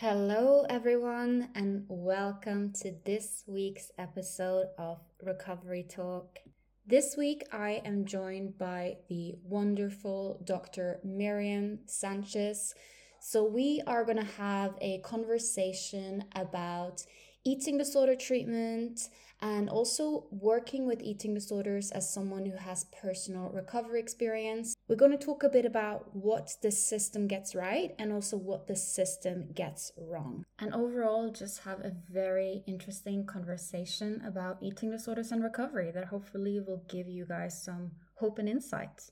Hello, 0.00 0.64
everyone, 0.70 1.48
and 1.56 1.84
welcome 1.88 2.72
to 2.74 2.94
this 3.04 3.42
week's 3.48 3.90
episode 3.98 4.66
of 4.78 5.00
Recovery 5.20 5.82
Talk. 5.82 6.38
This 6.86 7.16
week, 7.16 7.42
I 7.50 7.82
am 7.84 8.04
joined 8.04 8.56
by 8.58 8.98
the 9.08 9.34
wonderful 9.42 10.40
Dr. 10.44 11.00
Miriam 11.02 11.80
Sanchez. 11.86 12.76
So, 13.18 13.42
we 13.42 13.82
are 13.88 14.04
going 14.04 14.18
to 14.18 14.32
have 14.38 14.76
a 14.80 15.00
conversation 15.00 16.26
about 16.36 17.02
eating 17.44 17.76
disorder 17.76 18.14
treatment 18.14 19.00
and 19.40 19.68
also 19.68 20.26
working 20.30 20.86
with 20.86 21.02
eating 21.02 21.34
disorders 21.34 21.90
as 21.90 22.12
someone 22.12 22.46
who 22.46 22.56
has 22.56 22.86
personal 23.00 23.50
recovery 23.50 24.00
experience. 24.00 24.74
We're 24.88 24.96
going 24.96 25.16
to 25.16 25.24
talk 25.24 25.42
a 25.42 25.48
bit 25.48 25.64
about 25.64 26.14
what 26.14 26.56
the 26.62 26.70
system 26.70 27.26
gets 27.26 27.54
right 27.54 27.94
and 27.98 28.12
also 28.12 28.36
what 28.36 28.66
the 28.66 28.76
system 28.76 29.48
gets 29.54 29.92
wrong. 29.96 30.44
And 30.58 30.74
overall, 30.74 31.30
just 31.30 31.62
have 31.62 31.80
a 31.80 31.92
very 32.10 32.62
interesting 32.66 33.26
conversation 33.26 34.22
about 34.26 34.58
eating 34.62 34.90
disorders 34.90 35.32
and 35.32 35.42
recovery 35.42 35.90
that 35.92 36.06
hopefully 36.06 36.60
will 36.60 36.82
give 36.88 37.08
you 37.08 37.26
guys 37.26 37.62
some 37.62 37.92
hope 38.14 38.38
and 38.38 38.48
insight. 38.48 39.10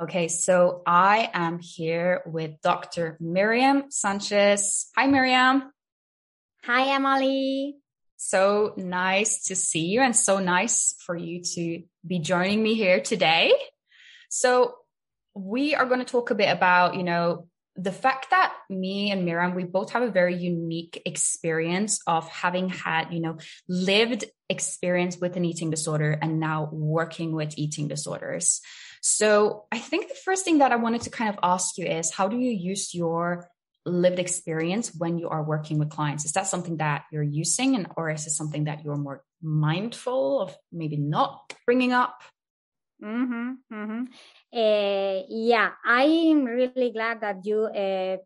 Okay, 0.00 0.28
so 0.28 0.82
I 0.86 1.28
am 1.34 1.58
here 1.58 2.22
with 2.24 2.52
Dr. 2.62 3.18
Miriam 3.20 3.90
Sanchez. 3.90 4.90
Hi, 4.96 5.06
Miriam. 5.06 5.70
Hi, 6.64 6.96
Amalie. 6.96 7.76
So 8.22 8.74
nice 8.76 9.44
to 9.44 9.56
see 9.56 9.86
you 9.86 10.02
and 10.02 10.14
so 10.14 10.40
nice 10.40 10.94
for 11.06 11.16
you 11.16 11.40
to 11.54 11.82
be 12.06 12.18
joining 12.18 12.62
me 12.62 12.74
here 12.74 13.00
today. 13.00 13.50
So 14.28 14.74
we 15.34 15.74
are 15.74 15.86
going 15.86 16.00
to 16.00 16.04
talk 16.04 16.30
a 16.30 16.34
bit 16.34 16.50
about, 16.50 16.96
you 16.96 17.02
know, 17.02 17.48
the 17.76 17.90
fact 17.90 18.28
that 18.28 18.52
me 18.68 19.10
and 19.10 19.24
Miriam, 19.24 19.54
we 19.54 19.64
both 19.64 19.92
have 19.92 20.02
a 20.02 20.10
very 20.10 20.36
unique 20.36 21.00
experience 21.06 22.00
of 22.06 22.28
having 22.28 22.68
had, 22.68 23.10
you 23.10 23.20
know, 23.20 23.38
lived 23.70 24.26
experience 24.50 25.16
with 25.16 25.38
an 25.38 25.46
eating 25.46 25.70
disorder 25.70 26.10
and 26.20 26.38
now 26.38 26.68
working 26.70 27.32
with 27.32 27.54
eating 27.56 27.88
disorders. 27.88 28.60
So 29.00 29.64
I 29.72 29.78
think 29.78 30.08
the 30.08 30.14
first 30.26 30.44
thing 30.44 30.58
that 30.58 30.72
I 30.72 30.76
wanted 30.76 31.00
to 31.02 31.10
kind 31.10 31.30
of 31.30 31.38
ask 31.42 31.78
you 31.78 31.86
is 31.86 32.12
how 32.12 32.28
do 32.28 32.36
you 32.36 32.50
use 32.50 32.94
your 32.94 33.48
lived 33.86 34.18
experience 34.18 34.92
when 34.96 35.18
you 35.18 35.28
are 35.28 35.42
working 35.42 35.78
with 35.78 35.90
clients 35.90 36.24
is 36.24 36.32
that 36.32 36.46
something 36.46 36.76
that 36.76 37.04
you're 37.10 37.22
using 37.22 37.74
and 37.76 37.88
or 37.96 38.10
is 38.10 38.26
it 38.26 38.30
something 38.30 38.64
that 38.64 38.84
you're 38.84 38.96
more 38.96 39.24
mindful 39.42 40.40
of 40.40 40.56
maybe 40.70 40.96
not 40.96 41.54
bringing 41.64 41.92
up 41.92 42.22
mm-hmm, 43.02 43.52
mm-hmm. 43.72 44.04
Uh, 44.52 45.22
yeah 45.28 45.70
i'm 45.84 46.44
really 46.44 46.90
glad 46.92 47.20
that 47.20 47.40
you 47.44 47.64
uh, 47.64 48.16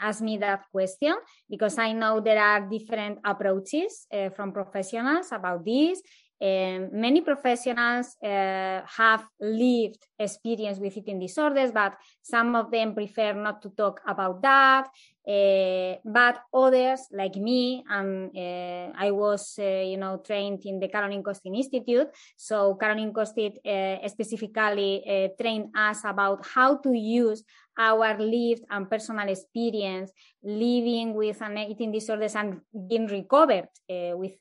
asked 0.00 0.22
me 0.22 0.38
that 0.38 0.62
question 0.70 1.14
because 1.50 1.76
i 1.78 1.90
know 1.92 2.20
there 2.20 2.40
are 2.40 2.60
different 2.60 3.18
approaches 3.24 4.06
uh, 4.12 4.30
from 4.30 4.52
professionals 4.52 5.32
about 5.32 5.64
this 5.64 6.00
um, 6.44 6.90
many 6.92 7.22
professionals 7.22 8.16
uh, 8.22 8.82
have 8.84 9.24
lived 9.40 10.06
experience 10.18 10.78
with 10.78 10.94
eating 10.96 11.18
disorders, 11.18 11.72
but 11.72 11.96
some 12.22 12.54
of 12.54 12.70
them 12.70 12.94
prefer 12.94 13.32
not 13.32 13.62
to 13.62 13.70
talk 13.70 14.02
about 14.06 14.42
that. 14.42 14.88
Uh, 15.26 15.96
but 16.04 16.42
others, 16.52 17.08
like 17.10 17.36
me, 17.36 17.82
and 17.88 18.28
uh, 18.36 18.92
I 18.94 19.10
was, 19.10 19.54
uh, 19.58 19.80
you 19.80 19.96
know, 19.96 20.18
trained 20.18 20.60
in 20.66 20.78
the 20.78 20.88
Carolyn 20.88 21.22
Costin 21.22 21.54
Institute. 21.54 22.08
So 22.36 22.74
Carolyn 22.74 23.12
Costin 23.14 23.52
specifically 24.06 25.32
trained 25.40 25.70
us 25.74 26.02
about 26.04 26.44
how 26.46 26.76
to 26.76 26.92
use 26.92 27.42
our 27.78 28.18
lived 28.18 28.64
and 28.70 28.88
personal 28.88 29.28
experience 29.28 30.12
living 30.42 31.14
with 31.14 31.40
an 31.40 31.56
eating 31.58 31.90
disorder 31.90 32.28
and 32.34 32.60
being 32.88 33.06
recovered 33.06 33.68
with 33.88 34.36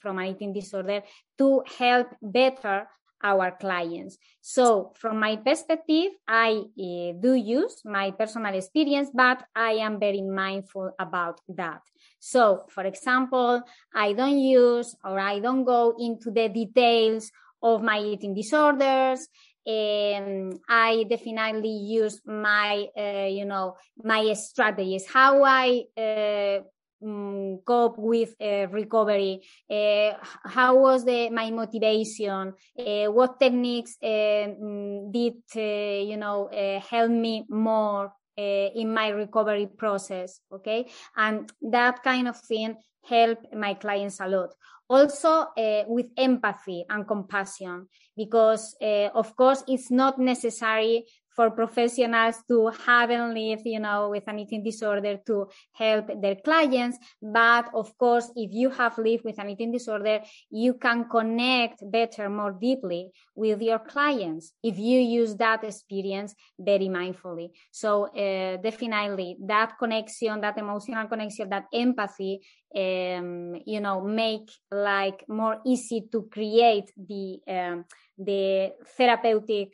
from 0.00 0.18
an 0.18 0.26
eating 0.26 0.52
disorder 0.52 1.02
to 1.36 1.62
help 1.78 2.08
better 2.22 2.86
our 3.22 3.52
clients. 3.52 4.18
So, 4.40 4.92
from 4.96 5.20
my 5.20 5.36
perspective, 5.36 6.12
I 6.26 6.62
uh, 6.62 7.12
do 7.20 7.34
use 7.34 7.82
my 7.84 8.10
personal 8.10 8.54
experience, 8.54 9.10
but 9.14 9.42
I 9.54 9.72
am 9.82 10.00
very 10.00 10.22
mindful 10.22 10.90
about 10.98 11.40
that. 11.48 11.82
So, 12.18 12.64
for 12.68 12.84
example, 12.84 13.62
I 13.94 14.12
don't 14.12 14.38
use 14.38 14.96
or 15.04 15.18
I 15.18 15.38
don't 15.38 15.64
go 15.64 15.94
into 15.98 16.30
the 16.30 16.48
details 16.48 17.30
of 17.62 17.82
my 17.82 18.00
eating 18.00 18.34
disorders. 18.34 19.28
Um, 19.64 20.58
I 20.68 21.04
definitely 21.08 21.70
use 21.86 22.20
my, 22.26 22.88
uh, 22.98 23.28
you 23.30 23.44
know, 23.44 23.76
my 24.02 24.32
strategies, 24.32 25.06
how 25.06 25.44
I 25.44 25.84
uh, 25.96 26.62
um, 27.04 27.58
cope 27.64 27.98
with 27.98 28.34
uh, 28.40 28.68
recovery? 28.68 29.42
Uh, 29.70 30.12
how 30.44 30.76
was 30.76 31.04
the 31.04 31.30
my 31.30 31.50
motivation? 31.50 32.54
Uh, 32.78 33.06
what 33.06 33.38
techniques 33.38 33.96
um, 34.02 35.10
did 35.10 35.34
you 35.54 36.16
know 36.16 36.48
help 36.90 37.10
me 37.10 37.44
more 37.48 38.12
in 38.36 38.92
my 38.92 39.08
recovery 39.08 39.66
process? 39.66 40.40
Okay, 40.52 40.88
and 41.16 41.52
that 41.62 42.02
kind 42.02 42.28
of 42.28 42.36
thing 42.40 42.76
help 43.04 43.38
my 43.52 43.74
clients 43.74 44.20
a 44.20 44.28
lot 44.28 44.54
also 44.92 45.46
uh, 45.56 45.84
with 45.88 46.06
empathy 46.16 46.84
and 46.88 47.08
compassion 47.08 47.88
because 48.14 48.76
uh, 48.82 49.08
of 49.14 49.34
course 49.36 49.64
it's 49.66 49.90
not 49.90 50.18
necessary 50.18 51.04
for 51.34 51.50
professionals 51.50 52.36
to 52.48 52.70
haven't 52.86 53.34
lived, 53.34 53.62
you 53.64 53.80
know, 53.80 54.10
with 54.10 54.24
an 54.26 54.38
eating 54.38 54.62
disorder 54.62 55.18
to 55.26 55.46
help 55.72 56.10
their 56.20 56.36
clients. 56.36 56.98
But 57.20 57.70
of 57.74 57.96
course, 57.98 58.30
if 58.36 58.52
you 58.52 58.70
have 58.70 58.98
lived 58.98 59.24
with 59.24 59.38
an 59.38 59.50
eating 59.50 59.72
disorder, 59.72 60.20
you 60.50 60.74
can 60.74 61.08
connect 61.08 61.82
better, 61.90 62.28
more 62.28 62.52
deeply 62.52 63.10
with 63.34 63.62
your 63.62 63.78
clients 63.78 64.52
if 64.62 64.78
you 64.78 65.00
use 65.00 65.34
that 65.36 65.64
experience 65.64 66.34
very 66.58 66.88
mindfully. 66.88 67.50
So 67.70 68.06
uh, 68.06 68.58
definitely 68.58 69.36
that 69.46 69.78
connection, 69.78 70.40
that 70.40 70.58
emotional 70.58 71.06
connection, 71.08 71.48
that 71.48 71.66
empathy, 71.72 72.40
um, 72.74 73.54
you 73.66 73.80
know, 73.80 74.00
make 74.00 74.50
like 74.70 75.24
more 75.28 75.60
easy 75.66 76.08
to 76.12 76.28
create 76.30 76.90
the 76.96 77.38
um, 77.48 77.84
the 78.18 78.72
therapeutic 78.96 79.72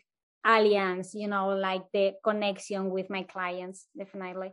alliance 0.48 1.14
you 1.14 1.28
know 1.28 1.48
like 1.50 1.84
the 1.92 2.14
connection 2.24 2.90
with 2.90 3.10
my 3.10 3.22
clients 3.22 3.86
definitely. 3.96 4.52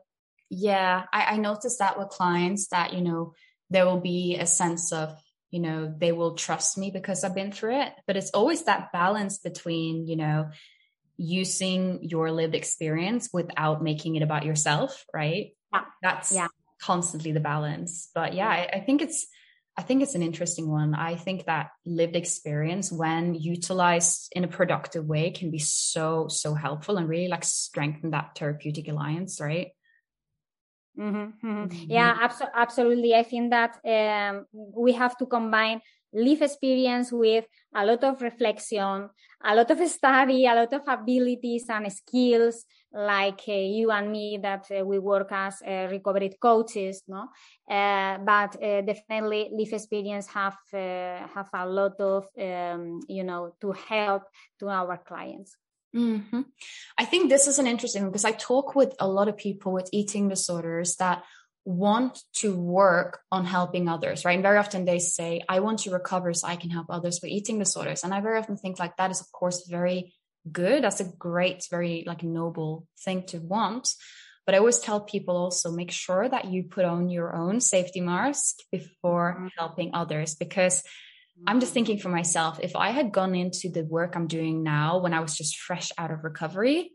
Yeah 0.50 1.04
I, 1.12 1.36
I 1.36 1.38
noticed 1.38 1.80
that 1.80 1.98
with 1.98 2.10
clients 2.10 2.68
that 2.68 2.94
you 2.94 3.02
know 3.02 3.34
there 3.70 3.86
will 3.86 4.02
be 4.02 4.36
a 4.36 4.46
sense 4.46 4.92
of 4.92 5.18
you 5.52 5.62
know 5.62 5.92
they 5.98 6.12
will 6.12 6.36
trust 6.36 6.78
me 6.78 6.92
because 6.92 7.24
i've 7.24 7.34
been 7.34 7.52
through 7.52 7.82
it. 7.82 7.94
But 8.06 8.18
it's 8.18 8.32
always 8.32 8.64
that 8.64 8.92
balance 8.92 9.40
between 9.40 10.06
you 10.06 10.18
know 10.18 10.50
using 11.18 12.04
your 12.04 12.30
lived 12.30 12.56
experience 12.56 13.30
without 13.32 13.82
making 13.82 14.18
it 14.18 14.24
about 14.24 14.46
yourself 14.46 15.06
right? 15.14 15.56
Yeah. 15.74 15.86
That's 16.02 16.32
yeah. 16.34 16.48
constantly 16.82 17.32
the 17.32 17.40
balance. 17.40 18.10
But 18.14 18.34
yeah 18.34 18.50
I, 18.50 18.70
I 18.74 18.80
think 18.82 19.02
it's 19.02 19.28
I 19.78 19.82
think 19.82 20.02
it's 20.02 20.16
an 20.16 20.24
interesting 20.24 20.70
one. 20.70 20.96
I 20.96 21.16
think 21.16 21.46
that 21.46 21.72
lived 21.86 22.16
experience, 22.16 22.92
when 22.92 23.36
utilized 23.36 24.32
in 24.32 24.46
a 24.46 24.48
productive 24.48 25.06
way, 25.06 25.32
can 25.32 25.52
be 25.52 25.60
so, 25.60 26.28
so 26.30 26.54
helpful 26.54 26.98
and 26.98 27.10
really 27.10 27.28
like 27.28 27.44
strengthen 27.44 28.12
that 28.12 28.38
therapeutic 28.38 28.88
alliance, 28.88 29.42
right? 29.42 29.72
Mm-hmm, 30.98 31.48
mm-hmm. 31.48 31.64
Mm-hmm. 31.66 31.92
Yeah, 31.92 32.16
abso- 32.16 32.52
absolutely. 32.54 33.14
I 33.16 33.24
think 33.24 33.52
that 33.52 33.80
um, 33.84 34.46
we 34.54 34.94
have 34.94 35.18
to 35.18 35.26
combine 35.26 35.82
live 36.14 36.42
experience 36.42 37.12
with 37.12 37.46
a 37.76 37.86
lot 37.86 38.04
of 38.06 38.22
reflection, 38.22 39.10
a 39.44 39.56
lot 39.56 39.70
of 39.70 39.90
study, 39.90 40.46
a 40.46 40.56
lot 40.56 40.72
of 40.72 40.88
abilities 40.88 41.66
and 41.70 41.92
skills 41.92 42.64
like 42.96 43.42
uh, 43.50 43.52
you 43.52 43.92
and 43.92 44.12
me 44.12 44.40
that 44.42 44.66
uh, 44.72 44.86
we 44.86 45.00
work 45.00 45.32
as 45.32 45.62
uh, 45.62 45.88
recovery 45.92 46.38
coaches 46.40 47.04
no? 47.08 47.28
Uh, 47.70 48.18
but 48.20 48.56
uh, 48.64 48.82
definitely 48.82 49.50
life 49.52 49.74
experience 49.74 50.28
have 50.28 50.58
uh, 50.74 51.28
have 51.34 51.50
a 51.54 51.68
lot 51.68 52.00
of 52.00 52.26
um, 52.40 53.02
you 53.10 53.24
know 53.24 53.54
to 53.60 53.74
help 53.74 54.24
to 54.60 54.70
our 54.70 54.98
clients. 54.98 55.58
Mm-hmm. 55.96 56.42
i 56.98 57.06
think 57.06 57.30
this 57.30 57.48
is 57.48 57.58
an 57.58 57.68
interesting 57.68 58.06
because 58.06 58.26
i 58.26 58.34
talk 58.34 58.76
with 58.76 58.94
a 59.00 59.08
lot 59.08 59.30
of 59.30 59.38
people 59.38 59.72
with 59.72 59.88
eating 59.94 60.28
disorders 60.28 60.98
that 60.98 61.24
want 61.64 62.20
to 62.34 62.54
work 62.54 63.22
on 63.32 63.46
helping 63.46 63.88
others 63.88 64.26
right? 64.26 64.34
And 64.34 64.44
very 64.44 64.58
often 64.58 64.84
they 64.84 65.00
say 65.00 65.42
i 65.48 65.62
want 65.62 65.80
to 65.80 65.92
recover 65.92 66.34
so 66.34 66.48
i 66.48 66.58
can 66.58 66.70
help 66.70 66.88
others 66.90 67.20
with 67.22 67.32
eating 67.32 67.60
disorders. 67.60 68.04
And 68.04 68.14
i 68.14 68.20
very 68.20 68.38
often 68.38 68.58
think 68.58 68.78
like 68.78 68.98
that 68.98 69.10
is 69.10 69.22
of 69.22 69.32
course 69.32 69.66
very 69.70 70.14
good. 70.52 70.84
That's 70.84 71.00
a 71.00 71.12
great, 71.18 71.68
very 71.70 72.04
like 72.06 72.24
noble 72.24 72.88
thing 73.04 73.24
to 73.28 73.40
want. 73.40 73.94
But 74.46 74.54
I 74.54 74.60
always 74.60 74.80
tell 74.80 75.02
people 75.02 75.36
also 75.36 75.72
make 75.72 75.92
sure 75.92 76.30
that 76.30 76.46
you 76.46 76.64
put 76.64 76.86
on 76.86 77.10
your 77.10 77.36
own 77.36 77.60
safety 77.60 78.00
mask 78.00 78.58
before 78.72 79.36
mm-hmm. 79.36 79.48
helping 79.58 79.92
others 79.94 80.36
because 80.36 80.84
I'm 81.48 81.60
just 81.60 81.74
thinking 81.74 81.98
for 81.98 82.10
myself, 82.10 82.60
if 82.62 82.76
I 82.76 82.92
had 82.92 83.12
gone 83.12 83.36
into 83.36 83.70
the 83.70 83.84
work 83.84 84.16
I'm 84.16 84.28
doing 84.28 84.64
now 84.64 85.00
when 85.00 85.14
I 85.14 85.20
was 85.20 85.36
just 85.36 85.58
fresh 85.58 85.92
out 85.98 86.12
of 86.12 86.24
recovery, 86.24 86.92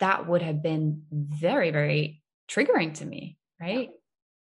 that 0.00 0.28
would 0.28 0.42
have 0.42 0.62
been 0.62 1.04
very, 1.10 1.70
very 1.70 2.22
triggering 2.50 2.94
to 2.94 3.06
me, 3.06 3.38
right? 3.60 3.90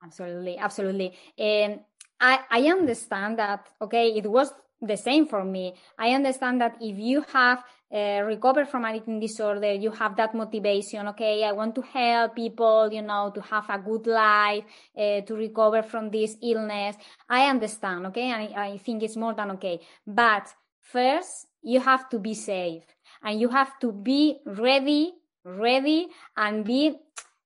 Absolutely, 0.04 0.58
absolutely. 0.58 1.18
And 1.38 1.82
I, 2.20 2.40
I 2.50 2.62
understand 2.70 3.40
that, 3.40 3.68
okay, 3.82 4.16
it 4.16 4.30
was 4.30 4.52
the 4.84 4.98
same 4.98 5.26
for 5.26 5.44
me. 5.44 5.74
I 5.98 6.10
understand 6.10 6.62
that 6.62 6.78
if 6.82 6.98
you 6.98 7.24
have 7.34 7.64
uh, 7.94 8.22
recovered 8.26 8.68
from 8.68 8.86
an 8.86 8.96
eating 8.96 9.20
disorder, 9.20 9.74
you 9.74 9.92
have 9.92 10.16
that 10.18 10.36
motivation. 10.36 11.08
Okay, 11.10 11.44
I 11.44 11.52
want 11.52 11.76
to 11.76 11.82
help 11.82 12.36
people, 12.36 12.90
you 12.92 13.02
know, 13.02 13.32
to 13.34 13.42
have 13.42 13.70
a 13.70 13.80
good 13.80 14.08
life, 14.08 14.64
uh, 14.98 15.22
to 15.22 15.36
recover 15.36 15.84
from 15.84 16.10
this 16.10 16.38
illness. 16.42 16.96
I 17.30 17.50
understand. 17.50 18.08
Okay, 18.08 18.32
I, 18.32 18.72
I 18.74 18.78
think 18.78 19.04
it's 19.04 19.16
more 19.16 19.34
than 19.34 19.52
okay. 19.52 19.80
But 20.06 20.54
first, 20.82 21.48
you 21.62 21.80
have 21.80 22.10
to 22.10 22.20
be 22.20 22.34
safe, 22.34 22.84
and 23.24 23.40
you 23.40 23.50
have 23.50 23.80
to 23.80 23.92
be 23.92 24.40
ready, 24.46 25.14
ready, 25.46 26.08
and 26.36 26.66
be 26.66 26.98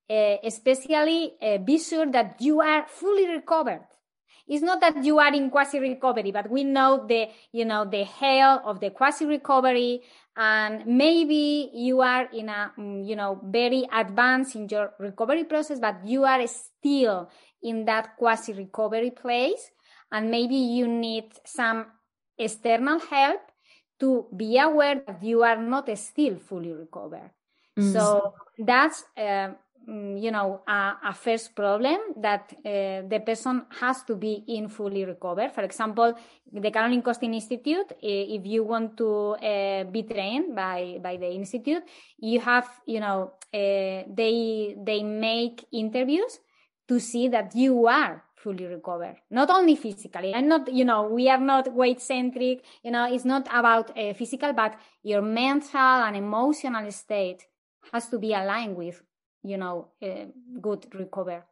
uh, 0.09 0.37
especially 0.43 1.33
uh, 1.41 1.57
be 1.57 1.77
sure 1.77 2.09
that 2.11 2.37
you 2.39 2.61
are 2.61 2.87
fully 2.87 3.27
recovered 3.27 3.85
it's 4.47 4.63
not 4.63 4.79
that 4.81 5.03
you 5.03 5.19
are 5.19 5.33
in 5.33 5.49
quasi 5.49 5.79
recovery, 5.79 6.31
but 6.31 6.49
we 6.49 6.63
know 6.63 7.05
the, 7.05 7.27
you 7.51 7.65
know, 7.65 7.85
the 7.85 8.03
hell 8.03 8.61
of 8.63 8.79
the 8.79 8.91
quasi 8.91 9.25
recovery. 9.25 10.01
And 10.35 10.85
maybe 10.85 11.69
you 11.73 12.01
are 12.01 12.29
in 12.31 12.49
a, 12.49 12.71
mm, 12.77 13.05
you 13.05 13.15
know, 13.15 13.41
very 13.43 13.87
advanced 13.91 14.55
in 14.55 14.67
your 14.69 14.93
recovery 14.99 15.43
process, 15.43 15.79
but 15.79 16.05
you 16.05 16.23
are 16.23 16.45
still 16.47 17.29
in 17.61 17.85
that 17.85 18.15
quasi 18.17 18.53
recovery 18.53 19.11
place. 19.11 19.71
And 20.11 20.31
maybe 20.31 20.55
you 20.55 20.87
need 20.87 21.33
some 21.43 21.87
external 22.37 22.99
help 22.99 23.41
to 23.99 24.27
be 24.35 24.57
aware 24.57 25.01
that 25.05 25.23
you 25.23 25.43
are 25.43 25.57
not 25.57 25.89
still 25.97 26.37
fully 26.37 26.71
recovered. 26.71 27.31
Mm-hmm. 27.77 27.91
So 27.91 28.33
that's 28.57 29.03
uh, 29.17 29.49
you 29.87 30.31
know 30.31 30.61
a, 30.67 30.97
a, 31.05 31.13
first 31.13 31.55
problem 31.55 31.97
that 32.17 32.53
uh, 32.59 33.07
the 33.07 33.21
person 33.25 33.65
has 33.79 34.03
to 34.03 34.15
be 34.15 34.43
in 34.47 34.67
fully 34.67 35.05
recovered. 35.05 35.53
For 35.53 35.63
example 35.63 36.13
the 36.51 36.71
carolyn 36.71 37.01
costin 37.01 37.33
institute 37.33 37.93
if 38.01 38.45
you 38.45 38.63
want 38.63 38.97
to 38.97 39.35
uh, 39.35 39.83
be 39.85 40.03
trained 40.03 40.55
by 40.55 40.99
by 41.01 41.17
the 41.17 41.31
institute 41.31 41.83
you 42.19 42.39
have 42.39 42.67
you 42.85 42.99
know 42.99 43.33
uh, 43.53 44.03
they 44.13 44.75
they 44.83 45.03
make 45.03 45.65
interviews 45.71 46.39
to 46.89 46.99
see 46.99 47.29
that 47.29 47.55
you 47.55 47.87
are 47.87 48.23
fully 48.35 48.65
recovered. 48.65 49.15
Not 49.31 49.49
only 49.49 49.75
physically. 49.75 50.33
And 50.33 50.49
not 50.49 50.71
you 50.71 50.83
know 50.83 51.07
we 51.07 51.29
are 51.29 51.39
not 51.39 51.73
weight 51.73 52.01
centric 52.01 52.65
you 52.83 52.91
know 52.91 53.07
it's 53.11 53.25
not 53.25 53.47
about 53.53 53.95
physical 54.17 54.51
but 54.51 54.75
your 55.03 55.21
mental 55.21 55.79
and 55.79 56.17
emotional 56.17 56.91
state 56.91 57.45
has 57.93 58.09
to 58.09 58.19
be 58.19 58.33
aligned 58.33 58.75
with 58.75 59.01
you 59.47 59.57
know 59.57 59.89
uh, 60.01 60.25
good 60.61 60.85
recover. 60.93 61.45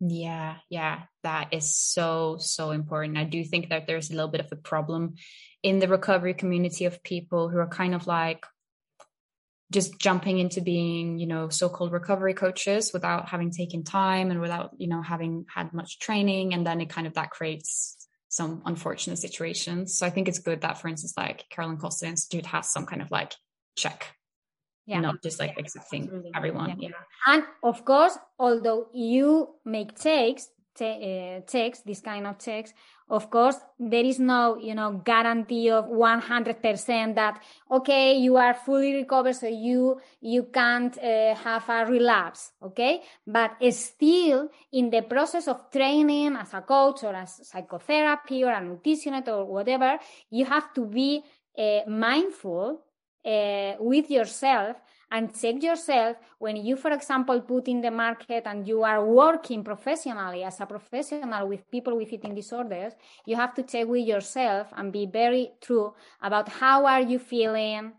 Yeah 0.00 0.56
yeah 0.70 1.02
that 1.22 1.52
is 1.52 1.76
so 1.76 2.36
so 2.38 2.70
important. 2.70 3.18
I 3.18 3.24
do 3.24 3.44
think 3.44 3.68
that 3.68 3.86
there's 3.86 4.10
a 4.10 4.14
little 4.14 4.30
bit 4.30 4.40
of 4.40 4.52
a 4.52 4.56
problem 4.56 5.14
in 5.62 5.78
the 5.78 5.88
recovery 5.88 6.34
community 6.34 6.86
of 6.86 7.02
people 7.02 7.48
who 7.48 7.58
are 7.58 7.68
kind 7.68 7.94
of 7.94 8.06
like 8.06 8.46
just 9.72 9.98
jumping 9.98 10.38
into 10.38 10.60
being 10.60 11.18
you 11.18 11.26
know 11.26 11.48
so-called 11.48 11.92
recovery 11.92 12.34
coaches 12.34 12.92
without 12.92 13.28
having 13.28 13.50
taken 13.50 13.84
time 13.84 14.30
and 14.30 14.40
without 14.40 14.70
you 14.78 14.88
know 14.88 15.02
having 15.02 15.44
had 15.54 15.72
much 15.74 15.98
training. 15.98 16.54
And 16.54 16.66
then 16.66 16.80
it 16.80 16.88
kind 16.88 17.06
of 17.06 17.14
that 17.14 17.30
creates 17.30 17.96
some 18.28 18.62
unfortunate 18.64 19.18
situations. 19.18 19.98
So 19.98 20.06
i 20.06 20.10
think 20.10 20.28
it's 20.28 20.38
good 20.38 20.60
that 20.62 20.80
for 20.80 20.88
instance 20.88 21.14
like 21.16 21.48
carolyn 21.50 21.78
costin 21.78 22.10
institute 22.10 22.46
has 22.46 22.72
some 22.72 22.86
kind 22.86 23.02
of 23.02 23.10
like 23.10 23.34
check 23.76 24.14
yeah. 24.90 25.00
not 25.00 25.22
just 25.22 25.38
like 25.38 25.58
accepting 25.58 26.04
Absolutely. 26.04 26.32
everyone. 26.34 26.68
Yeah. 26.78 26.88
yeah. 26.88 27.32
And 27.32 27.44
of 27.62 27.84
course, 27.84 28.18
although 28.38 28.88
you 28.92 29.48
make 29.64 29.98
takes, 29.98 30.48
uh, 30.80 31.40
takes 31.46 31.80
this 31.80 32.00
kind 32.00 32.26
of 32.26 32.38
checks, 32.38 32.72
of 33.10 33.28
course, 33.28 33.56
there 33.78 34.04
is 34.04 34.20
no, 34.20 34.56
you 34.56 34.74
know, 34.74 35.02
guarantee 35.04 35.68
of 35.70 35.86
100% 35.86 37.14
that, 37.16 37.42
okay, 37.68 38.16
you 38.16 38.36
are 38.36 38.54
fully 38.54 38.94
recovered, 38.94 39.34
so 39.34 39.48
you, 39.48 40.00
you 40.20 40.44
can't 40.44 40.96
uh, 40.96 41.34
have 41.34 41.68
a 41.68 41.86
relapse, 41.86 42.52
okay? 42.62 43.02
But 43.26 43.56
still, 43.72 44.48
in 44.72 44.90
the 44.90 45.02
process 45.02 45.48
of 45.48 45.72
training 45.72 46.36
as 46.36 46.54
a 46.54 46.60
coach 46.60 47.02
or 47.02 47.14
as 47.16 47.48
psychotherapy 47.48 48.44
or 48.44 48.52
a 48.52 48.60
nutritionist 48.60 49.26
or 49.26 49.44
whatever, 49.44 49.98
you 50.30 50.44
have 50.44 50.72
to 50.74 50.86
be 50.86 51.24
uh, 51.58 51.80
mindful 51.88 52.80
uh, 53.24 53.74
with 53.78 54.10
yourself 54.10 54.76
and 55.10 55.34
check 55.34 55.62
yourself 55.62 56.16
when 56.38 56.56
you, 56.56 56.76
for 56.76 56.90
example, 56.92 57.40
put 57.40 57.68
in 57.68 57.80
the 57.80 57.90
market 57.90 58.44
and 58.46 58.66
you 58.66 58.82
are 58.82 59.04
working 59.04 59.64
professionally 59.64 60.44
as 60.44 60.60
a 60.60 60.66
professional 60.66 61.48
with 61.48 61.68
people 61.70 61.96
with 61.96 62.12
eating 62.12 62.34
disorders, 62.34 62.92
you 63.26 63.36
have 63.36 63.54
to 63.54 63.62
check 63.62 63.88
with 63.88 64.06
yourself 64.06 64.68
and 64.76 64.92
be 64.92 65.06
very 65.06 65.50
true 65.60 65.92
about 66.22 66.48
how 66.48 66.86
are 66.86 67.00
you 67.00 67.18
feeling, 67.18 67.92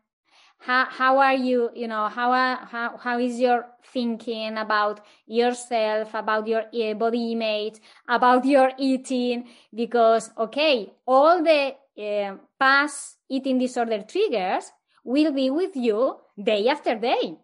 how, 0.60 0.86
how 0.86 1.18
are 1.18 1.34
you, 1.34 1.70
you 1.76 1.88
know, 1.88 2.08
how, 2.08 2.32
how, 2.66 2.98
how 2.98 3.20
is 3.20 3.40
your 3.40 3.66
thinking 3.92 4.58
about 4.58 5.02
yourself, 5.28 6.14
about 6.14 6.48
your 6.48 6.64
eh, 6.74 6.94
body 6.94 7.34
image, 7.34 7.80
about 8.08 8.46
your 8.46 8.72
eating, 8.78 9.50
because, 9.74 10.32
okay, 10.38 10.94
all 11.06 11.44
the 11.44 11.76
uh, 12.02 12.36
past 12.58 13.18
eating 13.30 13.58
disorder 13.58 14.04
triggers 14.08 14.72
will 15.04 15.32
be 15.34 15.50
with 15.50 15.76
you 15.76 16.18
day 16.42 16.68
after 16.68 16.96
day. 16.96 17.38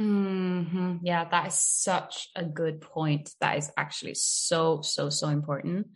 Mm-hmm. 0.00 0.96
Yeah, 1.02 1.24
that 1.24 1.48
is 1.48 1.54
such 1.54 2.28
a 2.36 2.44
good 2.44 2.80
point. 2.80 3.30
That 3.40 3.58
is 3.58 3.70
actually 3.76 4.14
so, 4.14 4.82
so, 4.82 5.08
so 5.08 5.28
important. 5.28 5.88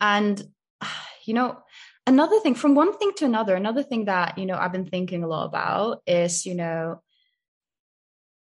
And, 0.00 0.42
you 1.24 1.34
know, 1.34 1.58
another 2.06 2.40
thing 2.40 2.54
from 2.54 2.74
one 2.74 2.96
thing 2.96 3.12
to 3.16 3.24
another, 3.24 3.54
another 3.54 3.82
thing 3.82 4.06
that, 4.06 4.38
you 4.38 4.46
know, 4.46 4.56
I've 4.56 4.72
been 4.72 4.86
thinking 4.86 5.22
a 5.22 5.28
lot 5.28 5.46
about 5.46 6.02
is, 6.06 6.46
you 6.46 6.54
know, 6.54 7.02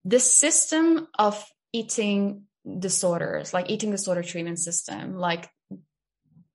the 0.04 0.18
system 0.18 1.06
of 1.18 1.44
eating 1.72 2.44
disorders, 2.78 3.54
like 3.54 3.70
eating 3.70 3.90
disorder 3.90 4.22
treatment 4.22 4.58
system, 4.58 5.16
like 5.16 5.48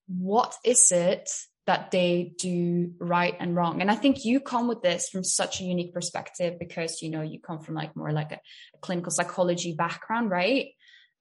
what 0.08 0.56
is 0.64 0.92
it 0.92 1.30
that 1.68 1.92
they 1.92 2.34
do 2.40 2.94
right 2.98 3.36
and 3.40 3.56
wrong. 3.56 3.82
And 3.82 3.92
i 3.92 3.96
think 3.96 4.26
you 4.26 4.40
come 4.40 4.68
with 4.68 4.82
this 4.82 5.10
from 5.10 5.24
such 5.24 5.62
a 5.62 5.64
unique 5.64 5.94
perspective 5.94 6.58
because 6.60 7.02
you 7.02 7.10
know 7.10 7.22
you 7.22 7.40
come 7.40 7.60
from 7.60 7.76
like 7.76 7.96
more 7.96 8.12
like 8.12 8.32
a, 8.32 8.40
a, 8.74 8.78
clinical 8.82 9.12
psychology 9.12 9.74
background 9.74 10.32
right? 10.32 10.70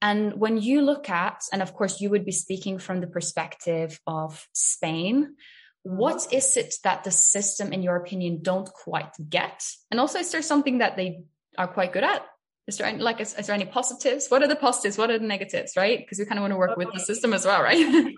And 0.01 0.33
when 0.33 0.57
you 0.57 0.81
look 0.81 1.09
at 1.09 1.41
and 1.51 1.61
of 1.61 1.73
course 1.73 2.01
you 2.01 2.09
would 2.09 2.25
be 2.25 2.31
speaking 2.31 2.79
from 2.79 3.01
the 3.01 3.07
perspective 3.07 3.99
of 4.07 4.47
spain 4.53 5.35
what 5.83 6.27
is 6.33 6.57
it 6.57 6.75
that 6.83 7.05
the 7.05 7.11
system 7.11 7.71
in 7.71 7.81
your 7.81 7.95
opinion 7.95 8.39
don't 8.41 8.67
quite 8.67 9.13
get? 9.29 9.63
And 9.89 10.01
also 10.01 10.19
is 10.19 10.31
there 10.31 10.41
something 10.41 10.79
that 10.79 10.97
they 10.97 11.21
are 11.57 11.67
quite 11.67 11.93
good 11.93 12.03
at? 12.03 12.25
Is 12.67 12.77
there 12.77 12.87
any, 12.87 12.99
like 12.99 13.21
is, 13.21 13.33
is 13.35 13.47
there 13.47 13.55
any 13.55 13.65
positives? 13.65 14.27
What 14.27 14.43
are 14.43 14.49
the 14.49 14.57
positives? 14.57 14.97
What 14.97 15.09
are 15.09 15.17
the 15.17 15.25
negatives 15.25 15.77
right? 15.77 15.99
Because 15.99 16.19
we 16.19 16.25
kind 16.25 16.39
of 16.39 16.43
want 16.43 16.51
to 16.51 16.57
work 16.57 16.75
with 16.75 16.89
the 16.89 16.99
uh, 16.99 17.05
system 17.05 17.33
as 17.33 17.45
well 17.45 17.63
right 17.63 17.77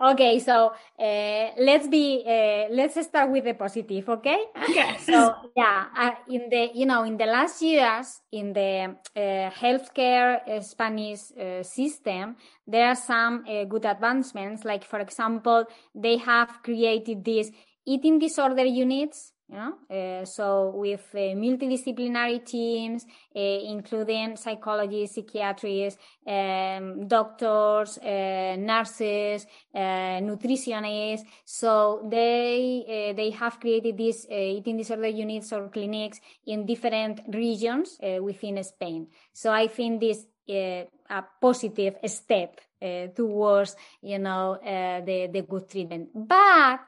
okay 0.00 0.38
so 0.38 0.72
uh, 0.98 1.50
let's 1.58 1.86
be 1.88 2.24
uh, 2.26 2.72
let's 2.72 3.00
start 3.04 3.30
with 3.30 3.44
the 3.44 3.54
positive 3.54 4.08
okay? 4.08 4.46
Okay. 4.68 4.96
So 5.00 5.34
yeah 5.56 5.86
uh, 5.96 6.10
in 6.28 6.48
the 6.48 6.70
you 6.74 6.86
know 6.86 7.04
in 7.04 7.16
the 7.16 7.26
last 7.26 7.62
years 7.62 8.20
in 8.32 8.52
the 8.52 8.96
uh, 9.16 9.50
healthcare 9.50 10.40
spanish 10.62 11.32
uh, 11.38 11.62
system 11.62 12.36
there 12.66 12.88
are 12.88 12.96
some 12.96 13.44
good 13.68 13.84
advancements. 13.84 14.64
Like 14.64 14.84
for 14.84 15.00
example 15.00 15.64
they 15.94 16.16
have 16.18 16.62
created 16.62 17.24
these 17.24 17.50
eating 17.86 18.18
disorder 18.18 18.64
units 18.64 19.32
you 19.50 19.56
know? 19.56 19.74
Uh, 19.90 20.24
so 20.24 20.72
with 20.74 21.06
uh, 21.14 21.34
multidisciplinary 21.34 22.44
teams, 22.44 23.04
uh, 23.34 23.38
including 23.38 24.36
psychologists, 24.36 25.16
psychiatrists, 25.16 26.00
um, 26.26 27.06
doctors, 27.08 27.98
uh, 27.98 28.56
nurses, 28.58 29.46
uh, 29.74 30.20
nutritionists. 30.22 31.24
So 31.44 32.06
they 32.08 32.84
uh, 32.86 33.16
they 33.16 33.30
have 33.30 33.58
created 33.60 33.96
these 33.96 34.26
eating 34.30 34.76
disorder 34.76 35.08
units 35.08 35.52
or 35.52 35.68
clinics 35.68 36.20
in 36.46 36.66
different 36.66 37.20
regions 37.32 37.98
within 38.00 38.62
Spain. 38.62 39.08
So 39.32 39.52
I 39.52 39.66
think 39.66 40.00
this 40.00 40.26
a 40.48 40.88
positive 41.40 41.96
step 42.06 42.60
towards 43.14 43.76
you 44.02 44.18
know 44.18 44.58
the 44.62 45.28
the 45.32 45.42
good 45.42 45.68
treatment, 45.68 46.08
but 46.14 46.80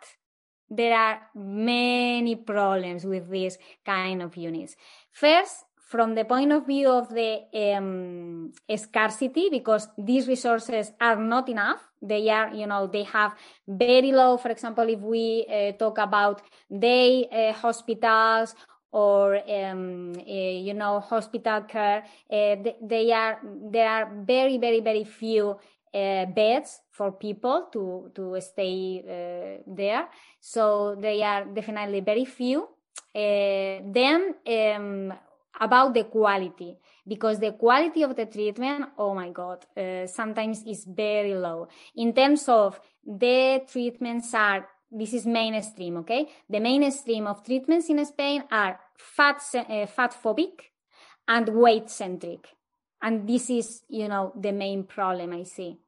there 0.73 0.97
are 0.97 1.21
many 1.35 2.37
problems 2.37 3.05
with 3.05 3.31
this 3.31 3.59
kind 3.85 4.23
of 4.23 4.37
units. 4.37 4.75
First, 5.11 5.65
from 5.77 6.15
the 6.15 6.25
point 6.25 6.51
of 6.53 6.67
view 6.67 6.89
of 6.89 7.11
the 7.11 7.43
um, 7.55 8.53
scarcity, 8.75 9.49
because 9.51 9.89
these 9.99 10.27
resources 10.27 10.91
are 10.99 11.17
not 11.17 11.51
enough. 11.51 11.87
They 12.01 12.31
are, 12.31 12.49
you 12.55 12.67
know, 12.67 12.87
they 12.87 13.03
have 13.05 13.35
very 13.69 14.11
low, 14.11 14.39
for 14.39 14.49
example, 14.49 14.89
if 14.89 15.01
we 15.01 15.47
uh, 15.47 15.73
talk 15.73 15.99
about 15.99 16.41
day 16.71 17.29
uh, 17.31 17.53
hospitals 17.53 18.55
or 18.93 19.37
um, 19.51 20.13
uh, 20.19 20.23
you 20.69 20.75
know 20.75 21.01
hospital 21.01 21.63
care 21.63 22.05
uh, 22.31 22.57
they 22.83 23.11
are 23.11 23.41
there 23.71 23.89
are 23.89 24.13
very 24.27 24.59
very 24.59 24.81
very 24.81 25.05
few 25.05 25.57
uh, 25.95 26.27
beds 26.27 26.81
for 26.91 27.13
people 27.13 27.69
to 27.73 28.11
to 28.15 28.41
stay 28.41 29.03
uh, 29.05 29.63
there. 29.67 30.09
So 30.41 30.97
they 30.99 31.23
are 31.23 31.45
definitely 31.45 32.01
very 32.01 32.25
few. 32.25 32.69
Uh, 33.15 33.81
then 33.93 34.35
um, 34.47 35.13
about 35.61 35.93
the 35.93 36.05
quality 36.05 36.79
because 37.07 37.39
the 37.39 37.53
quality 37.53 38.03
of 38.03 38.17
the 38.17 38.25
treatment 38.25 38.87
oh 38.97 39.15
my 39.15 39.29
god 39.29 39.67
uh, 39.77 40.07
sometimes 40.07 40.63
is 40.67 40.85
very 40.85 41.35
low. 41.35 41.69
In 41.97 42.13
terms 42.15 42.49
of 42.49 42.81
the 43.05 43.63
treatments 43.71 44.33
are 44.35 44.67
this 44.91 45.13
is 45.13 45.27
mainstream 45.27 45.99
okay? 45.99 46.29
The 46.49 46.61
mainstream 46.61 47.27
of 47.27 47.45
treatments 47.45 47.89
in 47.91 48.05
spain 48.07 48.45
are 48.51 48.81
fat 48.97 49.43
uh, 49.55 49.87
fat 49.87 50.15
phobic 50.23 50.73
and 51.29 51.49
weight 51.49 51.91
centric 51.91 52.49
and 53.03 53.29
this 53.29 53.51
is 53.51 53.83
you 53.89 54.09
know 54.09 54.33
the 54.41 54.53
main 54.53 54.85
problem 54.85 55.33
i 55.33 55.43
see 55.43 55.79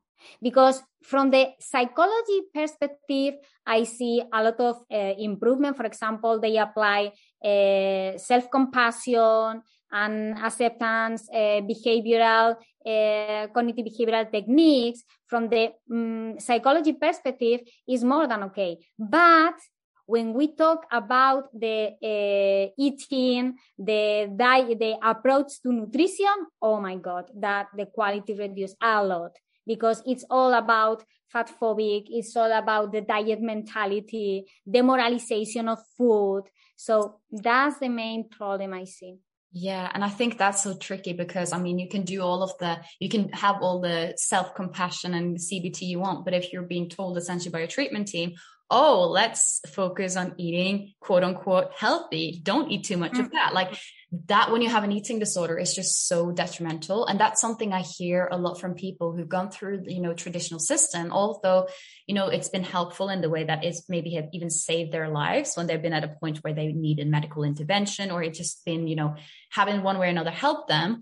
because 0.42 0.82
from 1.02 1.30
the 1.30 1.48
psychology 1.60 2.42
perspective 2.52 3.34
i 3.66 3.84
see 3.84 4.22
a 4.32 4.42
lot 4.42 4.58
of 4.60 4.76
uh, 4.92 5.14
improvement 5.18 5.76
for 5.76 5.84
example 5.84 6.40
they 6.40 6.56
apply 6.56 7.12
uh, 7.44 8.16
self 8.18 8.50
compassion 8.50 9.62
and 9.94 10.36
acceptance, 10.38 11.28
uh, 11.32 11.62
behavioral, 11.62 12.56
uh, 12.84 13.46
cognitive 13.54 13.86
behavioral 13.86 14.30
techniques 14.30 15.04
from 15.26 15.48
the 15.48 15.70
um, 15.90 16.34
psychology 16.38 16.92
perspective 16.94 17.60
is 17.88 18.02
more 18.02 18.26
than 18.26 18.42
okay. 18.42 18.76
But 18.98 19.54
when 20.06 20.34
we 20.34 20.54
talk 20.54 20.86
about 20.92 21.48
the 21.52 21.94
uh, 22.02 22.72
eating, 22.78 23.56
the 23.78 24.30
diet, 24.36 24.78
the 24.78 24.96
approach 25.02 25.60
to 25.62 25.72
nutrition, 25.72 26.46
oh 26.60 26.80
my 26.80 26.96
God, 26.96 27.30
that 27.36 27.68
the 27.76 27.86
quality 27.86 28.34
reduced 28.34 28.76
a 28.82 29.02
lot 29.02 29.32
because 29.66 30.02
it's 30.06 30.24
all 30.28 30.52
about 30.52 31.04
fat 31.32 31.50
phobic. 31.60 32.04
It's 32.08 32.36
all 32.36 32.52
about 32.52 32.92
the 32.92 33.00
diet 33.00 33.40
mentality, 33.40 34.44
demoralization 34.70 35.68
of 35.68 35.78
food. 35.96 36.44
So 36.76 37.20
that's 37.30 37.78
the 37.78 37.88
main 37.88 38.28
problem 38.28 38.74
I 38.74 38.84
see. 38.84 39.16
Yeah. 39.56 39.88
And 39.94 40.04
I 40.04 40.08
think 40.08 40.36
that's 40.36 40.64
so 40.64 40.76
tricky 40.76 41.12
because 41.12 41.52
I 41.52 41.58
mean, 41.58 41.78
you 41.78 41.88
can 41.88 42.02
do 42.02 42.22
all 42.22 42.42
of 42.42 42.58
the, 42.58 42.78
you 42.98 43.08
can 43.08 43.28
have 43.28 43.62
all 43.62 43.80
the 43.80 44.14
self 44.16 44.54
compassion 44.54 45.14
and 45.14 45.38
CBT 45.38 45.82
you 45.82 46.00
want, 46.00 46.24
but 46.24 46.34
if 46.34 46.52
you're 46.52 46.62
being 46.62 46.88
told 46.88 47.16
essentially 47.16 47.52
by 47.52 47.60
a 47.60 47.68
treatment 47.68 48.08
team, 48.08 48.34
oh, 48.70 49.08
let's 49.10 49.60
focus 49.68 50.16
on 50.16 50.34
eating 50.38 50.94
quote 51.00 51.22
unquote 51.22 51.72
healthy, 51.76 52.40
don't 52.42 52.70
eat 52.70 52.84
too 52.84 52.96
much 52.96 53.12
mm-hmm. 53.12 53.22
of 53.22 53.32
that. 53.32 53.54
Like 53.54 53.78
that 54.26 54.50
when 54.50 54.62
you 54.62 54.68
have 54.68 54.84
an 54.84 54.92
eating 54.92 55.18
disorder 55.18 55.58
is 55.58 55.74
just 55.74 56.06
so 56.06 56.30
detrimental 56.30 57.06
and 57.06 57.18
that's 57.18 57.40
something 57.40 57.72
i 57.72 57.80
hear 57.80 58.28
a 58.30 58.36
lot 58.36 58.60
from 58.60 58.74
people 58.74 59.12
who've 59.12 59.28
gone 59.28 59.50
through 59.50 59.82
you 59.86 60.00
know 60.00 60.14
traditional 60.14 60.60
system 60.60 61.10
although 61.10 61.66
you 62.06 62.14
know 62.14 62.28
it's 62.28 62.48
been 62.48 62.62
helpful 62.62 63.08
in 63.08 63.20
the 63.20 63.30
way 63.30 63.44
that 63.44 63.64
it's 63.64 63.88
maybe 63.88 64.14
have 64.14 64.28
even 64.32 64.50
saved 64.50 64.92
their 64.92 65.08
lives 65.08 65.54
when 65.54 65.66
they've 65.66 65.82
been 65.82 65.92
at 65.92 66.04
a 66.04 66.16
point 66.20 66.38
where 66.38 66.54
they 66.54 66.68
needed 66.68 67.08
medical 67.08 67.44
intervention 67.44 68.10
or 68.10 68.22
it's 68.22 68.38
just 68.38 68.64
been 68.64 68.86
you 68.86 68.96
know 68.96 69.16
having 69.50 69.82
one 69.82 69.98
way 69.98 70.06
or 70.06 70.10
another 70.10 70.30
help 70.30 70.68
them 70.68 71.00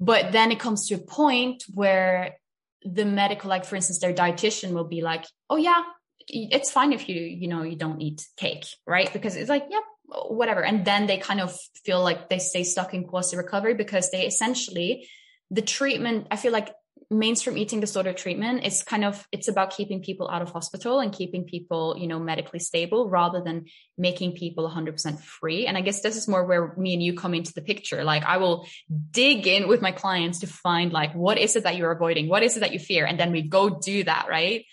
but 0.00 0.32
then 0.32 0.50
it 0.50 0.58
comes 0.58 0.88
to 0.88 0.94
a 0.94 0.98
point 0.98 1.64
where 1.72 2.36
the 2.82 3.04
medical 3.04 3.48
like 3.48 3.64
for 3.64 3.76
instance 3.76 4.00
their 4.00 4.12
dietitian 4.12 4.72
will 4.72 4.88
be 4.88 5.02
like 5.02 5.24
oh 5.50 5.56
yeah 5.56 5.82
it's 6.28 6.70
fine 6.70 6.92
if 6.92 7.08
you 7.08 7.20
you 7.20 7.48
know 7.48 7.62
you 7.62 7.76
don't 7.76 8.00
eat 8.00 8.26
cake 8.36 8.66
right? 8.86 9.12
Because 9.12 9.36
it's 9.36 9.48
like 9.48 9.66
yep 9.70 9.82
whatever. 10.06 10.64
And 10.64 10.84
then 10.84 11.06
they 11.06 11.18
kind 11.18 11.40
of 11.40 11.56
feel 11.84 12.02
like 12.02 12.28
they 12.28 12.38
stay 12.38 12.64
stuck 12.64 12.94
in 12.94 13.04
quasi 13.04 13.36
recovery 13.36 13.74
because 13.74 14.10
they 14.10 14.26
essentially, 14.26 15.08
the 15.50 15.62
treatment, 15.62 16.28
I 16.30 16.36
feel 16.36 16.52
like 16.52 16.74
mainstream 17.10 17.58
eating 17.58 17.80
disorder 17.80 18.14
treatment 18.14 18.64
is 18.64 18.82
kind 18.82 19.04
of 19.04 19.28
it's 19.30 19.46
about 19.46 19.70
keeping 19.70 20.02
people 20.02 20.28
out 20.30 20.40
of 20.40 20.50
hospital 20.50 21.00
and 21.00 21.12
keeping 21.12 21.44
people 21.44 21.94
you 21.98 22.06
know 22.06 22.18
medically 22.18 22.58
stable 22.58 23.10
rather 23.10 23.42
than 23.42 23.66
making 23.98 24.32
people 24.32 24.68
100% 24.68 25.20
free. 25.20 25.66
And 25.66 25.76
i 25.76 25.82
guess 25.82 26.00
this 26.00 26.16
is 26.16 26.26
more 26.26 26.44
where 26.44 26.74
me 26.78 26.94
and 26.94 27.02
you 27.02 27.14
come 27.14 27.34
into 27.34 27.52
the 27.52 27.60
picture. 27.60 28.04
Like 28.04 28.24
i 28.24 28.38
will 28.38 28.66
dig 29.10 29.46
in 29.46 29.68
with 29.68 29.82
my 29.82 29.92
clients 29.92 30.40
to 30.40 30.46
find 30.46 30.92
like 30.92 31.14
what 31.14 31.38
is 31.38 31.56
it 31.56 31.64
that 31.64 31.76
you're 31.76 31.92
avoiding? 31.92 32.26
What 32.28 32.42
is 32.42 32.56
it 32.56 32.60
that 32.60 32.72
you 32.72 32.78
fear? 32.78 33.04
And 33.04 33.20
then 33.20 33.32
we 33.32 33.42
go 33.42 33.68
do 33.68 34.04
that 34.04 34.26
right 34.28 34.64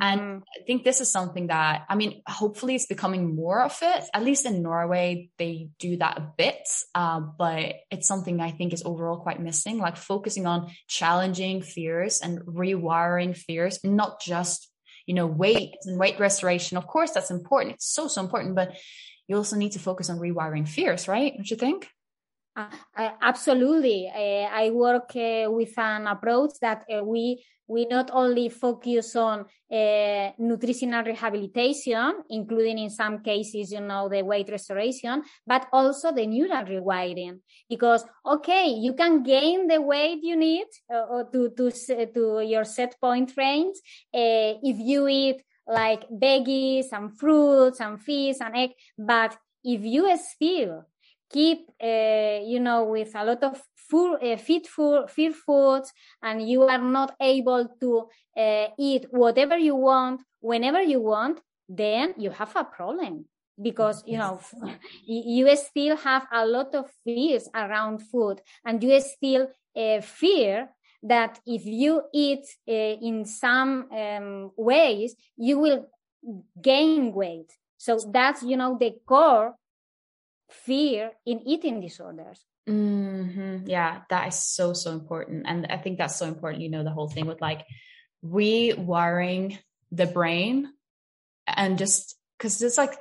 and 0.00 0.20
mm-hmm. 0.20 0.38
I 0.38 0.64
think 0.66 0.84
this 0.84 1.00
is 1.00 1.10
something 1.10 1.48
that, 1.48 1.84
I 1.88 1.94
mean, 1.94 2.22
hopefully 2.26 2.74
it's 2.74 2.86
becoming 2.86 3.34
more 3.34 3.62
of 3.62 3.76
it. 3.82 4.04
At 4.14 4.22
least 4.22 4.46
in 4.46 4.62
Norway, 4.62 5.30
they 5.38 5.70
do 5.78 5.96
that 5.96 6.18
a 6.18 6.28
bit. 6.36 6.68
Uh, 6.94 7.20
but 7.20 7.76
it's 7.90 8.06
something 8.06 8.40
I 8.40 8.52
think 8.52 8.72
is 8.72 8.84
overall 8.84 9.18
quite 9.18 9.40
missing, 9.40 9.78
like 9.78 9.96
focusing 9.96 10.46
on 10.46 10.70
challenging 10.86 11.62
fears 11.62 12.20
and 12.20 12.40
rewiring 12.40 13.36
fears, 13.36 13.80
not 13.82 14.20
just, 14.20 14.68
you 15.06 15.14
know, 15.14 15.26
weight 15.26 15.74
and 15.84 15.98
weight 15.98 16.20
restoration. 16.20 16.76
Of 16.76 16.86
course, 16.86 17.10
that's 17.10 17.30
important. 17.30 17.74
It's 17.74 17.92
so, 17.92 18.06
so 18.06 18.20
important. 18.20 18.54
But 18.54 18.76
you 19.26 19.36
also 19.36 19.56
need 19.56 19.72
to 19.72 19.78
focus 19.78 20.10
on 20.10 20.18
rewiring 20.18 20.68
fears, 20.68 21.08
right? 21.08 21.32
Don't 21.34 21.50
you 21.50 21.56
think? 21.56 21.88
Uh, 22.96 23.10
absolutely. 23.22 24.08
Uh, 24.08 24.48
I 24.52 24.70
work 24.70 25.14
uh, 25.16 25.50
with 25.50 25.78
an 25.78 26.06
approach 26.06 26.52
that 26.60 26.84
uh, 26.92 27.04
we 27.04 27.42
we 27.70 27.86
not 27.86 28.10
only 28.12 28.48
focus 28.48 29.14
on 29.14 29.46
uh, 29.70 30.30
nutritional 30.38 31.04
rehabilitation, 31.04 32.14
including 32.28 32.78
in 32.78 32.90
some 32.90 33.22
cases, 33.22 33.70
you 33.70 33.80
know, 33.80 34.08
the 34.08 34.22
weight 34.24 34.48
restoration, 34.50 35.22
but 35.46 35.68
also 35.72 36.10
the 36.12 36.26
neural 36.26 36.64
rewiring. 36.64 37.38
Because, 37.68 38.04
okay, 38.26 38.70
you 38.70 38.94
can 38.94 39.22
gain 39.22 39.68
the 39.68 39.80
weight 39.80 40.18
you 40.24 40.34
need 40.34 40.66
uh, 40.92 41.22
to, 41.32 41.50
to, 41.50 41.70
to 42.12 42.44
your 42.44 42.64
set 42.64 43.00
point 43.00 43.32
range 43.36 43.76
uh, 44.12 44.58
if 44.64 44.76
you 44.80 45.06
eat 45.06 45.40
like 45.68 46.10
veggies 46.10 46.86
and 46.90 47.16
fruits 47.16 47.80
and 47.80 48.02
fish 48.02 48.38
and 48.40 48.56
egg, 48.56 48.70
but 48.98 49.36
if 49.62 49.84
you 49.84 50.10
still 50.18 50.86
keep, 51.30 51.70
uh, 51.82 52.40
you 52.44 52.60
know, 52.60 52.84
with 52.84 53.14
a 53.14 53.24
lot 53.24 53.42
of 53.42 53.60
full, 53.74 54.18
uh, 54.22 54.36
fit 54.36 54.66
food, 54.66 55.08
foods, 55.34 55.92
and 56.22 56.48
you 56.48 56.62
are 56.62 56.78
not 56.78 57.14
able 57.20 57.68
to 57.80 58.08
uh, 58.36 58.66
eat 58.78 59.06
whatever 59.10 59.56
you 59.56 59.76
want 59.76 60.20
whenever 60.40 60.82
you 60.82 61.00
want, 61.00 61.40
then 61.68 62.14
you 62.16 62.30
have 62.30 62.54
a 62.56 62.64
problem 62.64 63.26
because 63.62 64.02
you 64.06 64.18
know 64.18 64.40
you 65.06 65.54
still 65.56 65.96
have 65.96 66.26
a 66.32 66.46
lot 66.46 66.74
of 66.74 66.90
fears 67.04 67.48
around 67.54 67.98
food, 67.98 68.40
and 68.64 68.82
you 68.82 69.00
still 69.00 69.48
uh, 69.76 70.00
fear 70.00 70.68
that 71.02 71.38
if 71.46 71.64
you 71.64 72.02
eat 72.12 72.44
uh, 72.68 72.72
in 72.72 73.24
some 73.24 73.88
um, 73.92 74.50
ways, 74.56 75.14
you 75.36 75.58
will 75.58 75.88
gain 76.60 77.12
weight. 77.12 77.52
So 77.78 77.98
that's 78.12 78.42
you 78.42 78.56
know 78.56 78.76
the 78.78 78.94
core 79.06 79.54
fear 80.50 81.12
in 81.26 81.46
eating 81.46 81.80
disorders. 81.80 82.44
Mm-hmm. 82.68 83.68
Yeah, 83.68 84.02
that 84.10 84.28
is 84.28 84.38
so, 84.38 84.72
so 84.72 84.92
important. 84.92 85.44
And 85.46 85.66
I 85.66 85.78
think 85.78 85.98
that's 85.98 86.16
so 86.16 86.26
important, 86.26 86.62
you 86.62 86.70
know, 86.70 86.84
the 86.84 86.90
whole 86.90 87.08
thing 87.08 87.26
with 87.26 87.40
like 87.40 87.66
rewiring 88.24 89.58
the 89.92 90.06
brain 90.06 90.72
and 91.46 91.78
just 91.78 92.16
because 92.38 92.60
it's 92.62 92.78
like 92.78 92.94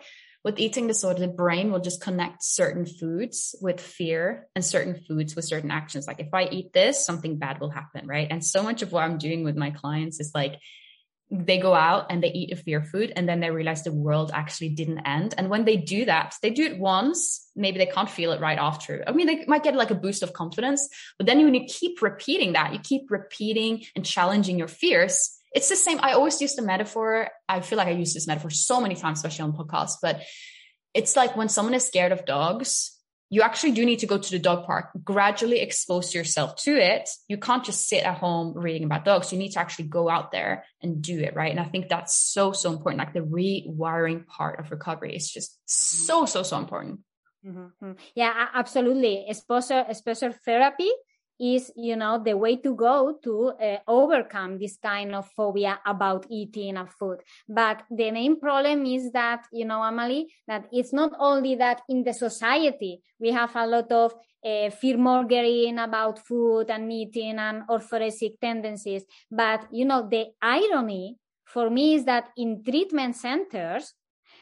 with 0.43 0.59
eating 0.59 0.87
disorder, 0.87 1.19
the 1.19 1.27
brain 1.27 1.71
will 1.71 1.81
just 1.81 2.01
connect 2.01 2.43
certain 2.43 2.85
foods 2.85 3.55
with 3.61 3.81
fear 3.81 4.47
and 4.55 4.63
certain 4.63 4.95
foods 4.95 5.35
with 5.35 5.45
certain 5.45 5.69
actions. 5.69 6.07
Like 6.07 6.21
if 6.21 6.33
I 6.33 6.45
eat 6.45 6.71
this, 6.71 7.05
something 7.05 7.37
bad 7.37 7.59
will 7.59 7.69
happen, 7.69 8.07
right? 8.07 8.27
And 8.29 8.43
so 8.43 8.63
much 8.63 8.81
of 8.81 8.91
what 8.91 9.03
I'm 9.03 9.17
doing 9.17 9.43
with 9.43 9.57
my 9.57 9.71
clients 9.71 10.19
is 10.19 10.31
like 10.33 10.59
they 11.31 11.59
go 11.59 11.75
out 11.75 12.07
and 12.09 12.23
they 12.23 12.31
eat 12.31 12.51
a 12.51 12.55
fear 12.55 12.83
food 12.83 13.13
and 13.15 13.29
then 13.29 13.39
they 13.39 13.51
realize 13.51 13.83
the 13.83 13.91
world 13.91 14.31
actually 14.33 14.69
didn't 14.69 14.99
end. 14.99 15.35
And 15.37 15.49
when 15.49 15.63
they 15.63 15.77
do 15.77 16.05
that, 16.05 16.35
they 16.41 16.49
do 16.49 16.63
it 16.63 16.79
once, 16.79 17.49
maybe 17.55 17.77
they 17.77 17.85
can't 17.85 18.09
feel 18.09 18.31
it 18.31 18.41
right 18.41 18.57
after. 18.57 19.03
I 19.05 19.11
mean, 19.11 19.27
they 19.27 19.45
might 19.45 19.63
get 19.63 19.75
like 19.75 19.91
a 19.91 19.95
boost 19.95 20.23
of 20.23 20.33
confidence, 20.33 20.89
but 21.17 21.27
then 21.27 21.43
when 21.43 21.53
you 21.53 21.65
keep 21.65 22.01
repeating 22.01 22.53
that, 22.53 22.73
you 22.73 22.79
keep 22.79 23.11
repeating 23.11 23.85
and 23.95 24.03
challenging 24.03 24.57
your 24.57 24.67
fears. 24.67 25.37
It's 25.53 25.69
the 25.69 25.75
same. 25.75 25.99
I 26.01 26.13
always 26.13 26.41
use 26.41 26.55
the 26.55 26.63
metaphor. 26.63 27.29
I 27.47 27.61
feel 27.61 27.77
like 27.77 27.87
I 27.87 27.91
use 27.91 28.13
this 28.13 28.27
metaphor 28.27 28.49
so 28.49 28.81
many 28.81 28.95
times, 28.95 29.19
especially 29.19 29.43
on 29.43 29.53
podcasts, 29.53 29.97
but 30.01 30.21
it's 30.95 31.15
like 31.15 31.35
when 31.35 31.49
someone 31.49 31.75
is 31.75 31.85
scared 31.85 32.11
of 32.11 32.25
dogs, 32.25 32.98
you 33.29 33.43
actually 33.43 33.71
do 33.71 33.85
need 33.85 33.99
to 33.99 34.07
go 34.07 34.17
to 34.17 34.31
the 34.31 34.39
dog 34.39 34.65
park, 34.65 34.89
gradually 35.03 35.59
expose 35.59 36.13
yourself 36.13 36.55
to 36.63 36.75
it. 36.75 37.09
You 37.27 37.37
can't 37.37 37.63
just 37.63 37.87
sit 37.87 38.03
at 38.03 38.17
home 38.17 38.57
reading 38.57 38.85
about 38.85 39.05
dogs. 39.05 39.31
You 39.31 39.37
need 39.37 39.51
to 39.51 39.59
actually 39.59 39.85
go 39.85 40.09
out 40.09 40.31
there 40.31 40.65
and 40.81 41.01
do 41.01 41.19
it, 41.19 41.35
right? 41.35 41.51
And 41.51 41.59
I 41.59 41.65
think 41.65 41.89
that's 41.89 42.15
so, 42.15 42.51
so 42.51 42.71
important. 42.71 42.99
Like 42.99 43.13
the 43.13 43.19
rewiring 43.19 44.25
part 44.25 44.59
of 44.59 44.71
recovery 44.71 45.15
is 45.15 45.29
just 45.29 45.57
so, 45.65 46.25
so, 46.25 46.41
so 46.41 46.57
important. 46.57 47.01
Mm-hmm. 47.45 47.91
Yeah, 48.15 48.47
absolutely. 48.53 49.25
Exposure, 49.29 49.85
exposure 49.87 50.31
therapy 50.31 50.89
is 51.39 51.71
you 51.75 51.95
know 51.95 52.21
the 52.23 52.35
way 52.35 52.57
to 52.57 52.75
go 52.75 53.17
to 53.23 53.53
uh, 53.61 53.77
overcome 53.87 54.57
this 54.57 54.77
kind 54.77 55.15
of 55.15 55.27
phobia 55.35 55.79
about 55.85 56.25
eating 56.29 56.77
a 56.77 56.85
food. 56.85 57.19
But 57.47 57.83
the 57.89 58.11
main 58.11 58.39
problem 58.39 58.85
is 58.85 59.11
that 59.11 59.45
you 59.51 59.65
know 59.65 59.81
Amalie 59.81 60.27
that 60.47 60.67
it's 60.71 60.93
not 60.93 61.13
only 61.19 61.55
that 61.55 61.81
in 61.89 62.03
the 62.03 62.13
society 62.13 63.01
we 63.19 63.31
have 63.31 63.55
a 63.55 63.65
lot 63.67 63.91
of 63.91 64.13
uh, 64.45 64.69
fear 64.69 64.97
mongering 64.97 65.79
about 65.79 66.19
food 66.25 66.69
and 66.69 66.91
eating 66.91 67.37
and 67.37 67.63
orthorexic 67.67 68.39
tendencies 68.39 69.03
but 69.29 69.67
you 69.71 69.85
know 69.85 70.07
the 70.09 70.27
irony 70.41 71.17
for 71.45 71.69
me 71.69 71.95
is 71.95 72.05
that 72.05 72.29
in 72.37 72.63
treatment 72.63 73.15
centers 73.15 73.93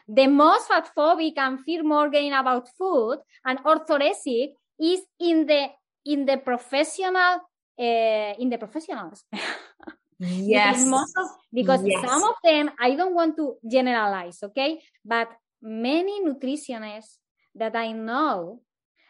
the 0.06 0.26
most 0.26 0.68
fat 0.68 0.88
phobic 0.96 1.36
and 1.36 1.60
fear 1.64 1.82
mongering 1.82 2.32
about 2.32 2.68
food 2.78 3.18
and 3.44 3.58
orthorexic 3.64 4.52
is 4.80 5.00
in 5.20 5.46
the 5.46 5.66
in 6.08 6.24
the 6.24 6.38
professional 6.38 7.44
uh, 7.78 8.32
in 8.40 8.48
the 8.50 8.58
professionals. 8.58 9.24
yes. 10.18 10.82
because, 10.82 10.86
most 10.86 11.14
of, 11.16 11.26
because 11.52 11.84
yes. 11.84 12.04
some 12.04 12.24
of 12.24 12.34
them 12.42 12.70
I 12.80 12.94
don't 12.96 13.14
want 13.14 13.36
to 13.36 13.56
generalize, 13.70 14.42
okay, 14.42 14.80
but 15.04 15.28
many 15.62 16.24
nutritionists 16.24 17.18
that 17.54 17.76
I 17.76 17.92
know 17.92 18.62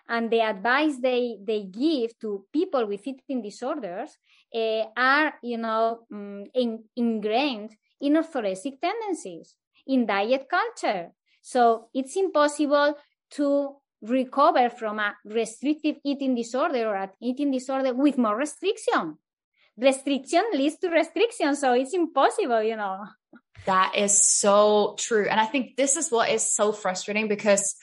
and 0.09 0.31
the 0.31 0.41
advice 0.41 0.97
they 1.01 1.39
they 1.45 1.65
give 1.65 2.19
to 2.21 2.47
people 2.53 2.87
with 2.87 3.07
eating 3.07 3.43
disorders 3.43 4.17
uh, 4.55 4.85
are 4.97 5.35
you 5.43 5.59
know 5.59 6.01
um, 6.13 6.45
in, 6.55 6.85
ingrained 6.97 7.77
in 8.01 8.15
orthorexic 8.15 8.81
tendencies 8.81 9.55
in 9.87 10.07
diet 10.07 10.49
culture 10.49 11.13
so 11.43 11.89
it's 11.93 12.17
impossible 12.17 12.97
to 13.31 13.77
recover 14.03 14.71
from 14.71 14.99
a 14.99 15.15
restrictive 15.25 15.97
eating 16.05 16.35
disorder 16.35 16.89
or 16.89 16.97
an 16.97 17.11
eating 17.21 17.51
disorder 17.51 17.95
with 17.95 18.19
more 18.19 18.37
restriction. 18.37 19.19
Restriction 19.77 20.43
leads 20.55 20.79
to 20.79 20.89
restriction, 20.89 21.55
so 21.55 21.73
it's 21.73 21.95
impossible, 21.95 22.63
you 22.63 22.77
know. 22.77 23.05
That 23.67 23.95
is 23.97 24.27
so 24.27 24.97
true. 24.99 25.27
And 25.29 25.41
I 25.41 25.47
think 25.47 25.77
this 25.77 25.97
is 25.97 26.11
what 26.11 26.31
is 26.31 26.55
so 26.55 26.73
frustrating 26.73 27.29
because 27.29 27.77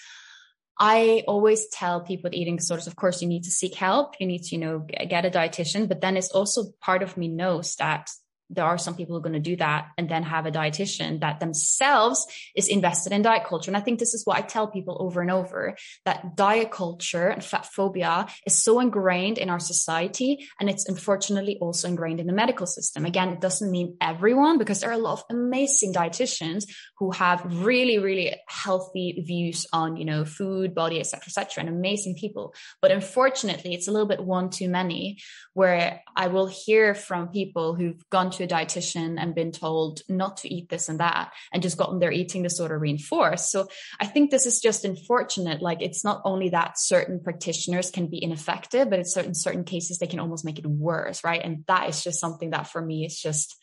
I 0.77 1.23
always 1.27 1.67
tell 1.69 2.01
people 2.01 2.29
with 2.29 2.33
eating 2.33 2.57
disorders, 2.57 2.87
of 2.87 2.95
course, 2.95 3.21
you 3.21 3.27
need 3.27 3.43
to 3.43 3.51
seek 3.51 3.75
help. 3.75 4.15
You 4.19 4.27
need 4.27 4.43
to, 4.43 4.55
you 4.55 4.61
know, 4.61 4.79
get 4.79 5.25
a 5.25 5.29
dietitian, 5.29 5.87
but 5.87 6.01
then 6.01 6.17
it's 6.17 6.31
also 6.31 6.65
part 6.81 7.01
of 7.01 7.15
me 7.15 7.29
knows 7.29 7.75
that 7.75 8.09
there 8.49 8.65
are 8.65 8.77
some 8.77 8.95
people 8.95 9.13
who 9.13 9.17
are 9.17 9.29
going 9.29 9.33
to 9.33 9.39
do 9.39 9.55
that 9.55 9.89
and 9.97 10.09
then 10.09 10.23
have 10.23 10.45
a 10.45 10.51
dietitian 10.51 11.21
that 11.21 11.39
themselves 11.39 12.25
is 12.55 12.67
invested 12.67 13.11
in 13.11 13.21
diet 13.21 13.45
culture. 13.45 13.69
And 13.69 13.77
I 13.77 13.81
think 13.81 13.99
this 13.99 14.13
is 14.13 14.25
what 14.25 14.37
I 14.37 14.41
tell 14.41 14.67
people 14.67 14.97
over 14.99 15.21
and 15.21 15.31
over 15.31 15.75
that 16.05 16.35
diet 16.35 16.71
culture 16.71 17.27
and 17.27 17.43
fat 17.43 17.65
phobia 17.65 18.27
is 18.45 18.61
so 18.61 18.79
ingrained 18.79 19.37
in 19.37 19.49
our 19.49 19.59
society. 19.59 20.47
And 20.59 20.69
it's 20.69 20.87
unfortunately 20.87 21.57
also 21.59 21.87
ingrained 21.87 22.19
in 22.19 22.27
the 22.27 22.33
medical 22.33 22.67
system. 22.67 23.05
Again, 23.05 23.29
it 23.29 23.41
doesn't 23.41 23.71
mean 23.71 23.97
everyone 23.99 24.57
because 24.57 24.81
there 24.81 24.89
are 24.89 24.93
a 24.93 24.97
lot 24.97 25.19
of 25.19 25.25
amazing 25.29 25.93
dietitians 25.93 26.65
who 26.97 27.11
have 27.11 27.43
really, 27.45 27.97
really 27.97 28.35
healthy 28.47 29.23
views 29.25 29.65
on, 29.73 29.97
you 29.97 30.05
know, 30.05 30.25
food, 30.25 30.75
body, 30.75 30.99
etc., 30.99 31.23
etc., 31.27 31.63
and 31.63 31.69
amazing 31.69 32.15
people. 32.15 32.53
But 32.81 32.91
unfortunately, 32.91 33.73
it's 33.73 33.87
a 33.87 33.91
little 33.91 34.07
bit 34.07 34.23
one 34.23 34.49
too 34.49 34.69
many 34.69 35.19
where 35.53 36.01
I 36.15 36.27
will 36.27 36.47
hear 36.47 36.93
from 36.93 37.29
people 37.29 37.75
who've 37.75 38.01
gone 38.09 38.31
to 38.35 38.43
a 38.43 38.47
dietitian 38.47 39.19
and 39.19 39.35
been 39.35 39.51
told 39.51 40.01
not 40.07 40.37
to 40.37 40.53
eat 40.53 40.69
this 40.69 40.89
and 40.89 40.99
that 40.99 41.31
and 41.51 41.63
just 41.63 41.77
gotten 41.77 41.99
their 41.99 42.11
eating 42.11 42.43
disorder 42.43 42.77
reinforced. 42.77 43.51
So 43.51 43.67
I 43.99 44.05
think 44.05 44.31
this 44.31 44.45
is 44.45 44.61
just 44.61 44.85
unfortunate. 44.85 45.61
Like 45.61 45.81
it's 45.81 46.03
not 46.03 46.21
only 46.25 46.49
that 46.49 46.79
certain 46.79 47.21
practitioners 47.21 47.91
can 47.91 48.07
be 48.07 48.23
ineffective, 48.23 48.89
but 48.89 48.99
it's 48.99 49.13
certain 49.13 49.35
certain 49.35 49.63
cases 49.63 49.97
they 49.97 50.07
can 50.07 50.19
almost 50.19 50.45
make 50.45 50.59
it 50.59 50.65
worse, 50.65 51.23
right? 51.23 51.41
And 51.43 51.63
that 51.67 51.89
is 51.89 52.03
just 52.03 52.19
something 52.19 52.51
that 52.51 52.67
for 52.67 52.81
me 52.81 53.05
is 53.05 53.19
just 53.19 53.55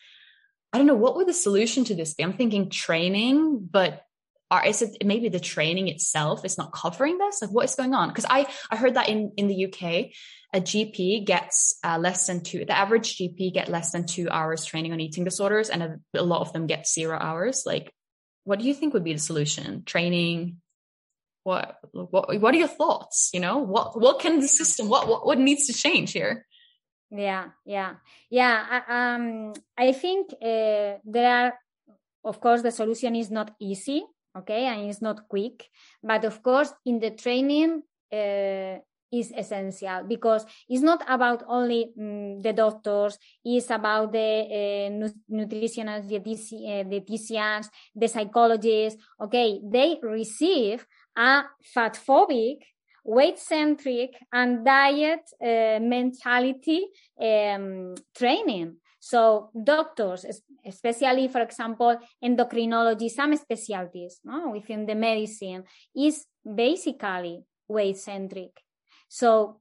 I 0.73 0.79
don't 0.79 0.87
know 0.87 0.95
what 0.95 1.17
would 1.17 1.29
the 1.29 1.35
solution 1.35 1.85
to 1.85 1.95
this 1.95 2.15
be. 2.15 2.25
I'm 2.25 2.33
thinking 2.33 2.71
training, 2.71 3.69
but 3.71 4.03
are, 4.53 4.67
is 4.67 4.83
it 4.83 5.05
maybe 5.05 5.29
the 5.29 5.41
training 5.41 5.89
itself 5.89 6.45
is 6.45 6.59
not 6.59 6.73
covering 6.73 7.19
this? 7.19 7.41
Like 7.43 7.51
what 7.51 7.65
is 7.65 7.75
going 7.75 7.95
on? 7.95 8.09
Because 8.09 8.27
I 8.29 8.47
I 8.71 8.77
heard 8.77 8.95
that 8.95 9.09
in 9.09 9.33
in 9.37 9.49
the 9.49 9.67
UK 9.67 10.13
a 10.53 10.61
GP 10.61 11.25
gets 11.25 11.79
uh, 11.83 11.99
less 11.99 12.27
than 12.27 12.43
two, 12.43 12.65
the 12.65 12.77
average 12.77 13.17
GP 13.17 13.55
get 13.55 13.71
less 13.71 13.93
than 13.93 14.07
two 14.07 14.29
hours 14.29 14.65
training 14.67 14.93
on 14.93 15.01
eating 15.01 15.25
disorders, 15.25 15.71
and 15.71 15.83
a, 15.83 15.99
a, 16.15 16.23
lot 16.23 16.43
of 16.43 16.53
them 16.53 16.67
get 16.67 16.87
zero 16.87 17.19
hours. 17.19 17.63
Like, 17.65 17.91
what 18.45 18.59
do 18.59 18.67
you 18.67 18.75
think 18.75 18.93
would 18.93 19.05
be 19.05 19.15
the 19.15 19.19
solution? 19.19 19.83
Training? 19.85 20.59
What, 21.45 21.79
what, 21.93 22.39
what 22.39 22.55
are 22.55 22.59
your 22.59 22.69
thoughts? 22.69 23.31
You 23.33 23.41
know, 23.41 23.59
what, 23.59 23.99
what 23.99 24.21
can 24.21 24.41
the 24.41 24.49
system, 24.49 24.89
what, 24.89 25.09
what, 25.09 25.27
what 25.27 25.39
needs 25.39 25.67
to 25.69 25.73
change 25.73 26.13
here? 26.13 26.47
Yeah, 27.11 27.47
yeah, 27.65 27.95
yeah. 28.31 28.83
Um, 28.89 29.55
I 29.77 29.93
think 29.93 30.33
uh, 30.35 31.01
there 31.05 31.27
are, 31.27 31.55
of 32.25 32.41
course, 32.41 32.63
the 32.63 32.71
solution 32.71 33.17
is 33.17 33.31
not 33.31 33.55
easy, 33.59 34.05
okay, 34.37 34.67
and 34.67 34.89
it's 34.89 35.03
not 35.03 35.29
quick. 35.29 35.69
But 36.03 36.25
of 36.25 36.43
course, 36.43 36.73
in 36.85 37.01
the 37.01 37.11
training, 37.11 37.83
uh, 38.13 38.79
is 39.13 39.31
essential 39.37 40.05
because 40.09 40.47
it's 40.69 40.83
not 40.83 41.05
about 41.07 41.45
only 41.47 41.93
um, 42.01 42.41
the 42.41 42.53
doctors, 42.53 43.19
it's 43.45 43.71
about 43.71 44.11
the 44.13 44.47
uh, 44.49 45.11
nutritionists, 45.31 46.11
uh, 46.11 46.85
dietitians, 46.89 47.69
the 47.95 48.09
psychologists. 48.09 49.01
Okay, 49.21 49.61
they 49.63 49.99
receive 50.03 50.87
a 51.17 51.43
fat 51.75 51.95
phobic, 51.95 52.61
weight 53.05 53.39
centric, 53.39 54.17
and 54.33 54.65
diet 54.65 55.29
uh, 55.41 55.79
mentality 55.81 56.87
um, 57.21 57.95
training. 58.17 58.77
So 59.03 59.51
doctors, 59.53 60.25
especially 60.65 61.27
for 61.27 61.41
example, 61.41 61.99
endocrinology, 62.23 63.11
some 63.11 63.35
specialties 63.37 64.21
no, 64.23 64.51
within 64.51 64.87
the 64.87 64.95
medicine, 64.95 65.65
is 65.91 66.25
basically 66.47 67.43
weight 67.67 67.97
centric. 67.97 68.63
So 69.09 69.59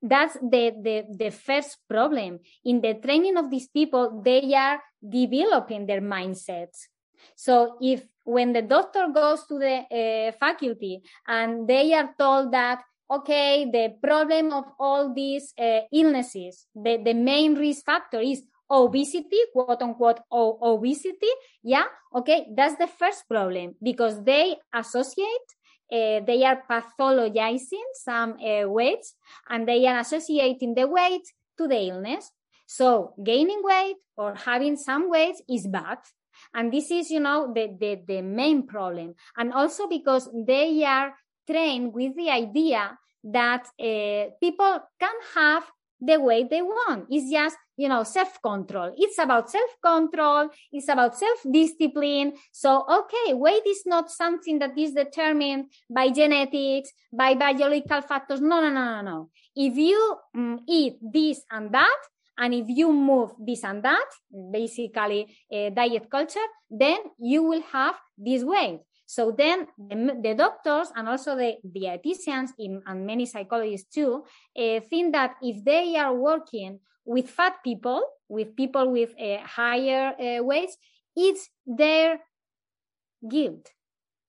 that's 0.00 0.34
the, 0.34 0.70
the, 0.80 1.04
the 1.10 1.30
first 1.30 1.78
problem. 1.88 2.38
In 2.64 2.80
the 2.80 2.94
training 2.94 3.36
of 3.38 3.50
these 3.50 3.66
people, 3.66 4.22
they 4.24 4.54
are 4.54 4.80
developing 5.02 5.86
their 5.86 6.00
mindsets. 6.00 6.86
So 7.34 7.76
if 7.80 8.06
when 8.22 8.52
the 8.52 8.62
doctor 8.62 9.08
goes 9.12 9.46
to 9.48 9.58
the 9.58 9.82
uh, 9.90 10.32
faculty 10.38 11.02
and 11.26 11.66
they 11.66 11.92
are 11.92 12.14
told 12.16 12.52
that 12.52 12.84
okay, 13.10 13.68
the 13.70 13.94
problem 14.02 14.52
of 14.52 14.64
all 14.78 15.14
these 15.14 15.52
uh, 15.58 15.80
illnesses, 15.92 16.66
the, 16.74 17.00
the 17.04 17.14
main 17.14 17.54
risk 17.54 17.84
factor 17.84 18.20
is 18.20 18.42
obesity, 18.70 19.38
quote 19.52 19.82
unquote, 19.82 20.20
obesity. 20.30 21.32
Yeah. 21.62 21.86
Okay. 22.14 22.46
That's 22.54 22.76
the 22.76 22.86
first 22.86 23.28
problem 23.28 23.74
because 23.82 24.22
they 24.24 24.56
associate 24.74 25.48
uh, 25.90 26.20
they 26.26 26.44
are 26.44 26.62
pathologizing 26.68 27.88
some 27.94 28.36
uh, 28.44 28.68
weights 28.68 29.14
and 29.48 29.66
they 29.66 29.86
are 29.86 30.00
associating 30.00 30.74
the 30.74 30.86
weight 30.86 31.22
to 31.56 31.66
the 31.66 31.88
illness. 31.88 32.30
So 32.66 33.14
gaining 33.24 33.62
weight 33.62 33.96
or 34.16 34.34
having 34.34 34.76
some 34.76 35.08
weight 35.08 35.36
is 35.48 35.66
bad. 35.66 35.98
And 36.54 36.72
this 36.72 36.90
is, 36.90 37.10
you 37.10 37.20
know, 37.20 37.52
the, 37.54 37.74
the, 37.80 38.02
the 38.06 38.22
main 38.22 38.66
problem. 38.66 39.14
And 39.36 39.52
also 39.52 39.88
because 39.88 40.28
they 40.46 40.84
are 40.84 41.14
trained 41.48 41.92
with 41.92 42.14
the 42.16 42.30
idea 42.30 42.98
that 43.24 43.66
uh, 43.80 44.30
people 44.40 44.80
can 45.00 45.14
have 45.34 45.64
the 46.00 46.20
way 46.20 46.44
they 46.44 46.62
want. 46.62 47.06
It's 47.10 47.30
just, 47.30 47.56
you 47.76 47.88
know, 47.88 48.04
self 48.04 48.40
control. 48.42 48.92
It's 48.96 49.18
about 49.18 49.50
self 49.50 49.70
control. 49.84 50.48
It's 50.72 50.88
about 50.88 51.16
self 51.16 51.38
discipline. 51.50 52.34
So, 52.52 52.84
okay, 52.88 53.34
weight 53.34 53.66
is 53.66 53.82
not 53.86 54.10
something 54.10 54.58
that 54.60 54.78
is 54.78 54.92
determined 54.92 55.66
by 55.90 56.10
genetics, 56.10 56.90
by 57.12 57.34
biological 57.34 58.02
factors. 58.02 58.40
No, 58.40 58.60
no, 58.60 58.70
no, 58.70 58.84
no, 58.84 59.00
no. 59.02 59.30
If 59.56 59.76
you 59.76 60.16
mm, 60.36 60.58
eat 60.68 60.98
this 61.02 61.42
and 61.50 61.72
that, 61.72 61.98
and 62.38 62.54
if 62.54 62.66
you 62.68 62.92
move 62.92 63.32
this 63.38 63.64
and 63.64 63.82
that, 63.82 64.06
basically 64.52 65.26
uh, 65.52 65.70
diet 65.70 66.08
culture, 66.08 66.46
then 66.70 66.98
you 67.18 67.42
will 67.42 67.62
have 67.72 67.96
this 68.16 68.44
weight. 68.44 68.80
So 69.08 69.32
then 69.32 69.68
the, 69.78 70.20
the 70.22 70.34
doctors 70.34 70.92
and 70.94 71.08
also 71.08 71.34
the 71.34 71.56
dietitians 71.64 72.50
in, 72.58 72.82
and 72.86 73.06
many 73.06 73.24
psychologists 73.24 73.88
too 73.88 74.24
uh, 74.54 74.80
think 74.80 75.14
that 75.14 75.36
if 75.40 75.64
they 75.64 75.96
are 75.96 76.14
working 76.14 76.80
with 77.06 77.30
fat 77.30 77.54
people, 77.64 78.02
with 78.28 78.54
people 78.54 78.92
with 78.92 79.14
uh, 79.18 79.38
higher 79.46 80.12
uh, 80.12 80.44
weights, 80.44 80.76
it's 81.16 81.48
their 81.66 82.20
guilt. 83.26 83.72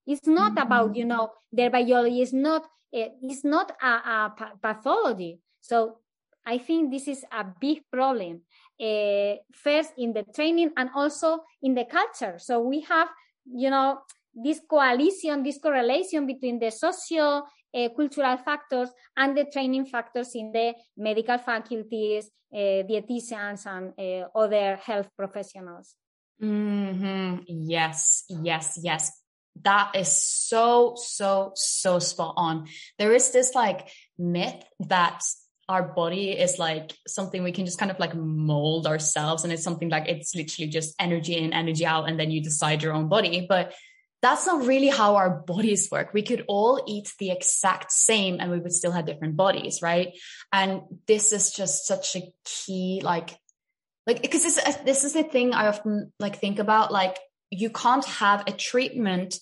It's 0.07 0.25
not 0.25 0.53
mm-hmm. 0.53 0.65
about 0.65 0.95
you 0.95 1.03
know 1.03 1.33
their 1.51 1.69
biology. 1.69 2.21
It's 2.21 2.31
not 2.31 2.63
it's 2.93 3.43
not 3.43 3.73
a, 3.83 4.31
a 4.31 4.33
pathology. 4.61 5.41
So 5.59 5.97
I 6.45 6.57
think 6.57 6.89
this 6.89 7.09
is 7.09 7.25
a 7.33 7.43
big 7.43 7.83
problem. 7.91 8.43
Uh, 8.79 9.35
first 9.51 9.91
in 9.97 10.13
the 10.13 10.23
training 10.33 10.71
and 10.77 10.89
also 10.95 11.43
in 11.61 11.75
the 11.75 11.83
culture. 11.83 12.39
So 12.39 12.61
we 12.61 12.79
have, 12.87 13.09
you 13.45 13.69
know, 13.69 13.99
this 14.33 14.61
coalition, 14.69 15.43
this 15.43 15.59
correlation 15.59 16.25
between 16.25 16.59
the 16.59 16.71
socio 16.71 17.43
uh, 17.73 17.89
cultural 17.95 18.37
factors 18.37 18.89
and 19.15 19.37
the 19.37 19.45
training 19.45 19.85
factors 19.85 20.31
in 20.35 20.51
the 20.51 20.73
medical 20.97 21.37
faculties, 21.37 22.29
uh, 22.53 22.57
dietitians, 22.57 23.65
and 23.65 23.93
uh, 23.97 24.27
other 24.35 24.77
health 24.77 25.09
professionals. 25.17 25.95
Mm-hmm. 26.41 27.43
Yes, 27.47 28.25
yes, 28.29 28.79
yes. 28.81 29.11
That 29.61 29.91
is 29.95 30.11
so, 30.11 30.95
so, 30.95 31.51
so 31.55 31.99
spot 31.99 32.33
on. 32.37 32.67
There 32.97 33.13
is 33.13 33.31
this 33.31 33.53
like 33.53 33.89
myth 34.17 34.63
that 34.79 35.21
our 35.67 35.83
body 35.83 36.31
is 36.31 36.57
like 36.57 36.95
something 37.07 37.43
we 37.43 37.51
can 37.51 37.65
just 37.65 37.77
kind 37.77 37.91
of 37.91 37.99
like 37.99 38.15
mold 38.15 38.87
ourselves 38.87 39.43
and 39.43 39.53
it's 39.53 39.63
something 39.63 39.89
like 39.89 40.07
it's 40.07 40.33
literally 40.33 40.67
just 40.67 40.95
energy 40.99 41.37
in 41.37 41.53
energy 41.53 41.85
out 41.85 42.09
and 42.09 42.19
then 42.19 42.31
you 42.31 42.41
decide 42.41 42.81
your 42.81 42.91
own 42.91 43.07
body 43.07 43.45
but 43.47 43.71
that's 44.21 44.45
not 44.45 44.65
really 44.65 44.89
how 44.89 45.15
our 45.15 45.29
bodies 45.29 45.89
work. 45.91 46.13
We 46.13 46.23
could 46.23 46.43
all 46.47 46.83
eat 46.87 47.13
the 47.19 47.31
exact 47.31 47.91
same 47.91 48.37
and 48.39 48.51
we 48.51 48.59
would 48.59 48.73
still 48.73 48.91
have 48.91 49.05
different 49.05 49.37
bodies 49.37 49.81
right? 49.81 50.17
And 50.51 50.81
this 51.07 51.31
is 51.31 51.51
just 51.51 51.87
such 51.87 52.15
a 52.15 52.33
key 52.43 53.01
like 53.03 53.37
like 54.09 54.21
because 54.21 54.43
this, 54.43 54.75
this 54.85 55.03
is 55.03 55.13
the 55.13 55.23
thing 55.23 55.53
i 55.53 55.67
often 55.67 56.11
like 56.19 56.39
think 56.39 56.59
about 56.59 56.91
like 56.91 57.17
you 57.51 57.69
can't 57.69 58.05
have 58.05 58.43
a 58.47 58.51
treatment 58.51 59.39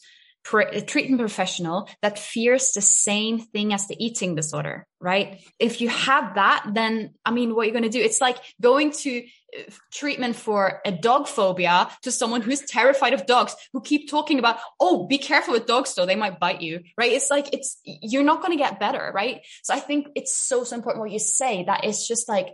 a 0.56 0.82
treatment 0.82 1.20
professional 1.20 1.90
that 2.02 2.18
fears 2.18 2.72
the 2.72 2.82
same 2.82 3.40
thing 3.40 3.74
as 3.74 3.88
the 3.88 3.96
eating 4.04 4.36
disorder, 4.36 4.88
right? 5.00 5.42
If 5.60 5.82
you 5.82 5.90
have 5.90 6.36
that, 6.36 6.66
then 6.74 7.14
I 7.26 7.32
mean, 7.32 7.54
what 7.54 7.68
you're 7.68 7.74
going 7.74 7.84
to 7.84 7.90
do? 7.90 8.02
It's 8.02 8.22
like 8.22 8.38
going 8.62 8.92
to 9.04 9.20
uh, 9.58 9.62
treatment 9.92 10.36
for 10.36 10.82
a 10.86 10.92
dog 10.92 11.28
phobia 11.28 11.90
to 12.04 12.12
someone 12.12 12.42
who's 12.42 12.62
terrified 12.62 13.14
of 13.14 13.26
dogs 13.26 13.56
who 13.74 13.82
keep 13.82 14.10
talking 14.10 14.40
about, 14.40 14.58
oh, 14.80 15.08
be 15.08 15.18
careful 15.18 15.54
with 15.54 15.66
dogs 15.66 15.94
though, 15.96 16.06
they 16.06 16.16
might 16.16 16.40
bite 16.40 16.62
you, 16.62 16.82
right? 16.98 17.12
It's 17.12 17.30
like, 17.30 17.54
it's, 17.54 17.80
you're 17.84 18.24
not 18.24 18.42
going 18.42 18.58
to 18.58 18.64
get 18.64 18.80
better, 18.80 19.12
right? 19.14 19.42
So 19.64 19.74
I 19.74 19.80
think 19.80 20.08
it's 20.16 20.38
so, 20.38 20.64
so 20.64 20.76
important 20.76 21.02
what 21.02 21.12
you 21.12 21.20
say 21.20 21.66
that 21.66 21.84
it's 21.84 22.08
just 22.08 22.30
like, 22.30 22.48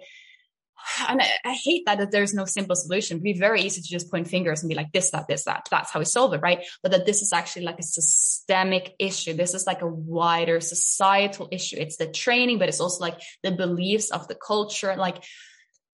and 1.08 1.22
I, 1.22 1.28
I, 1.46 1.54
hate 1.54 1.86
that, 1.86 1.98
that 2.00 2.12
there's 2.12 2.34
no 2.34 2.46
simple 2.46 2.76
solution. 2.76 3.16
It'd 3.16 3.24
be 3.24 3.38
very 3.38 3.62
easy 3.62 3.82
to 3.82 3.88
just 3.88 4.12
point 4.12 4.28
fingers 4.28 4.62
and 4.62 4.70
be 4.70 4.76
like 4.76 4.92
this, 4.92 5.12
that, 5.12 5.28
this, 5.28 5.46
that. 5.46 5.68
That's 5.70 5.92
how 5.92 6.00
we 6.00 6.06
solve 6.06 6.34
it, 6.34 6.42
right? 6.42 6.66
But 6.82 6.92
that 6.92 7.06
this 7.06 7.22
is 7.22 7.34
actually 7.34 7.64
like 7.64 7.80
a 7.80 7.84
systemic 7.84 8.96
issue. 9.00 9.34
This 9.34 9.54
is 9.54 9.66
like 9.66 9.82
a 9.82 9.88
wider 9.88 10.60
societal 10.60 11.48
issue. 11.52 11.78
It's 11.80 11.98
the 11.98 12.08
training, 12.08 12.60
but 12.60 12.70
it's 12.70 12.80
also 12.80 13.04
like 13.04 13.20
the 13.44 13.52
beliefs 13.52 14.12
of 14.12 14.28
the 14.28 14.36
culture. 14.36 14.96
Like, 14.96 15.24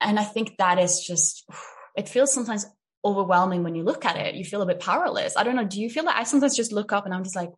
and 0.02 0.19
I 0.19 0.23
think 0.23 0.58
that 0.58 0.80
is 0.80 0.99
just, 1.06 1.45
it 1.95 2.10
feels 2.10 2.34
sometimes 2.34 2.65
overwhelming 3.06 3.63
when 3.63 3.75
you 3.75 3.84
look 3.84 4.06
at 4.06 4.17
it. 4.17 4.36
You 4.36 4.43
feel 4.43 4.62
a 4.62 4.65
bit 4.65 4.80
powerless. 4.80 5.38
I 5.38 5.43
don't 5.43 5.56
know. 5.56 5.65
Do 5.65 5.82
you 5.82 5.89
feel 5.89 6.06
that 6.06 6.17
I 6.17 6.23
sometimes 6.23 6.56
just 6.56 6.71
look 6.71 6.91
up 6.91 7.06
and 7.06 7.13
I'm 7.13 7.23
just 7.23 7.36
like, 7.36 7.52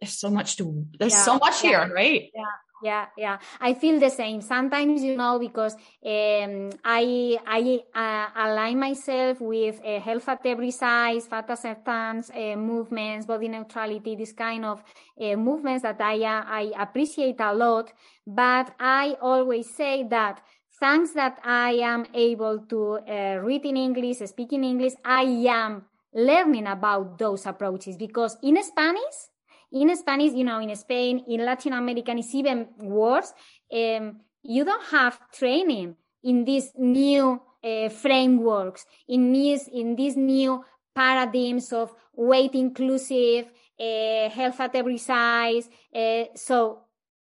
there's 0.00 0.18
so 0.18 0.30
much 0.30 0.56
to, 0.56 0.86
there's 0.98 1.12
yeah, 1.12 1.24
so 1.24 1.38
much 1.38 1.62
yeah, 1.62 1.86
here, 1.86 1.94
right? 1.94 2.30
Yeah 2.34 2.44
yeah 2.82 3.06
yeah. 3.16 3.38
I 3.60 3.74
feel 3.74 4.00
the 4.00 4.10
same. 4.10 4.40
Sometimes 4.40 5.02
you 5.02 5.16
know 5.16 5.38
because 5.38 5.74
um, 5.74 6.70
i 6.84 7.38
i 7.46 7.80
uh, 7.94 8.46
align 8.46 8.78
myself 8.78 9.40
with 9.40 9.80
uh, 9.84 10.00
health 10.00 10.28
at 10.28 10.44
every 10.44 10.70
size 10.70 11.26
fat 11.26 11.48
acceptance 11.50 12.30
uh, 12.30 12.56
movements 12.56 13.26
body 13.26 13.48
neutrality 13.48 14.16
this 14.16 14.32
kind 14.32 14.64
of 14.64 14.82
uh, 15.20 15.36
movements 15.36 15.82
that 15.82 16.00
i 16.00 16.22
uh, 16.24 16.44
i 16.46 16.72
appreciate 16.78 17.40
a 17.40 17.54
lot. 17.54 17.92
But 18.26 18.74
i 18.80 19.16
always 19.20 19.74
say 19.74 20.04
that 20.08 20.42
thanks 20.80 21.12
that 21.12 21.38
i 21.44 21.72
am 21.72 22.06
able 22.14 22.58
to 22.68 22.98
uh, 23.08 23.38
read 23.42 23.64
in 23.64 23.76
english 23.76 24.18
speak 24.18 24.52
in 24.52 24.64
english 24.64 24.94
i 25.04 25.22
am 25.48 25.84
learning 26.14 26.66
about 26.66 27.18
those 27.18 27.46
approaches. 27.46 27.96
Because 27.96 28.36
in 28.42 28.62
spanish 28.62 29.31
in 29.72 29.96
Spanish, 29.96 30.32
you 30.32 30.44
know, 30.44 30.60
in 30.60 30.74
Spain, 30.76 31.24
in 31.28 31.44
Latin 31.44 31.72
America, 31.72 32.12
it's 32.16 32.34
even 32.34 32.68
worse. 32.78 33.32
Um, 33.72 34.20
you 34.42 34.64
don't 34.64 34.84
have 34.86 35.18
training 35.32 35.96
in 36.24 36.44
these 36.44 36.72
new 36.76 37.40
uh, 37.64 37.88
frameworks, 37.88 38.84
in 39.08 39.32
these 39.32 39.68
in 39.68 39.96
these 39.96 40.16
new 40.16 40.64
paradigms 40.94 41.72
of 41.72 41.94
weight 42.14 42.54
inclusive, 42.54 43.46
uh, 43.80 44.28
health 44.28 44.60
at 44.60 44.74
every 44.74 44.98
size. 44.98 45.68
Uh, 45.94 46.24
so 46.34 46.80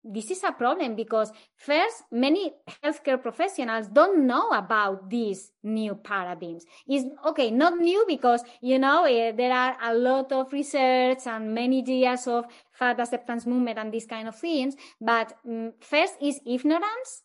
this 0.06 0.30
is 0.30 0.44
a 0.44 0.52
problem 0.52 0.96
because 0.96 1.32
first 1.58 2.04
many 2.12 2.54
healthcare 2.84 3.22
professionals 3.22 3.88
don't 3.88 4.26
know 4.28 4.50
about 4.50 5.10
these 5.10 5.52
new 5.63 5.96
paradigms. 5.96 6.65
Is 6.88 7.06
okay 7.26 7.50
not 7.52 7.78
new 7.80 8.06
because 8.08 8.44
you 8.62 8.78
know 8.78 9.06
uh, 9.06 9.32
there 9.36 9.52
are 9.52 9.76
a 9.82 9.94
lot 9.94 10.32
of 10.32 10.54
research 10.54 11.26
and 11.26 11.54
many 11.54 11.82
years 11.82 12.28
of 12.28 12.46
fat 12.72 13.00
acceptance 13.00 13.46
movement 13.46 13.80
and 13.80 13.91
these 13.91 14.06
kind 14.06 14.28
of 14.28 14.36
things 14.36 14.76
but 15.00 15.34
um, 15.48 15.74
first 15.80 16.15
is 16.22 16.39
ignorance 16.46 17.24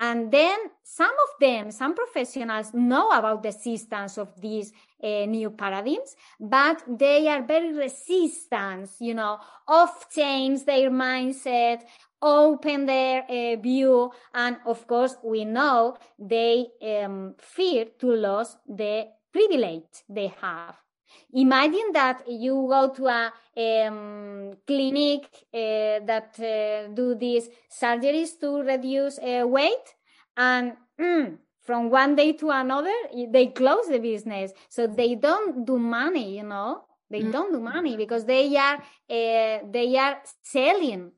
and 0.00 0.30
then 0.30 0.58
some 0.82 1.10
of 1.10 1.40
them, 1.40 1.70
some 1.70 1.94
professionals 1.94 2.72
know 2.72 3.10
about 3.10 3.42
the 3.42 3.48
existence 3.48 4.18
of 4.18 4.28
these 4.40 4.72
uh, 5.02 5.26
new 5.26 5.50
paradigms, 5.50 6.16
but 6.40 6.82
they 6.88 7.28
are 7.28 7.42
very 7.42 7.72
resistant, 7.72 8.90
you 9.00 9.14
know, 9.14 9.38
of 9.66 9.90
change 10.14 10.64
their 10.64 10.90
mindset, 10.90 11.82
open 12.22 12.86
their 12.86 13.24
uh, 13.28 13.56
view 13.60 14.10
and 14.34 14.56
of 14.66 14.86
course 14.86 15.16
we 15.22 15.44
know 15.44 15.96
they 16.18 16.66
um, 16.82 17.34
fear 17.38 17.86
to 17.98 18.08
lose 18.08 18.56
the 18.66 19.06
privilege 19.32 20.02
they 20.08 20.32
have 20.40 20.74
imagine 21.32 21.92
that 21.92 22.22
you 22.28 22.66
go 22.68 22.90
to 22.90 23.06
a 23.06 23.86
um, 23.86 24.52
clinic 24.66 25.28
uh, 25.52 26.04
that 26.06 26.34
uh, 26.38 26.92
do 26.94 27.14
these 27.14 27.48
surgeries 27.70 28.38
to 28.40 28.62
reduce 28.62 29.18
uh, 29.18 29.46
weight 29.46 29.94
and 30.36 30.74
mm, 31.00 31.36
from 31.60 31.90
one 31.90 32.16
day 32.16 32.32
to 32.32 32.50
another 32.50 32.94
they 33.30 33.46
close 33.48 33.88
the 33.88 33.98
business 33.98 34.52
so 34.68 34.86
they 34.86 35.14
don't 35.14 35.64
do 35.64 35.78
money 35.78 36.36
you 36.36 36.44
know 36.44 36.82
they 37.10 37.22
mm. 37.22 37.32
don't 37.32 37.52
do 37.52 37.60
money 37.60 37.96
because 37.96 38.24
they 38.24 38.56
are 38.56 38.76
uh, 38.76 39.58
they 39.70 39.96
are 39.96 40.18
selling 40.42 41.12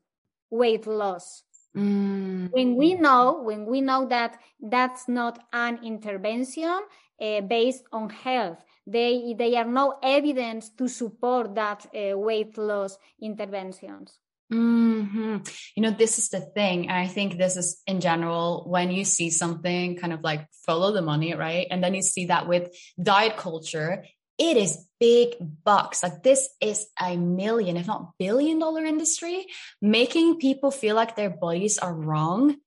weight 0.49 0.87
loss. 0.87 1.43
Mm. 1.75 2.51
When 2.51 2.75
we 2.75 2.93
know, 2.93 3.41
when 3.43 3.65
we 3.65 3.81
know 3.81 4.05
that 4.07 4.37
that's 4.59 5.07
not 5.07 5.39
an 5.53 5.79
intervention 5.83 6.81
uh, 7.21 7.41
based 7.41 7.83
on 7.91 8.09
health, 8.09 8.63
they 8.87 9.35
they 9.37 9.55
are 9.55 9.65
no 9.65 9.97
evidence 10.01 10.69
to 10.77 10.87
support 10.87 11.55
that 11.55 11.85
uh, 11.95 12.17
weight 12.17 12.57
loss 12.57 12.97
interventions. 13.21 14.17
Mm-hmm. 14.51 15.37
You 15.75 15.83
know, 15.83 15.91
this 15.91 16.17
is 16.17 16.29
the 16.29 16.41
thing. 16.41 16.89
I 16.89 17.07
think 17.07 17.37
this 17.37 17.55
is 17.55 17.81
in 17.87 18.01
general 18.01 18.65
when 18.67 18.91
you 18.91 19.05
see 19.05 19.29
something 19.29 19.95
kind 19.95 20.11
of 20.11 20.21
like 20.21 20.45
follow 20.65 20.91
the 20.91 21.01
money, 21.01 21.33
right? 21.33 21.67
And 21.71 21.81
then 21.81 21.93
you 21.93 22.01
see 22.01 22.25
that 22.25 22.47
with 22.47 22.75
diet 23.01 23.37
culture, 23.37 24.03
it 24.37 24.57
is 24.57 24.85
big 24.99 25.35
bucks. 25.63 26.03
Like 26.03 26.23
this 26.23 26.49
is 26.59 26.87
a 26.99 27.15
million, 27.15 27.77
if 27.77 27.87
not 27.87 28.11
billion 28.19 28.59
dollar 28.59 28.83
industry. 28.83 29.45
Making 29.81 30.37
people 30.37 30.71
feel 30.71 30.95
like 30.95 31.15
their 31.15 31.29
bodies 31.29 31.77
are 31.77 31.93
wrong 31.93 32.57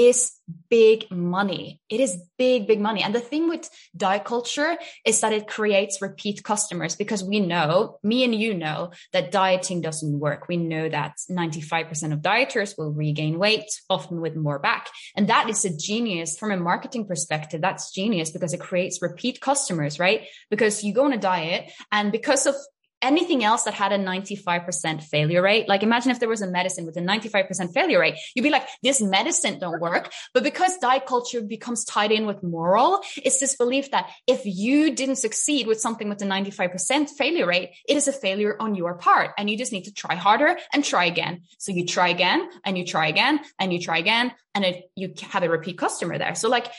is 0.00 0.32
big 0.70 1.10
money. 1.10 1.78
It 1.90 2.00
is 2.00 2.16
big, 2.38 2.66
big 2.66 2.80
money. 2.80 3.02
And 3.02 3.14
the 3.14 3.20
thing 3.20 3.48
with 3.48 3.68
diet 3.94 4.24
culture 4.24 4.78
is 5.04 5.20
that 5.20 5.32
it 5.32 5.46
creates 5.46 6.00
repeat 6.00 6.42
customers 6.42 6.96
because 6.96 7.22
we 7.22 7.38
know, 7.40 7.98
me 8.02 8.24
and 8.24 8.34
you 8.34 8.54
know, 8.54 8.92
that 9.12 9.30
dieting 9.30 9.82
doesn't 9.82 10.18
work. 10.18 10.48
We 10.48 10.56
know 10.56 10.88
that 10.88 11.16
95% 11.30 12.12
of 12.14 12.20
dieters 12.20 12.78
will 12.78 12.92
regain 12.92 13.38
weight, 13.38 13.66
often 13.90 14.22
with 14.22 14.36
more 14.36 14.58
back. 14.58 14.88
And 15.16 15.28
that 15.28 15.50
is 15.50 15.64
a 15.66 15.76
genius 15.76 16.38
from 16.38 16.50
a 16.50 16.56
marketing 16.56 17.06
perspective. 17.06 17.60
That's 17.60 17.92
genius 17.92 18.30
because 18.30 18.54
it 18.54 18.60
creates 18.60 19.02
repeat 19.02 19.40
customers, 19.40 19.98
right? 19.98 20.26
Because 20.48 20.82
you 20.82 20.94
go 20.94 21.04
on 21.04 21.12
a 21.12 21.18
diet 21.18 21.70
and 21.92 22.10
because 22.10 22.46
of 22.46 22.54
anything 23.02 23.42
else 23.44 23.64
that 23.64 23.74
had 23.74 23.92
a 23.92 23.98
95% 23.98 25.02
failure 25.02 25.42
rate 25.42 25.68
like 25.68 25.82
imagine 25.82 26.10
if 26.10 26.20
there 26.20 26.28
was 26.28 26.42
a 26.42 26.46
medicine 26.46 26.86
with 26.86 26.96
a 26.96 27.00
95% 27.00 27.72
failure 27.72 28.00
rate 28.00 28.16
you'd 28.34 28.42
be 28.42 28.50
like 28.50 28.66
this 28.82 29.00
medicine 29.00 29.58
don't 29.58 29.80
work. 29.80 30.12
But 30.34 30.42
because 30.42 30.76
diet 30.78 31.06
culture 31.06 31.40
becomes 31.40 31.84
tied 31.84 32.12
in 32.12 32.26
with 32.26 32.42
moral 32.42 33.00
it's 33.16 33.40
this 33.40 33.56
belief 33.56 33.90
that 33.90 34.10
if 34.26 34.42
you 34.44 34.94
didn't 34.94 35.16
succeed 35.16 35.66
with 35.66 35.80
something 35.80 36.08
with 36.08 36.22
a 36.22 36.26
95% 36.26 37.10
failure 37.10 37.46
rate 37.46 37.70
it 37.88 37.96
is 37.96 38.08
a 38.08 38.12
failure 38.12 38.56
on 38.60 38.74
your 38.74 38.94
part. 38.94 39.30
And 39.38 39.48
you 39.48 39.56
just 39.56 39.72
need 39.72 39.84
to 39.84 39.92
try 39.92 40.14
harder 40.14 40.56
and 40.72 40.84
try 40.84 41.04
again. 41.06 41.42
So 41.58 41.72
you 41.72 41.86
try 41.86 42.08
again 42.08 42.48
and 42.64 42.76
you 42.76 42.84
try 42.84 43.08
again 43.08 43.40
and 43.58 43.72
you 43.72 43.80
try 43.80 43.98
again 43.98 44.32
and 44.54 44.64
it, 44.64 44.90
you 44.96 45.14
have 45.30 45.42
a 45.42 45.48
repeat 45.48 45.78
customer 45.78 46.18
there. 46.18 46.34
So 46.34 46.48
like 46.48 46.70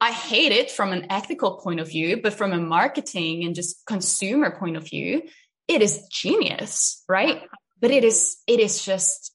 I 0.00 0.12
hate 0.12 0.52
it 0.52 0.70
from 0.70 0.92
an 0.92 1.06
ethical 1.10 1.56
point 1.56 1.80
of 1.80 1.88
view, 1.88 2.20
but 2.22 2.34
from 2.34 2.52
a 2.52 2.58
marketing 2.58 3.44
and 3.44 3.54
just 3.54 3.84
consumer 3.86 4.50
point 4.50 4.76
of 4.76 4.84
view, 4.84 5.22
it 5.68 5.82
is 5.82 6.06
genius, 6.10 7.04
right? 7.08 7.42
But 7.80 7.90
it 7.90 8.04
is, 8.04 8.38
it 8.46 8.60
is 8.60 8.84
just, 8.84 9.34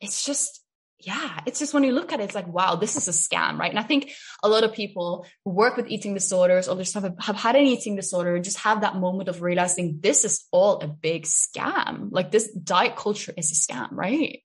it's 0.00 0.24
just, 0.24 0.62
yeah, 1.00 1.40
it's 1.46 1.60
just 1.60 1.74
when 1.74 1.84
you 1.84 1.92
look 1.92 2.12
at 2.12 2.20
it, 2.20 2.24
it's 2.24 2.34
like, 2.34 2.52
wow, 2.52 2.74
this 2.74 2.96
is 2.96 3.06
a 3.06 3.12
scam, 3.12 3.56
right? 3.56 3.70
And 3.70 3.78
I 3.78 3.84
think 3.84 4.10
a 4.42 4.48
lot 4.48 4.64
of 4.64 4.72
people 4.72 5.26
who 5.44 5.52
work 5.52 5.76
with 5.76 5.88
eating 5.88 6.12
disorders 6.12 6.66
or 6.68 6.76
just 6.76 6.94
have, 6.94 7.14
have 7.20 7.36
had 7.36 7.54
an 7.54 7.64
eating 7.64 7.94
disorder 7.94 8.38
just 8.40 8.58
have 8.58 8.80
that 8.80 8.96
moment 8.96 9.28
of 9.28 9.40
realizing 9.40 10.00
this 10.00 10.24
is 10.24 10.46
all 10.50 10.80
a 10.80 10.88
big 10.88 11.22
scam. 11.24 12.08
Like 12.10 12.32
this 12.32 12.52
diet 12.52 12.96
culture 12.96 13.32
is 13.36 13.52
a 13.52 13.54
scam, 13.54 13.88
right? 13.92 14.42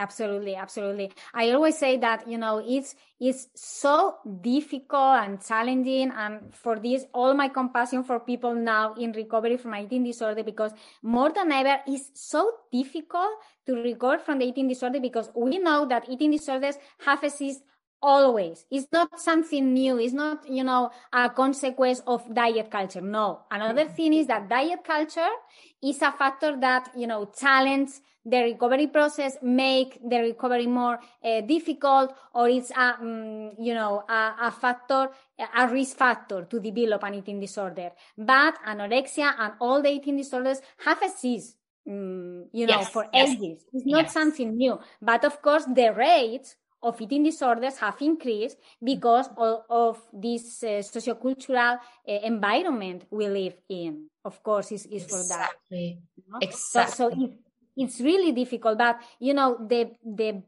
Absolutely 0.00 0.56
absolutely. 0.56 1.12
I 1.34 1.50
always 1.50 1.76
say 1.78 1.96
that 1.98 2.26
you 2.26 2.38
know 2.38 2.62
it's 2.66 2.94
it's 3.20 3.48
so 3.54 4.16
difficult 4.40 5.16
and 5.24 5.44
challenging 5.44 6.10
and 6.10 6.54
for 6.54 6.78
this 6.78 7.04
all 7.12 7.34
my 7.34 7.48
compassion 7.48 8.02
for 8.02 8.18
people 8.18 8.54
now 8.54 8.94
in 8.94 9.12
recovery 9.12 9.58
from 9.58 9.74
eating 9.74 10.04
disorder 10.04 10.42
because 10.42 10.72
more 11.02 11.30
than 11.30 11.52
ever 11.52 11.78
it's 11.86 12.10
so 12.14 12.50
difficult 12.72 13.30
to 13.66 13.74
recover 13.74 14.18
from 14.18 14.38
the 14.38 14.46
eating 14.46 14.68
disorder 14.68 15.00
because 15.00 15.30
we 15.34 15.58
know 15.58 15.86
that 15.86 16.08
eating 16.08 16.30
disorders 16.30 16.76
have 17.04 17.22
existed 17.22 17.62
always. 18.02 18.64
It's 18.70 18.88
not 18.92 19.20
something 19.20 19.72
new. 19.72 19.98
It's 19.98 20.12
not 20.12 20.48
you 20.48 20.64
know 20.64 20.90
a 21.12 21.30
consequence 21.30 22.02
of 22.06 22.32
diet 22.34 22.70
culture. 22.70 23.00
No. 23.00 23.42
Another 23.50 23.86
thing 23.86 24.14
is 24.14 24.26
that 24.26 24.48
diet 24.48 24.84
culture 24.84 25.34
is 25.82 26.02
a 26.02 26.12
factor 26.12 26.56
that 26.60 26.90
you 26.96 27.06
know 27.06 27.30
challenge 27.38 27.90
the 28.24 28.42
recovery 28.42 28.86
process 28.86 29.38
make 29.42 29.98
the 30.06 30.18
recovery 30.18 30.66
more 30.66 30.98
uh, 31.24 31.40
difficult 31.40 32.14
or 32.34 32.48
it's 32.48 32.70
a 32.70 32.96
um, 33.00 33.52
you 33.58 33.74
know 33.74 34.04
a, 34.08 34.34
a, 34.42 34.50
factor 34.50 35.08
a 35.56 35.68
risk 35.68 35.96
factor 35.96 36.44
to 36.44 36.60
develop 36.60 37.02
an 37.02 37.14
eating 37.14 37.40
disorder. 37.40 37.90
But 38.16 38.56
anorexia 38.66 39.34
and 39.38 39.54
all 39.60 39.82
the 39.82 39.88
eating 39.88 40.16
disorders 40.16 40.60
have 40.84 41.02
existed 41.02 41.56
um, 41.88 42.46
you 42.52 42.66
know 42.66 42.80
yes, 42.80 42.90
for 42.90 43.06
yes, 43.12 43.30
ages. 43.30 43.64
It's 43.72 43.86
not 43.86 44.04
yes. 44.04 44.12
something 44.12 44.56
new. 44.56 44.78
But 45.00 45.24
of 45.24 45.40
course 45.40 45.64
the 45.64 45.92
rates 45.96 46.56
of 46.82 47.00
eating 47.00 47.22
disorders 47.22 47.78
have 47.78 47.96
increased 48.00 48.56
because 48.82 49.28
of, 49.36 49.62
of 49.68 50.02
this 50.12 50.62
uh, 50.62 50.82
sociocultural 50.82 51.78
uh, 51.78 52.12
environment 52.22 53.04
we 53.10 53.28
live 53.28 53.54
in. 53.68 54.06
Of 54.24 54.42
course, 54.42 54.72
is 54.72 54.86
is 54.86 55.04
for 55.06 55.22
that. 55.28 55.52
You 55.70 55.98
know? 56.28 56.38
Exactly. 56.40 56.92
So, 56.94 57.10
so 57.10 57.24
it, 57.24 57.30
it's 57.76 58.00
really 58.00 58.32
difficult. 58.32 58.78
But 58.78 59.00
you 59.18 59.34
know, 59.34 59.56
the 59.60 59.92
the 60.04 60.42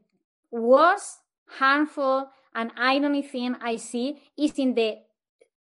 worst 0.51 1.19
harmful 1.47 2.29
and 2.55 2.71
irony 2.77 3.21
thing 3.21 3.55
I 3.61 3.77
see 3.77 4.21
is 4.37 4.53
in 4.57 4.73
the 4.73 4.97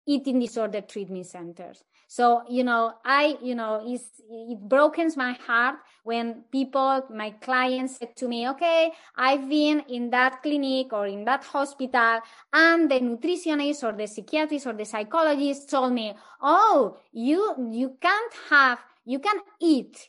eating 0.07 0.41
disorder 0.41 0.81
treatment 0.81 1.27
centers. 1.27 1.85
So, 2.11 2.43
you 2.49 2.65
know, 2.65 2.95
I, 3.05 3.37
you 3.43 3.55
know, 3.55 3.83
it's, 3.85 4.23
it 4.31 4.67
brokens 4.67 5.15
my 5.15 5.33
heart 5.33 5.77
when 6.05 6.43
people, 6.51 7.05
my 7.15 7.31
clients 7.33 7.99
said 7.99 8.17
to 8.17 8.27
me, 8.27 8.49
okay, 8.49 8.93
I've 9.15 9.47
been 9.47 9.81
in 9.91 10.09
that 10.11 10.43
clinic 10.43 10.95
or 10.95 11.07
in 11.07 11.27
that 11.27 11.45
hospital 11.45 12.21
and 12.51 12.91
the 12.91 13.01
nutritionist 13.01 13.85
or 13.85 13.93
the 13.95 14.07
psychiatrist 14.07 14.67
or 14.67 14.73
the 14.73 14.87
psychologist 14.87 15.69
told 15.69 15.93
me, 15.93 16.15
oh, 16.41 16.97
you, 17.13 17.55
you 17.71 17.99
can't 18.01 18.33
have, 18.49 18.79
you 19.05 19.19
can 19.19 19.37
eat 19.61 20.09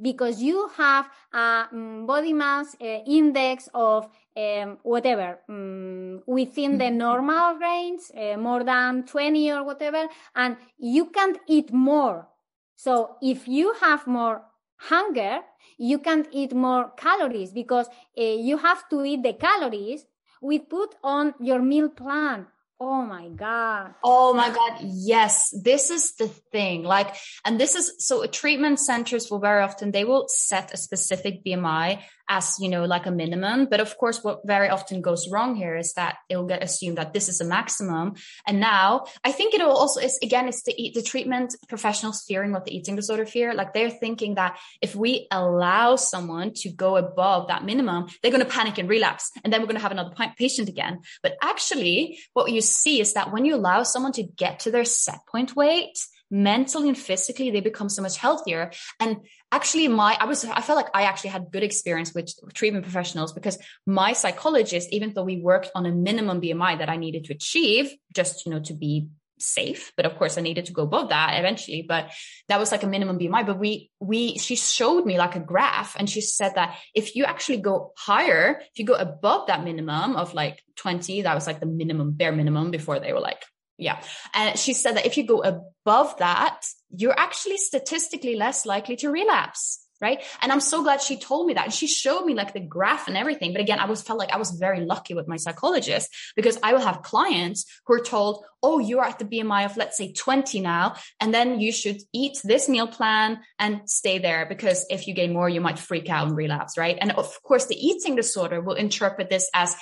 because 0.00 0.40
you 0.40 0.68
have 0.76 1.08
a 1.32 1.66
um, 1.72 2.06
body 2.06 2.32
mass 2.32 2.76
uh, 2.80 2.84
index 3.06 3.68
of 3.74 4.08
um, 4.36 4.78
whatever 4.82 5.38
um, 5.48 6.22
within 6.26 6.78
the 6.78 6.84
mm-hmm. 6.84 6.98
normal 6.98 7.56
range, 7.56 8.02
uh, 8.16 8.36
more 8.36 8.64
than 8.64 9.04
20 9.04 9.50
or 9.50 9.64
whatever, 9.64 10.06
and 10.34 10.56
you 10.78 11.06
can't 11.06 11.38
eat 11.46 11.72
more. 11.72 12.28
So 12.76 13.16
if 13.20 13.48
you 13.48 13.74
have 13.80 14.06
more 14.06 14.42
hunger, 14.76 15.40
you 15.76 15.98
can't 15.98 16.28
eat 16.30 16.54
more 16.54 16.92
calories 16.96 17.52
because 17.52 17.88
uh, 18.16 18.22
you 18.22 18.58
have 18.58 18.88
to 18.90 19.04
eat 19.04 19.22
the 19.22 19.32
calories 19.32 20.06
we 20.40 20.58
put 20.58 20.94
on 21.02 21.34
your 21.40 21.60
meal 21.60 21.88
plan 21.88 22.46
Oh 22.80 23.02
my 23.02 23.28
God. 23.28 23.94
Oh 24.04 24.32
my 24.34 24.50
God. 24.50 24.78
Yes. 24.82 25.52
This 25.64 25.90
is 25.90 26.14
the 26.14 26.28
thing. 26.28 26.84
Like, 26.84 27.16
and 27.44 27.58
this 27.58 27.74
is 27.74 27.94
so 27.98 28.24
treatment 28.26 28.78
centers 28.78 29.30
will 29.30 29.40
very 29.40 29.62
often, 29.62 29.90
they 29.90 30.04
will 30.04 30.26
set 30.28 30.72
a 30.72 30.76
specific 30.76 31.44
BMI 31.44 32.02
as, 32.28 32.56
you 32.60 32.68
know, 32.68 32.84
like 32.84 33.06
a 33.06 33.10
minimum. 33.10 33.66
But 33.70 33.80
of 33.80 33.96
course, 33.96 34.22
what 34.22 34.40
very 34.44 34.68
often 34.68 35.00
goes 35.00 35.28
wrong 35.30 35.56
here 35.56 35.76
is 35.76 35.94
that 35.94 36.16
it 36.28 36.36
will 36.36 36.46
get 36.46 36.62
assumed 36.62 36.98
that 36.98 37.12
this 37.12 37.28
is 37.28 37.40
a 37.40 37.44
maximum. 37.44 38.14
And 38.46 38.60
now 38.60 39.06
I 39.24 39.32
think 39.32 39.54
it 39.54 39.60
will 39.60 39.76
also 39.76 40.00
is 40.00 40.18
again, 40.22 40.48
it's 40.48 40.62
the, 40.62 40.92
the 40.94 41.02
treatment 41.02 41.54
professionals 41.68 42.24
fearing 42.26 42.52
what 42.52 42.64
the 42.64 42.76
eating 42.76 42.96
disorder 42.96 43.26
fear. 43.26 43.54
Like 43.54 43.72
they're 43.74 43.90
thinking 43.90 44.34
that 44.34 44.58
if 44.82 44.94
we 44.94 45.26
allow 45.30 45.96
someone 45.96 46.52
to 46.56 46.70
go 46.70 46.96
above 46.96 47.48
that 47.48 47.64
minimum, 47.64 48.08
they're 48.22 48.32
going 48.32 48.44
to 48.44 48.50
panic 48.50 48.78
and 48.78 48.88
relapse. 48.88 49.30
And 49.42 49.52
then 49.52 49.60
we're 49.60 49.66
going 49.66 49.76
to 49.76 49.82
have 49.82 49.92
another 49.92 50.14
patient 50.36 50.68
again. 50.68 51.00
But 51.22 51.36
actually 51.42 52.18
what 52.34 52.50
you 52.52 52.60
see 52.60 53.00
is 53.00 53.14
that 53.14 53.32
when 53.32 53.44
you 53.44 53.54
allow 53.54 53.82
someone 53.82 54.12
to 54.12 54.22
get 54.22 54.60
to 54.60 54.70
their 54.70 54.84
set 54.84 55.20
point 55.26 55.56
weight, 55.56 55.98
mentally 56.30 56.88
and 56.88 56.98
physically 56.98 57.50
they 57.50 57.60
become 57.60 57.88
so 57.88 58.02
much 58.02 58.16
healthier. 58.16 58.70
And 59.00 59.18
actually 59.50 59.88
my 59.88 60.16
i 60.20 60.24
was 60.24 60.44
i 60.44 60.60
felt 60.60 60.76
like 60.76 60.90
i 60.94 61.02
actually 61.02 61.30
had 61.30 61.50
good 61.50 61.62
experience 61.62 62.14
with 62.14 62.32
treatment 62.54 62.84
professionals 62.84 63.32
because 63.32 63.58
my 63.86 64.12
psychologist 64.12 64.88
even 64.92 65.12
though 65.14 65.24
we 65.24 65.40
worked 65.40 65.70
on 65.74 65.86
a 65.86 65.92
minimum 65.92 66.40
bmi 66.40 66.78
that 66.78 66.88
i 66.88 66.96
needed 66.96 67.24
to 67.24 67.32
achieve 67.32 67.90
just 68.12 68.44
you 68.44 68.52
know 68.52 68.60
to 68.60 68.74
be 68.74 69.08
safe 69.40 69.92
but 69.96 70.04
of 70.04 70.16
course 70.16 70.36
i 70.36 70.40
needed 70.40 70.66
to 70.66 70.72
go 70.72 70.82
above 70.82 71.10
that 71.10 71.38
eventually 71.38 71.82
but 71.88 72.10
that 72.48 72.58
was 72.58 72.72
like 72.72 72.82
a 72.82 72.88
minimum 72.88 73.18
bmi 73.18 73.46
but 73.46 73.58
we 73.58 73.88
we 74.00 74.36
she 74.36 74.56
showed 74.56 75.06
me 75.06 75.16
like 75.16 75.36
a 75.36 75.40
graph 75.40 75.94
and 75.96 76.10
she 76.10 76.20
said 76.20 76.52
that 76.56 76.76
if 76.92 77.14
you 77.14 77.24
actually 77.24 77.58
go 77.58 77.92
higher 77.96 78.60
if 78.60 78.78
you 78.78 78.84
go 78.84 78.94
above 78.94 79.46
that 79.46 79.62
minimum 79.62 80.16
of 80.16 80.34
like 80.34 80.60
20 80.76 81.22
that 81.22 81.34
was 81.34 81.46
like 81.46 81.60
the 81.60 81.66
minimum 81.66 82.12
bare 82.12 82.32
minimum 82.32 82.72
before 82.72 82.98
they 82.98 83.12
were 83.12 83.20
like 83.20 83.44
yeah. 83.78 84.00
And 84.34 84.58
she 84.58 84.74
said 84.74 84.96
that 84.96 85.06
if 85.06 85.16
you 85.16 85.24
go 85.24 85.40
above 85.42 86.18
that, 86.18 86.66
you're 86.90 87.18
actually 87.18 87.58
statistically 87.58 88.34
less 88.34 88.66
likely 88.66 88.96
to 88.96 89.10
relapse. 89.10 89.84
Right. 90.00 90.22
And 90.40 90.52
I'm 90.52 90.60
so 90.60 90.84
glad 90.84 91.02
she 91.02 91.16
told 91.16 91.48
me 91.48 91.54
that. 91.54 91.64
And 91.64 91.74
she 91.74 91.88
showed 91.88 92.24
me 92.24 92.32
like 92.32 92.52
the 92.52 92.60
graph 92.60 93.08
and 93.08 93.16
everything. 93.16 93.50
But 93.50 93.62
again, 93.62 93.80
I 93.80 93.86
was 93.86 94.00
felt 94.00 94.20
like 94.20 94.30
I 94.30 94.36
was 94.36 94.52
very 94.52 94.84
lucky 94.84 95.12
with 95.12 95.26
my 95.26 95.36
psychologist 95.36 96.08
because 96.36 96.56
I 96.62 96.72
will 96.72 96.80
have 96.82 97.02
clients 97.02 97.66
who 97.84 97.94
are 97.94 98.00
told, 98.00 98.44
Oh, 98.62 98.78
you're 98.78 99.04
at 99.04 99.18
the 99.18 99.24
BMI 99.24 99.64
of 99.64 99.76
let's 99.76 99.96
say 99.96 100.12
20 100.12 100.60
now. 100.60 100.94
And 101.20 101.34
then 101.34 101.58
you 101.58 101.72
should 101.72 102.00
eat 102.12 102.38
this 102.44 102.68
meal 102.68 102.86
plan 102.86 103.40
and 103.58 103.90
stay 103.90 104.18
there 104.18 104.46
because 104.46 104.86
if 104.88 105.08
you 105.08 105.14
gain 105.14 105.32
more, 105.32 105.48
you 105.48 105.60
might 105.60 105.80
freak 105.80 106.08
out 106.08 106.28
and 106.28 106.36
relapse. 106.36 106.78
Right. 106.78 106.96
And 107.00 107.10
of 107.12 107.36
course, 107.42 107.66
the 107.66 107.74
eating 107.74 108.14
disorder 108.14 108.60
will 108.60 108.74
interpret 108.74 109.30
this 109.30 109.50
as 109.52 109.74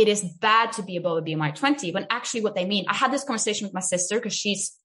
it 0.00 0.08
is 0.08 0.22
bad 0.22 0.72
to 0.72 0.82
be 0.82 0.96
above 0.96 1.18
a 1.18 1.22
BMI 1.22 1.54
20 1.54 1.92
when 1.92 2.06
actually 2.10 2.40
what 2.42 2.54
they 2.54 2.64
mean. 2.64 2.86
I 2.88 2.94
had 2.94 3.12
this 3.12 3.24
conversation 3.24 3.66
with 3.66 3.74
my 3.74 3.80
sister 3.80 4.16
because 4.16 4.34
she's 4.34 4.76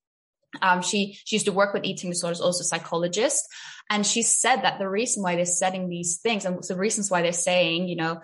um, 0.62 0.80
she 0.80 1.18
she 1.24 1.36
used 1.36 1.46
to 1.46 1.52
work 1.52 1.74
with 1.74 1.84
eating 1.84 2.10
disorders, 2.10 2.40
also 2.40 2.62
psychologist, 2.62 3.44
and 3.90 4.06
she 4.06 4.22
said 4.22 4.62
that 4.62 4.78
the 4.78 4.88
reason 4.88 5.22
why 5.22 5.36
they're 5.36 5.44
setting 5.44 5.88
these 5.88 6.18
things 6.18 6.44
and 6.44 6.62
the 6.62 6.76
reasons 6.76 7.10
why 7.10 7.22
they're 7.22 7.32
saying, 7.32 7.88
you 7.88 7.96
know, 7.96 8.20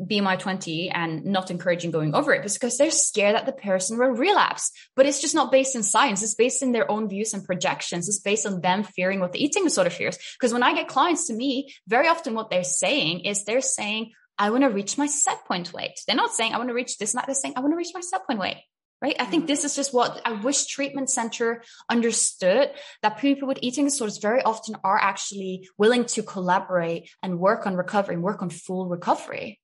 BMI 0.00 0.38
20 0.38 0.90
and 0.90 1.24
not 1.24 1.50
encouraging 1.50 1.90
going 1.90 2.14
over 2.14 2.32
it 2.32 2.44
is 2.44 2.54
because 2.54 2.78
they're 2.78 2.90
scared 2.90 3.36
that 3.36 3.46
the 3.46 3.52
person 3.52 3.98
will 3.98 4.10
relapse. 4.10 4.70
But 4.96 5.06
it's 5.06 5.20
just 5.20 5.34
not 5.34 5.52
based 5.52 5.74
in 5.74 5.82
science. 5.82 6.22
It's 6.22 6.34
based 6.34 6.62
in 6.62 6.72
their 6.72 6.90
own 6.90 7.08
views 7.08 7.34
and 7.34 7.44
projections. 7.44 8.08
It's 8.08 8.20
based 8.20 8.46
on 8.46 8.60
them 8.60 8.84
fearing 8.84 9.20
what 9.20 9.32
the 9.32 9.42
eating 9.42 9.64
disorder 9.64 9.90
fears. 9.90 10.18
Because 10.38 10.52
when 10.52 10.62
I 10.62 10.74
get 10.74 10.88
clients 10.88 11.26
to 11.26 11.34
me, 11.34 11.74
very 11.86 12.08
often 12.08 12.34
what 12.34 12.48
they're 12.48 12.64
saying 12.64 13.20
is 13.20 13.44
they're 13.44 13.60
saying, 13.60 14.12
I 14.42 14.50
want 14.50 14.64
to 14.64 14.70
reach 14.70 14.98
my 14.98 15.06
set 15.06 15.44
point 15.44 15.72
weight. 15.72 16.00
They're 16.04 16.16
not 16.16 16.32
saying 16.32 16.52
I 16.52 16.58
want 16.58 16.68
to 16.68 16.74
reach 16.74 16.98
this, 16.98 17.14
not 17.14 17.26
they're 17.26 17.34
saying 17.36 17.54
I 17.56 17.60
want 17.60 17.72
to 17.74 17.76
reach 17.76 17.94
my 17.94 18.00
set 18.00 18.26
point 18.26 18.40
weight. 18.40 18.56
Right. 19.00 19.14
I 19.18 19.24
think 19.24 19.42
mm-hmm. 19.42 19.52
this 19.52 19.64
is 19.64 19.76
just 19.76 19.94
what 19.94 20.20
I 20.24 20.32
wish 20.32 20.66
treatment 20.66 21.10
center 21.10 21.62
understood 21.88 22.70
that 23.02 23.18
people 23.18 23.48
with 23.48 23.58
eating 23.60 23.84
disorders 23.84 24.18
very 24.18 24.42
often 24.42 24.76
are 24.84 24.98
actually 24.98 25.68
willing 25.76 26.04
to 26.14 26.22
collaborate 26.22 27.10
and 27.22 27.38
work 27.38 27.66
on 27.66 27.76
recovery 27.76 28.14
and 28.14 28.22
work 28.22 28.42
on 28.42 28.50
full 28.50 28.88
recovery. 28.88 29.60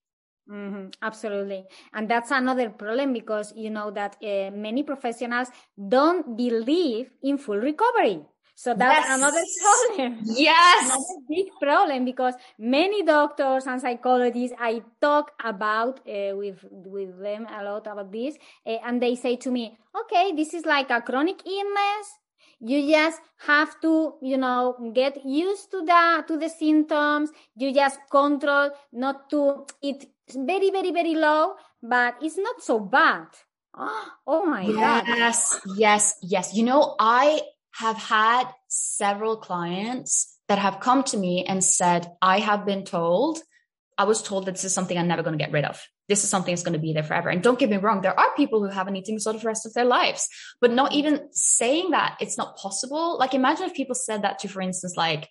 Mm-hmm, 0.51 0.91
absolutely. 1.03 1.65
And 1.93 2.09
that's 2.09 2.31
another 2.31 2.71
problem 2.71 3.13
because 3.13 3.53
you 3.57 3.71
know 3.71 3.91
that 3.93 4.17
uh, 4.23 4.51
many 4.53 4.83
professionals 4.83 5.49
don't 5.77 6.37
believe 6.37 7.11
in 7.23 7.39
full 7.39 7.59
recovery. 7.59 8.23
So 8.59 8.75
that's 8.75 9.07
yes. 9.07 9.19
another 9.19 9.45
problem. 9.63 10.19
Yes. 10.25 10.87
Another 10.87 11.23
big 11.29 11.47
problem 11.63 12.05
because 12.05 12.35
many 12.59 13.05
doctors 13.05 13.69
and 13.69 13.81
psychologists, 13.81 14.57
I 14.59 14.83
talk 15.01 15.31
about 15.45 16.01
uh, 16.01 16.35
with, 16.35 16.65
with 16.69 17.21
them 17.21 17.47
a 17.49 17.63
lot 17.63 17.87
about 17.87 18.11
this, 18.11 18.35
uh, 18.67 18.79
and 18.85 19.01
they 19.01 19.15
say 19.15 19.37
to 19.37 19.53
me, 19.53 19.79
okay, 19.95 20.33
this 20.35 20.55
is 20.55 20.67
like 20.67 20.91
a 20.91 21.01
chronic 21.03 21.47
illness. 21.47 22.19
You 22.59 22.91
just 22.91 23.21
have 23.47 23.81
to, 23.83 24.15
you 24.23 24.39
know, 24.39 24.91
get 24.93 25.25
used 25.25 25.71
to 25.71 25.85
that, 25.85 26.27
to 26.27 26.37
the 26.37 26.49
symptoms. 26.49 27.31
You 27.57 27.73
just 27.73 28.01
control 28.11 28.71
not 28.93 29.31
to 29.31 29.67
eat 29.83 30.05
very, 30.35 30.71
very, 30.71 30.91
very 30.91 31.15
low, 31.15 31.55
but 31.81 32.17
it's 32.21 32.37
not 32.37 32.61
so 32.61 32.81
bad. 32.81 33.29
Oh 34.27 34.45
my 34.45 34.63
yes, 34.63 34.75
God. 34.75 35.07
Yes, 35.17 35.61
yes, 35.77 36.15
yes. 36.23 36.55
You 36.55 36.65
know, 36.65 36.97
I 36.99 37.41
have 37.73 37.97
had 37.97 38.45
several 38.69 39.37
clients 39.37 40.39
that 40.49 40.59
have 40.59 40.81
come 40.81 41.03
to 41.05 41.17
me 41.17 41.45
and 41.45 41.63
said, 41.63 42.11
I 42.23 42.41
have 42.41 42.65
been 42.65 42.85
told, 42.85 43.39
I 43.97 44.05
was 44.05 44.23
told 44.23 44.47
that 44.47 44.53
this 44.53 44.65
is 44.65 44.75
something 44.75 44.97
I'm 44.97 45.09
never 45.09 45.23
going 45.23 45.37
to 45.37 45.45
get 45.45 45.53
rid 45.53 45.65
of. 45.65 45.83
This 46.09 46.25
is 46.25 46.31
something 46.31 46.53
that's 46.53 46.63
going 46.63 46.73
to 46.73 46.79
be 46.79 46.95
there 46.95 47.03
forever. 47.03 47.29
And 47.29 47.43
don't 47.43 47.59
get 47.59 47.69
me 47.69 47.77
wrong, 47.77 48.01
there 48.01 48.19
are 48.19 48.35
people 48.35 48.63
who 48.63 48.71
have 48.71 48.89
an 48.89 48.97
eating 48.97 49.17
disorder 49.17 49.39
for 49.39 49.43
the 49.43 49.49
rest 49.49 49.67
of 49.67 49.75
their 49.75 49.85
lives, 49.85 50.27
but 50.61 50.73
not 50.73 50.93
even 50.93 51.29
saying 51.33 51.91
that 51.91 52.17
it's 52.21 52.39
not 52.39 52.57
possible. 52.57 53.19
Like 53.19 53.35
imagine 53.35 53.67
if 53.67 53.75
people 53.75 53.95
said 53.95 54.23
that 54.23 54.39
to, 54.41 54.49
for 54.49 54.63
instance, 54.63 54.97
like 54.97 55.29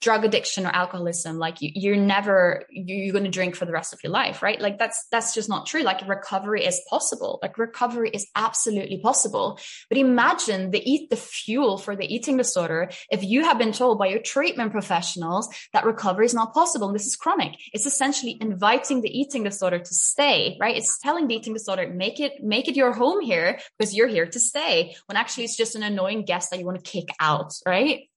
drug 0.00 0.24
addiction 0.24 0.66
or 0.66 0.70
alcoholism 0.70 1.38
like 1.38 1.60
you, 1.60 1.70
you're 1.74 1.96
never 1.96 2.64
you're 2.70 3.12
going 3.12 3.24
to 3.24 3.30
drink 3.30 3.56
for 3.56 3.64
the 3.64 3.72
rest 3.72 3.92
of 3.92 4.00
your 4.02 4.12
life 4.12 4.42
right? 4.42 4.60
Like 4.60 4.78
that's 4.78 5.06
that's 5.10 5.34
just 5.34 5.48
not 5.48 5.66
true. 5.66 5.82
Like 5.82 6.06
recovery 6.06 6.64
is 6.64 6.80
possible. 6.88 7.38
Like 7.42 7.58
recovery 7.58 8.10
is 8.12 8.26
absolutely 8.34 9.00
possible. 9.00 9.58
But 9.88 9.98
imagine 9.98 10.70
the 10.70 10.82
eat 10.90 11.10
the 11.10 11.16
fuel 11.16 11.78
for 11.78 11.96
the 11.96 12.12
eating 12.12 12.36
disorder 12.36 12.90
if 13.10 13.22
you 13.22 13.44
have 13.44 13.58
been 13.58 13.72
told 13.72 13.98
by 13.98 14.08
your 14.08 14.20
treatment 14.20 14.72
professionals 14.72 15.48
that 15.72 15.84
recovery 15.84 16.26
is 16.26 16.34
not 16.34 16.54
possible. 16.54 16.88
And 16.88 16.94
this 16.94 17.06
is 17.06 17.16
chronic. 17.16 17.52
It's 17.72 17.86
essentially 17.86 18.36
inviting 18.40 19.00
the 19.00 19.18
eating 19.18 19.44
disorder 19.44 19.78
to 19.78 19.94
stay 19.94 20.56
right? 20.60 20.76
It's 20.76 20.98
telling 20.98 21.28
the 21.28 21.34
eating 21.36 21.54
disorder 21.54 21.88
make 21.88 22.20
it 22.20 22.42
make 22.42 22.68
it 22.68 22.76
your 22.76 22.92
home 22.92 23.20
here 23.20 23.58
because 23.78 23.94
you're 23.94 24.08
here 24.08 24.26
to 24.26 24.40
stay 24.40 24.94
when 25.06 25.16
actually 25.16 25.44
it's 25.44 25.56
just 25.56 25.74
an 25.74 25.82
annoying 25.82 26.24
guest 26.24 26.50
that 26.50 26.58
you 26.58 26.66
want 26.66 26.82
to 26.82 26.90
kick 26.90 27.08
out 27.20 27.52
right 27.66 28.08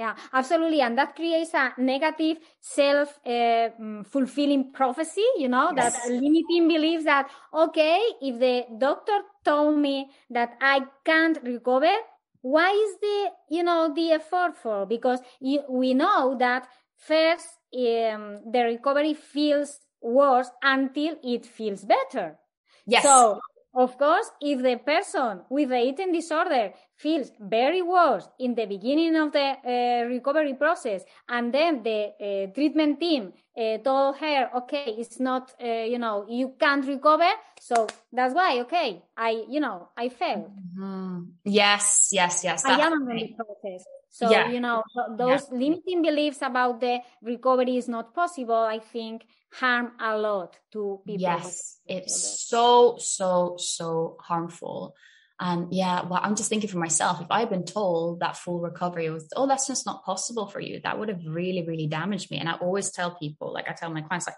yeah, 0.00 0.14
absolutely. 0.32 0.80
And 0.80 0.96
that 0.96 1.14
creates 1.14 1.52
a 1.52 1.74
negative 1.76 2.38
self 2.58 3.20
uh, 3.26 3.68
fulfilling 4.04 4.72
prophecy, 4.72 5.26
you 5.36 5.48
know, 5.48 5.74
yes. 5.76 5.92
that 5.92 6.10
limiting 6.10 6.68
beliefs 6.68 7.04
that, 7.04 7.30
okay, 7.52 8.00
if 8.22 8.40
the 8.40 8.64
doctor 8.78 9.18
told 9.44 9.76
me 9.78 10.10
that 10.30 10.56
I 10.58 10.86
can't 11.04 11.38
recover, 11.42 11.92
why 12.40 12.70
is 12.70 12.98
the, 13.00 13.30
you 13.50 13.62
know, 13.62 13.92
the 13.94 14.12
effort 14.12 14.56
for? 14.56 14.86
Because 14.86 15.20
you, 15.38 15.60
we 15.68 15.92
know 15.92 16.34
that 16.38 16.66
first 16.96 17.58
um, 17.74 18.40
the 18.50 18.62
recovery 18.64 19.12
feels 19.12 19.80
worse 20.00 20.48
until 20.62 21.16
it 21.22 21.44
feels 21.44 21.84
better. 21.84 22.38
Yes. 22.86 23.02
So 23.02 23.38
of 23.74 23.96
course, 23.96 24.30
if 24.40 24.62
the 24.62 24.76
person 24.78 25.42
with 25.48 25.68
the 25.68 25.78
eating 25.78 26.12
disorder 26.12 26.72
feels 26.96 27.30
very 27.40 27.82
worse 27.82 28.28
in 28.38 28.54
the 28.54 28.66
beginning 28.66 29.16
of 29.16 29.32
the 29.32 29.54
uh, 29.64 30.08
recovery 30.08 30.54
process, 30.54 31.04
and 31.28 31.54
then 31.54 31.82
the 31.82 32.12
uh, 32.20 32.52
treatment 32.52 32.98
team 32.98 33.32
uh, 33.56 33.78
told 33.78 34.16
her, 34.16 34.50
okay, 34.56 34.96
it's 34.98 35.20
not, 35.20 35.52
uh, 35.62 35.66
you 35.66 35.98
know, 35.98 36.26
you 36.28 36.54
can't 36.58 36.86
recover. 36.86 37.30
So 37.60 37.86
that's 38.12 38.34
why, 38.34 38.60
okay, 38.62 39.02
I, 39.16 39.44
you 39.48 39.60
know, 39.60 39.88
I 39.96 40.08
failed. 40.08 40.50
Mm-hmm. 40.50 41.20
Yes, 41.44 42.10
yes, 42.12 42.42
yes. 42.42 42.64
I 42.64 42.78
am 42.80 43.08
in 43.08 43.16
the 43.16 43.44
process. 43.44 43.86
So, 44.08 44.28
yeah. 44.28 44.50
you 44.50 44.60
know, 44.60 44.82
those 45.16 45.46
yeah. 45.52 45.58
limiting 45.58 46.02
beliefs 46.02 46.42
about 46.42 46.80
the 46.80 47.00
recovery 47.22 47.76
is 47.76 47.88
not 47.88 48.12
possible, 48.12 48.56
I 48.56 48.80
think 48.80 49.24
harm 49.52 49.92
a 50.00 50.16
lot 50.16 50.58
to 50.72 51.00
people. 51.06 51.20
Yes, 51.20 51.78
it's 51.86 52.46
so, 52.48 52.96
so, 52.98 53.56
so 53.58 54.16
harmful. 54.20 54.94
And 55.38 55.72
yeah, 55.72 56.02
well, 56.02 56.20
I'm 56.22 56.36
just 56.36 56.50
thinking 56.50 56.68
for 56.68 56.78
myself, 56.78 57.20
if 57.20 57.26
I'd 57.30 57.48
been 57.48 57.64
told 57.64 58.20
that 58.20 58.36
full 58.36 58.60
recovery 58.60 59.08
was, 59.08 59.26
oh, 59.34 59.46
that's 59.46 59.66
just 59.66 59.86
not 59.86 60.04
possible 60.04 60.46
for 60.46 60.60
you, 60.60 60.80
that 60.84 60.98
would 60.98 61.08
have 61.08 61.24
really, 61.26 61.66
really 61.66 61.86
damaged 61.86 62.30
me. 62.30 62.38
And 62.38 62.48
I 62.48 62.54
always 62.54 62.90
tell 62.90 63.16
people, 63.16 63.52
like 63.52 63.68
I 63.68 63.72
tell 63.72 63.90
my 63.90 64.02
clients, 64.02 64.26
like, 64.26 64.36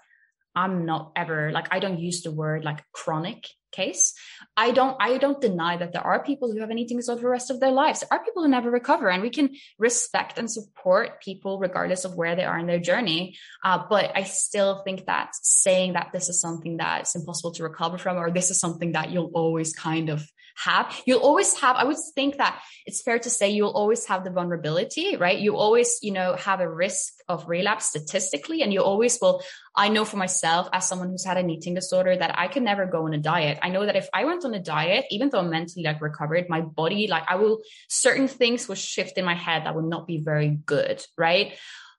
I'm 0.55 0.85
not 0.85 1.12
ever 1.16 1.51
like 1.51 1.68
I 1.70 1.79
don't 1.79 1.98
use 1.98 2.22
the 2.22 2.31
word 2.31 2.64
like 2.64 2.85
chronic 2.92 3.46
case. 3.72 4.14
I 4.56 4.70
don't 4.70 4.96
I 5.00 5.18
don't 5.18 5.40
deny 5.40 5.76
that 5.76 5.92
there 5.92 6.06
are 6.06 6.22
people 6.22 6.52
who 6.52 6.61
have 6.61 6.70
eating 6.70 6.98
disorder 6.98 7.22
the 7.22 7.28
rest 7.28 7.50
of 7.50 7.61
their 7.61 7.70
lives. 7.70 8.00
There 8.00 8.08
are 8.12 8.24
people 8.24 8.42
who 8.42 8.48
never 8.48 8.70
recover, 8.70 9.08
and 9.08 9.22
we 9.22 9.30
can 9.30 9.50
respect 9.78 10.38
and 10.38 10.50
support 10.50 11.22
people 11.22 11.58
regardless 11.58 12.04
of 12.04 12.14
where 12.14 12.37
they 12.37 12.44
are 12.44 12.58
in 12.58 12.66
their 12.66 12.78
journey. 12.78 13.37
Uh, 13.64 13.82
but 13.88 14.12
I 14.14 14.22
still 14.24 14.82
think 14.85 15.06
that 15.06 15.30
saying 15.42 15.94
that 15.94 16.11
this 16.12 16.28
is 16.28 16.40
something 16.40 16.76
that's 16.76 17.14
impossible 17.14 17.52
to 17.52 17.64
recover 17.64 17.98
from, 17.98 18.16
or 18.16 18.30
this 18.30 18.50
is 18.50 18.61
something 18.61 18.92
that 18.92 19.11
you'll 19.11 19.32
always 19.35 19.74
kind 19.74 20.08
of 20.08 20.28
have. 20.56 21.00
You'll 21.06 21.20
always 21.20 21.58
have, 21.60 21.76
I 21.76 21.84
would 21.84 21.96
think 22.14 22.38
that 22.38 22.60
it's 22.86 23.02
fair 23.02 23.18
to 23.18 23.30
say 23.30 23.50
you'll 23.50 23.70
always 23.70 24.06
have 24.06 24.24
the 24.24 24.30
vulnerability, 24.30 25.16
right? 25.16 25.38
You 25.38 25.56
always, 25.56 25.98
you 26.02 26.12
know, 26.12 26.34
have 26.36 26.60
a 26.60 26.68
risk 26.68 27.14
of 27.28 27.48
relapse 27.48 27.86
statistically. 27.86 28.62
And 28.62 28.72
you 28.72 28.82
always 28.82 29.18
will, 29.20 29.42
I 29.76 29.88
know 29.88 30.04
for 30.04 30.16
myself 30.16 30.68
as 30.72 30.88
someone 30.88 31.10
who's 31.10 31.24
had 31.24 31.38
an 31.38 31.50
eating 31.50 31.74
disorder 31.74 32.16
that 32.16 32.38
I 32.38 32.48
can 32.48 32.64
never 32.64 32.86
go 32.86 33.06
on 33.06 33.14
a 33.14 33.18
diet. 33.18 33.58
I 33.62 33.70
know 33.70 33.86
that 33.86 33.96
if 33.96 34.08
I 34.12 34.24
went 34.24 34.44
on 34.44 34.54
a 34.54 34.60
diet, 34.60 35.06
even 35.10 35.30
though 35.30 35.38
I'm 35.38 35.50
mentally 35.50 35.84
like 35.84 36.00
recovered, 36.00 36.48
my 36.48 36.60
body, 36.60 37.06
like 37.08 37.24
I 37.28 37.36
will, 37.36 37.62
certain 37.88 38.28
things 38.28 38.68
will 38.68 38.74
shift 38.74 39.18
in 39.18 39.24
my 39.24 39.34
head 39.34 39.64
that 39.64 39.74
would 39.74 39.84
not 39.84 40.06
be 40.06 40.18
very 40.18 40.48
good, 40.48 41.04
right? 41.16 41.54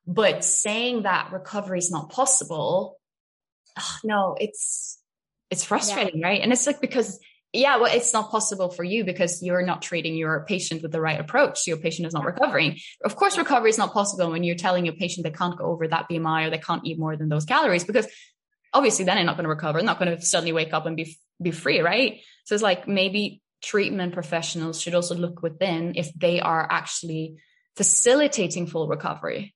But 0.05 0.43
saying 0.43 1.03
that 1.03 1.31
recovery 1.31 1.79
is 1.79 1.89
not 1.89 2.09
possible, 2.09 2.99
oh, 3.79 3.97
no, 4.03 4.35
it's, 4.39 4.99
it's 5.49 5.63
frustrating, 5.63 6.19
yeah. 6.19 6.27
right? 6.27 6.41
And 6.41 6.51
it's 6.51 6.67
like 6.67 6.81
because 6.81 7.19
yeah, 7.53 7.77
well, 7.77 7.93
it's 7.93 8.13
not 8.13 8.31
possible 8.31 8.69
for 8.69 8.83
you 8.83 9.05
because 9.05 9.43
you're 9.43 9.61
not 9.61 9.83
treating 9.83 10.15
your 10.15 10.43
patient 10.47 10.81
with 10.81 10.91
the 10.91 10.99
right 10.99 11.19
approach. 11.19 11.67
Your 11.67 11.77
patient 11.77 12.07
is 12.07 12.13
not 12.13 12.25
recovering. 12.25 12.79
Of 13.05 13.15
course, 13.15 13.37
recovery 13.37 13.69
is 13.69 13.77
not 13.77 13.93
possible 13.93 14.31
when 14.31 14.43
you're 14.43 14.55
telling 14.55 14.85
your 14.85 14.95
patient 14.95 15.23
they 15.23 15.31
can't 15.31 15.57
go 15.57 15.65
over 15.65 15.87
that 15.87 16.09
BMI 16.09 16.47
or 16.47 16.49
they 16.49 16.57
can't 16.57 16.83
eat 16.83 16.97
more 16.97 17.15
than 17.15 17.29
those 17.29 17.45
calories 17.45 17.83
because 17.83 18.07
obviously 18.73 19.05
then 19.05 19.17
they're 19.17 19.25
not 19.25 19.37
going 19.37 19.43
to 19.43 19.49
recover. 19.49 19.77
They're 19.77 19.85
not 19.85 19.99
going 19.99 20.17
to 20.17 20.25
suddenly 20.25 20.51
wake 20.51 20.73
up 20.73 20.87
and 20.87 20.97
be, 20.97 21.15
be 21.39 21.51
free, 21.51 21.81
right? 21.81 22.21
So 22.45 22.55
it's 22.55 22.63
like 22.63 22.87
maybe 22.87 23.43
treatment 23.61 24.13
professionals 24.13 24.81
should 24.81 24.95
also 24.95 25.13
look 25.13 25.43
within 25.43 25.93
if 25.95 26.11
they 26.13 26.41
are 26.41 26.67
actually 26.69 27.37
facilitating 27.75 28.65
full 28.65 28.87
recovery. 28.87 29.53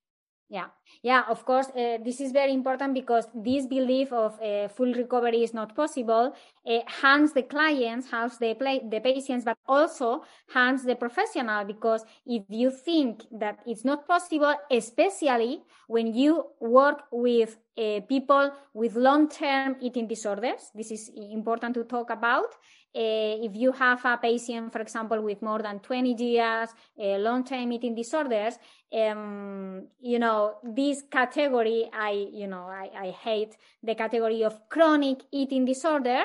Yeah. 0.50 0.68
Yeah, 1.04 1.24
of 1.30 1.46
course, 1.46 1.68
uh, 1.70 1.98
this 2.04 2.20
is 2.22 2.32
very 2.32 2.54
important 2.54 2.94
because 2.94 3.28
this 3.34 3.66
belief 3.68 4.12
of 4.12 4.40
uh, 4.42 4.68
full 4.68 4.94
recovery 4.94 5.44
is 5.44 5.54
not 5.54 5.76
possible 5.76 6.34
uh, 6.68 6.80
harms 6.88 7.34
the 7.34 7.44
clients, 7.44 8.10
harms 8.10 8.38
the, 8.38 8.56
the 8.90 9.00
patients, 9.00 9.46
but 9.46 9.58
also 9.68 10.24
harms 10.50 10.84
the 10.84 10.96
professional 10.96 11.64
because 11.66 12.04
if 12.26 12.44
you 12.50 12.72
think 12.72 13.24
that 13.32 13.60
it's 13.66 13.86
not 13.86 14.08
possible, 14.08 14.54
especially 14.72 15.62
when 15.88 16.14
you 16.14 16.44
work 16.60 17.04
with 17.12 17.58
uh, 17.78 18.02
people 18.10 18.52
with 18.74 18.96
long-term 18.96 19.76
eating 19.82 20.08
disorders, 20.08 20.72
this 20.76 20.92
is 20.92 21.12
important 21.32 21.76
to 21.76 21.84
talk 21.84 22.10
about. 22.10 22.54
Uh, 22.96 23.38
if 23.46 23.56
you 23.56 23.72
have 23.72 24.04
a 24.06 24.18
patient, 24.18 24.72
for 24.74 24.80
example, 24.80 25.22
with 25.22 25.42
more 25.42 25.60
than 25.62 25.80
20 25.80 26.16
years, 26.24 26.70
uh, 27.00 27.18
long-term 27.18 27.72
eating 27.72 27.94
disorders, 27.94 28.56
um, 28.94 29.88
you 30.00 30.20
know, 30.20 30.56
this 30.64 31.04
category, 31.12 31.90
I, 31.94 32.28
you 32.32 32.48
know, 32.48 32.68
I, 32.68 32.90
I 32.98 33.10
hate 33.12 33.58
the 33.84 33.96
category 33.96 34.44
of 34.44 34.70
chronic 34.70 35.20
eating 35.32 35.66
disorder, 35.66 36.24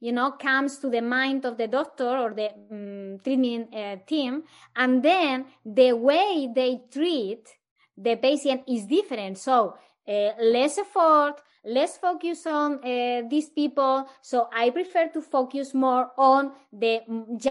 you 0.00 0.12
know, 0.12 0.32
comes 0.32 0.78
to 0.78 0.90
the 0.90 1.02
mind 1.02 1.44
of 1.44 1.56
the 1.56 1.66
doctor 1.66 2.08
or 2.08 2.32
the 2.32 2.50
um, 2.70 3.18
treatment 3.24 3.74
uh, 3.74 3.96
team. 4.06 4.44
And 4.74 5.02
then 5.02 5.46
the 5.64 5.92
way 5.94 6.48
they 6.54 6.82
treat 6.92 7.48
the 7.96 8.16
patient 8.16 8.62
is 8.68 8.84
different. 8.86 9.38
So 9.38 9.76
uh, 10.08 10.30
less 10.40 10.78
effort, 10.78 11.36
less 11.64 11.96
focus 11.98 12.46
on 12.46 12.74
uh, 12.84 13.22
these 13.28 13.48
people. 13.48 14.08
So 14.22 14.48
I 14.54 14.70
prefer 14.70 15.08
to 15.08 15.20
focus 15.20 15.74
more 15.74 16.10
on 16.16 16.52
the 16.72 17.00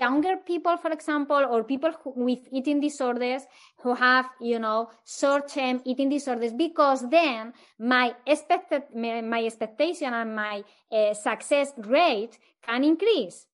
younger 0.01 0.37
people, 0.37 0.77
for 0.77 0.91
example, 0.91 1.45
or 1.49 1.63
people 1.63 1.91
who, 2.03 2.13
with 2.15 2.39
eating 2.51 2.79
disorders 2.79 3.43
who 3.81 3.93
have, 3.93 4.29
you 4.39 4.59
know, 4.59 4.89
short-term 5.05 5.81
eating 5.85 6.09
disorders, 6.09 6.53
because 6.53 7.09
then 7.09 7.53
my 7.77 8.15
expected, 8.25 8.83
my 8.93 9.43
expectation 9.43 10.13
and 10.13 10.35
my 10.35 10.63
uh, 10.91 11.13
success 11.13 11.73
rate 11.77 12.37
can 12.63 12.83
increase 12.83 13.45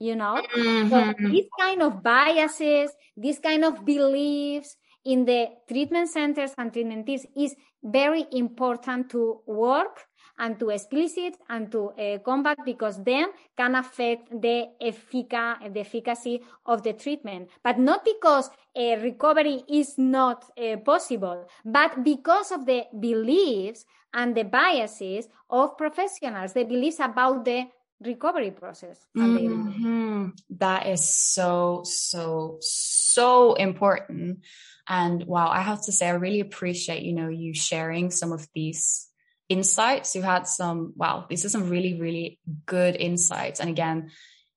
you 0.00 0.16
know 0.16 0.42
mm-hmm. 0.56 0.88
so 0.88 1.28
these 1.28 1.46
kind 1.58 1.82
of 1.82 2.02
biases 2.02 2.90
these 3.16 3.38
kind 3.38 3.64
of 3.64 3.84
beliefs 3.84 4.76
in 5.04 5.24
the 5.24 5.48
treatment 5.68 6.08
centers 6.08 6.52
and 6.58 6.72
treatment 6.72 7.06
teams 7.06 7.26
is 7.36 7.54
very 7.82 8.26
important 8.32 9.10
to 9.10 9.40
work 9.46 10.06
and 10.38 10.58
to 10.58 10.70
explicit 10.70 11.36
and 11.48 11.70
to 11.70 11.90
uh, 11.90 12.18
combat 12.18 12.58
because 12.64 13.02
then 13.02 13.28
can 13.56 13.74
affect 13.74 14.30
the, 14.30 14.68
effica- 14.82 15.72
the 15.72 15.80
efficacy 15.80 16.42
of 16.66 16.82
the 16.82 16.94
treatment. 16.94 17.48
But 17.62 17.78
not 17.78 18.04
because 18.04 18.50
a 18.74 18.96
recovery 18.96 19.62
is 19.68 19.98
not 19.98 20.44
uh, 20.58 20.76
possible, 20.78 21.46
but 21.64 22.02
because 22.02 22.52
of 22.52 22.66
the 22.66 22.84
beliefs 22.98 23.84
and 24.14 24.34
the 24.34 24.44
biases 24.44 25.28
of 25.48 25.76
professionals, 25.76 26.54
the 26.54 26.64
beliefs 26.64 27.00
about 27.00 27.44
the 27.44 27.66
recovery 28.02 28.50
process. 28.50 29.06
Mm-hmm. 29.16 30.28
That 30.50 30.86
is 30.86 31.08
so, 31.08 31.82
so, 31.84 32.56
so 32.60 33.54
important. 33.54 34.40
And 34.88 35.24
wow, 35.24 35.48
I 35.48 35.60
have 35.60 35.82
to 35.82 35.92
say, 35.92 36.08
I 36.08 36.12
really 36.12 36.40
appreciate, 36.40 37.02
you 37.02 37.12
know, 37.12 37.28
you 37.28 37.54
sharing 37.54 38.10
some 38.10 38.32
of 38.32 38.46
these 38.54 39.08
insights. 39.48 40.14
You 40.14 40.22
had 40.22 40.46
some, 40.46 40.92
wow, 40.96 41.26
these 41.28 41.44
are 41.44 41.48
some 41.48 41.68
really, 41.68 42.00
really 42.00 42.38
good 42.66 42.96
insights. 42.96 43.60
And 43.60 43.70
again, 43.70 44.10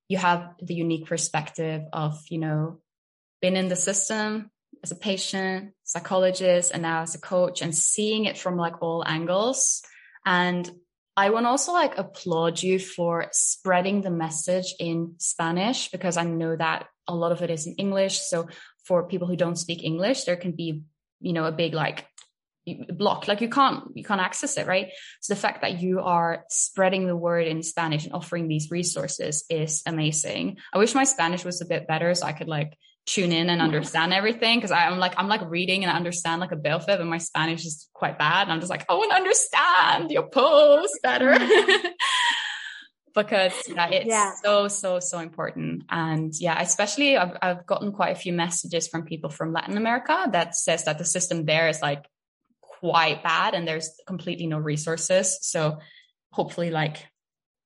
you 0.07 0.17
have 0.17 0.55
the 0.61 0.76
unique 0.76 1.07
perspective 1.07 1.84
of, 1.91 2.19
you 2.30 2.39
know, 2.39 2.80
been 3.41 3.55
in 3.55 3.67
the 3.67 3.76
system 3.76 4.49
as 4.84 4.91
a 4.91 4.95
patient, 4.95 5.74
psychologist, 5.84 6.71
and 6.74 6.82
now 6.82 7.01
as 7.01 7.15
a 7.15 7.19
coach 7.19 7.61
and 7.61 7.76
seeing 7.76 8.26
it 8.26 8.38
from 8.38 8.57
like 8.57 8.82
all 8.82 9.03
angles. 9.05 9.82
And 10.26 10.69
I 11.15 11.30
want 11.30 11.45
to 11.45 11.49
also 11.49 11.74
like 11.74 11.97
applaud 11.97 12.61
you 12.61 12.80
for 12.80 13.28
spreading 13.32 14.01
the 14.01 14.09
message 14.09 14.74
in 14.80 15.15
Spanish 15.19 15.89
because 15.89 16.17
I 16.17 16.24
know 16.24 16.55
that 16.55 16.88
a 17.07 17.13
lot 17.13 17.32
of 17.32 17.41
it 17.41 17.49
is 17.49 17.67
in 17.67 17.76
English. 17.76 18.19
So 18.19 18.47
for 18.84 19.07
people 19.07 19.27
who 19.27 19.36
don't 19.36 19.57
speak 19.57 19.84
English, 19.84 20.23
there 20.23 20.36
can 20.36 20.51
be 20.51 20.84
you 21.19 21.34
know 21.34 21.45
a 21.45 21.51
big 21.51 21.73
like 21.73 22.05
blocked 22.89 23.27
like 23.27 23.41
you 23.41 23.49
can't 23.49 23.91
you 23.93 24.03
can't 24.03 24.21
access 24.21 24.57
it 24.57 24.67
right? 24.67 24.89
So 25.21 25.34
the 25.34 25.39
fact 25.39 25.61
that 25.61 25.81
you 25.81 25.99
are 25.99 26.45
spreading 26.49 27.07
the 27.07 27.15
word 27.15 27.47
in 27.47 27.61
spanish 27.61 28.05
and 28.05 28.13
offering 28.13 28.47
these 28.47 28.71
resources 28.71 29.43
is 29.49 29.84
amazing. 29.86 30.57
I 30.73 30.77
wish 30.77 30.95
my 30.95 31.03
spanish 31.03 31.43
was 31.43 31.61
a 31.61 31.65
bit 31.65 31.88
better 31.88 32.13
so 32.15 32.25
i 32.25 32.31
could 32.31 32.47
like 32.47 32.77
tune 33.05 33.34
in 33.34 33.49
and 33.49 33.61
understand 33.61 34.13
everything 34.13 34.57
because 34.57 34.71
i'm 34.71 34.97
like 34.97 35.13
i'm 35.17 35.27
like 35.27 35.41
reading 35.49 35.84
and 35.84 35.91
i 35.91 35.95
understand 35.95 36.39
like 36.39 36.53
a 36.53 36.55
bilfib 36.55 37.01
and 37.01 37.09
my 37.09 37.17
spanish 37.17 37.65
is 37.65 37.89
quite 37.93 38.17
bad 38.17 38.43
and 38.43 38.51
i'm 38.53 38.61
just 38.61 38.69
like 38.69 38.86
i 38.89 38.93
want 38.93 39.11
to 39.11 39.17
understand 39.17 40.09
your 40.09 40.29
post 40.29 40.97
better 41.03 41.34
because 43.16 43.53
yeah, 43.68 43.89
it's 43.89 44.07
yeah. 44.07 44.32
so 44.43 44.68
so 44.68 44.99
so 44.99 45.20
important 45.20 45.84
and 45.89 46.34
yeah 46.39 46.59
especially 46.61 47.16
I've, 47.16 47.38
I've 47.41 47.66
gotten 47.66 47.91
quite 47.91 48.16
a 48.16 48.20
few 48.20 48.34
messages 48.34 48.88
from 48.88 49.03
people 49.03 49.30
from 49.30 49.53
latin 49.53 49.78
america 49.78 50.28
that 50.32 50.55
says 50.55 50.86
that 50.86 50.97
the 50.97 51.05
system 51.05 51.45
there 51.45 51.70
is 51.70 51.82
like 51.82 52.05
quite 52.84 53.24
bad 53.24 53.53
and 53.53 53.66
there's 53.66 53.89
completely 54.05 54.45
no 54.45 54.57
resources. 54.57 55.39
So 55.41 55.80
hopefully 56.34 56.70
like 56.70 57.07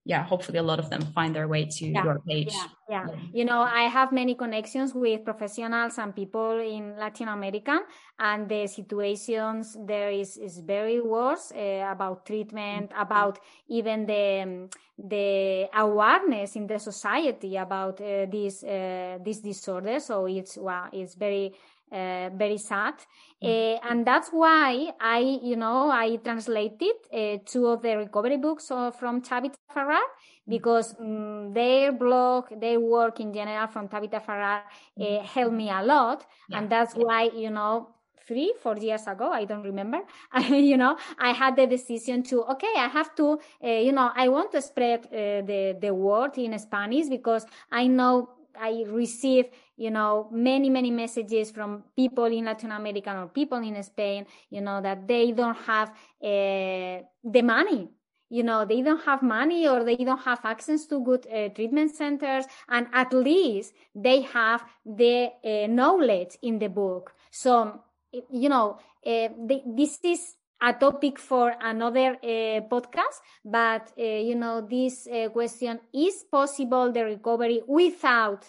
yeah, 0.08 0.24
hopefully 0.24 0.58
a 0.58 0.64
lot 0.64 0.80
of 0.80 0.89
them 0.89 1.01
find 1.14 1.36
their 1.36 1.49
way 1.49 1.66
to 1.66 1.86
yeah, 1.86 2.03
your 2.05 2.20
page. 2.20 2.53
Yeah, 2.53 2.68
yeah, 2.89 3.05
yeah. 3.10 3.16
You 3.34 3.43
know, 3.43 3.60
I 3.60 3.84
have 3.84 4.14
many 4.14 4.36
connections 4.36 4.93
with 4.95 5.26
professionals 5.26 5.97
and 5.97 6.16
people 6.16 6.60
in 6.60 6.95
Latin 6.97 7.28
America, 7.28 7.78
and 8.18 8.47
the 8.47 8.68
situations 8.68 9.76
there 9.86 10.10
is 10.10 10.38
is 10.38 10.60
very 10.60 11.01
worse 11.01 11.51
uh, 11.51 11.91
about 11.91 12.26
treatment, 12.26 12.91
mm-hmm. 12.91 13.01
about 13.01 13.39
even 13.68 14.05
the 14.05 14.70
the 14.97 15.68
awareness 15.76 16.55
in 16.55 16.68
the 16.68 16.80
society 16.80 17.58
about 17.58 17.99
uh, 17.99 18.26
this 18.32 18.64
uh, 18.64 19.18
this 19.22 19.39
disorder. 19.39 19.99
So 19.99 20.26
it's 20.26 20.58
well, 20.58 20.88
it's 20.93 21.16
very 21.16 21.51
uh, 21.91 22.29
very 22.35 22.57
sad. 22.57 22.95
Uh, 23.41 23.77
and 23.89 24.05
that's 24.05 24.29
why 24.29 24.91
I, 24.99 25.39
you 25.43 25.55
know, 25.55 25.91
I 25.91 26.17
translated 26.17 26.95
uh, 27.13 27.38
two 27.45 27.67
of 27.67 27.81
the 27.81 27.97
recovery 27.97 28.38
books 28.38 28.71
from 28.99 29.21
Tabitha 29.21 29.57
Farrar 29.73 30.01
because 30.47 30.95
um, 30.99 31.53
their 31.53 31.91
blog, 31.91 32.45
their 32.59 32.79
work 32.79 33.19
in 33.19 33.33
general 33.33 33.67
from 33.67 33.88
Tabitha 33.88 34.19
Farrar 34.19 34.63
uh, 34.99 35.23
helped 35.23 35.53
me 35.53 35.69
a 35.69 35.83
lot. 35.83 36.25
Yeah. 36.49 36.57
And 36.57 36.69
that's 36.69 36.93
why, 36.93 37.29
you 37.35 37.51
know, 37.51 37.89
three, 38.27 38.53
four 38.61 38.77
years 38.77 39.07
ago, 39.07 39.31
I 39.31 39.45
don't 39.45 39.63
remember, 39.63 39.99
you 40.49 40.77
know, 40.77 40.97
I 41.17 41.31
had 41.31 41.55
the 41.55 41.65
decision 41.65 42.23
to, 42.23 42.43
okay, 42.43 42.73
I 42.77 42.88
have 42.88 43.15
to, 43.15 43.39
uh, 43.63 43.67
you 43.67 43.93
know, 43.93 44.11
I 44.13 44.27
want 44.27 44.51
to 44.51 44.61
spread 44.61 45.05
uh, 45.05 45.45
the, 45.45 45.77
the 45.79 45.93
word 45.93 46.38
in 46.38 46.57
Spanish 46.59 47.07
because 47.07 47.45
I 47.71 47.88
know 47.88 48.29
I 48.59 48.83
receive, 48.88 49.45
you 49.78 49.91
know, 49.91 50.28
many, 50.32 50.69
many 50.69 50.91
messages 50.91 51.51
from 51.51 51.84
people 51.95 52.25
in 52.25 52.45
Latin 52.45 52.71
America 52.71 53.15
or 53.17 53.28
people 53.28 53.59
in 53.59 53.82
Spain, 53.84 54.25
you 54.49 54.61
know, 54.61 54.82
that 54.82 55.07
they 55.07 55.32
don't 55.32 55.57
have 55.65 55.89
uh, 56.21 57.03
the 57.23 57.41
money. 57.43 57.89
You 58.30 58.43
know, 58.43 58.65
they 58.65 58.82
don't 58.82 59.03
have 59.05 59.23
money 59.23 59.67
or 59.67 59.84
they 59.86 59.95
don't 59.97 60.21
have 60.21 60.41
access 60.43 60.86
to 60.88 60.99
good 61.01 61.25
uh, 61.28 61.49
treatment 61.49 61.95
centers, 61.95 62.45
and 62.67 62.88
at 62.93 63.13
least 63.13 63.73
they 63.95 64.21
have 64.23 64.65
the 64.86 65.30
uh, 65.45 65.67
knowledge 65.67 66.38
in 66.41 66.59
the 66.59 66.67
book. 66.67 67.13
So, 67.32 67.82
you 68.30 68.49
know, 68.49 68.80
this 69.03 69.99
is 70.03 70.36
a 70.61 70.73
topic 70.73 71.19
for 71.19 71.53
another 71.61 72.17
uh, 72.23 72.61
podcast 72.69 73.21
but 73.45 73.91
uh, 73.97 74.03
you 74.03 74.36
know 74.36 74.61
this 74.61 75.07
uh, 75.07 75.30
question 75.30 75.80
is 75.93 76.23
possible 76.32 76.91
the 76.91 77.05
recovery 77.05 77.61
without 77.67 78.43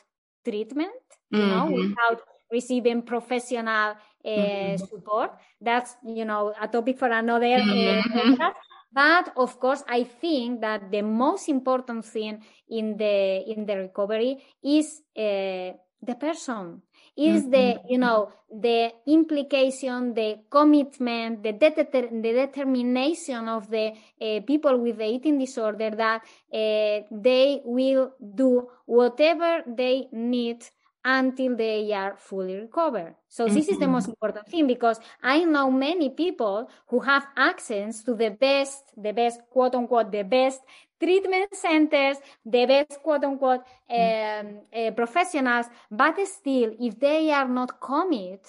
treatment 0.44 1.07
you 1.30 1.38
mm-hmm. 1.38 1.50
know 1.50 1.70
without 1.70 2.22
receiving 2.50 3.02
professional 3.02 3.94
mm-hmm. 4.24 4.76
support 4.76 5.32
that's 5.60 5.96
you 6.04 6.24
know 6.24 6.52
a 6.60 6.68
topic 6.68 6.98
for 6.98 7.08
another 7.08 7.58
podcast 7.58 8.54
but 8.92 9.32
of 9.36 9.60
course 9.60 9.82
i 9.88 10.02
think 10.02 10.60
that 10.60 10.90
the 10.90 11.02
most 11.02 11.48
important 11.48 12.04
thing 12.04 12.42
in 12.70 12.96
the 12.96 13.44
in 13.46 13.66
the 13.66 13.76
recovery 13.76 14.38
is 14.62 15.02
the 15.14 16.14
person 16.14 16.82
is 17.16 17.42
mm-hmm. 17.42 17.50
the 17.50 17.80
you 17.88 17.98
know 17.98 18.30
the 18.50 18.92
implication 19.06 20.14
the 20.14 20.38
commitment 20.48 21.42
the, 21.42 21.52
de- 21.52 21.74
the 21.74 22.46
determination 22.46 23.48
of 23.48 23.68
the 23.68 23.92
uh, 24.20 24.40
people 24.46 24.78
with 24.78 24.98
the 24.98 25.04
eating 25.04 25.38
disorder 25.38 25.90
that 25.90 26.22
uh, 26.54 27.04
they 27.10 27.60
will 27.64 28.12
do 28.34 28.68
whatever 28.86 29.62
they 29.66 30.06
need 30.12 30.64
until 31.04 31.56
they 31.56 31.92
are 31.92 32.16
fully 32.16 32.56
recovered. 32.56 33.14
So 33.28 33.44
mm-hmm. 33.44 33.54
this 33.54 33.68
is 33.68 33.78
the 33.78 33.84
mm-hmm. 33.84 33.92
most 33.92 34.08
important 34.08 34.48
thing 34.48 34.66
because 34.66 34.98
I 35.22 35.44
know 35.44 35.70
many 35.70 36.10
people 36.10 36.68
who 36.88 37.00
have 37.00 37.26
access 37.36 38.02
to 38.04 38.14
the 38.14 38.30
best, 38.30 38.92
the 38.96 39.12
best 39.12 39.40
quote 39.50 39.74
unquote, 39.74 40.10
the 40.10 40.24
best 40.24 40.60
treatment 41.00 41.54
centers, 41.54 42.18
the 42.44 42.66
best 42.66 43.00
quote 43.02 43.24
unquote 43.24 43.62
um, 43.90 44.60
uh, 44.74 44.90
professionals, 44.92 45.66
but 45.90 46.16
still, 46.26 46.74
if 46.80 46.98
they 46.98 47.30
are 47.30 47.48
not 47.48 47.80
committed 47.80 48.40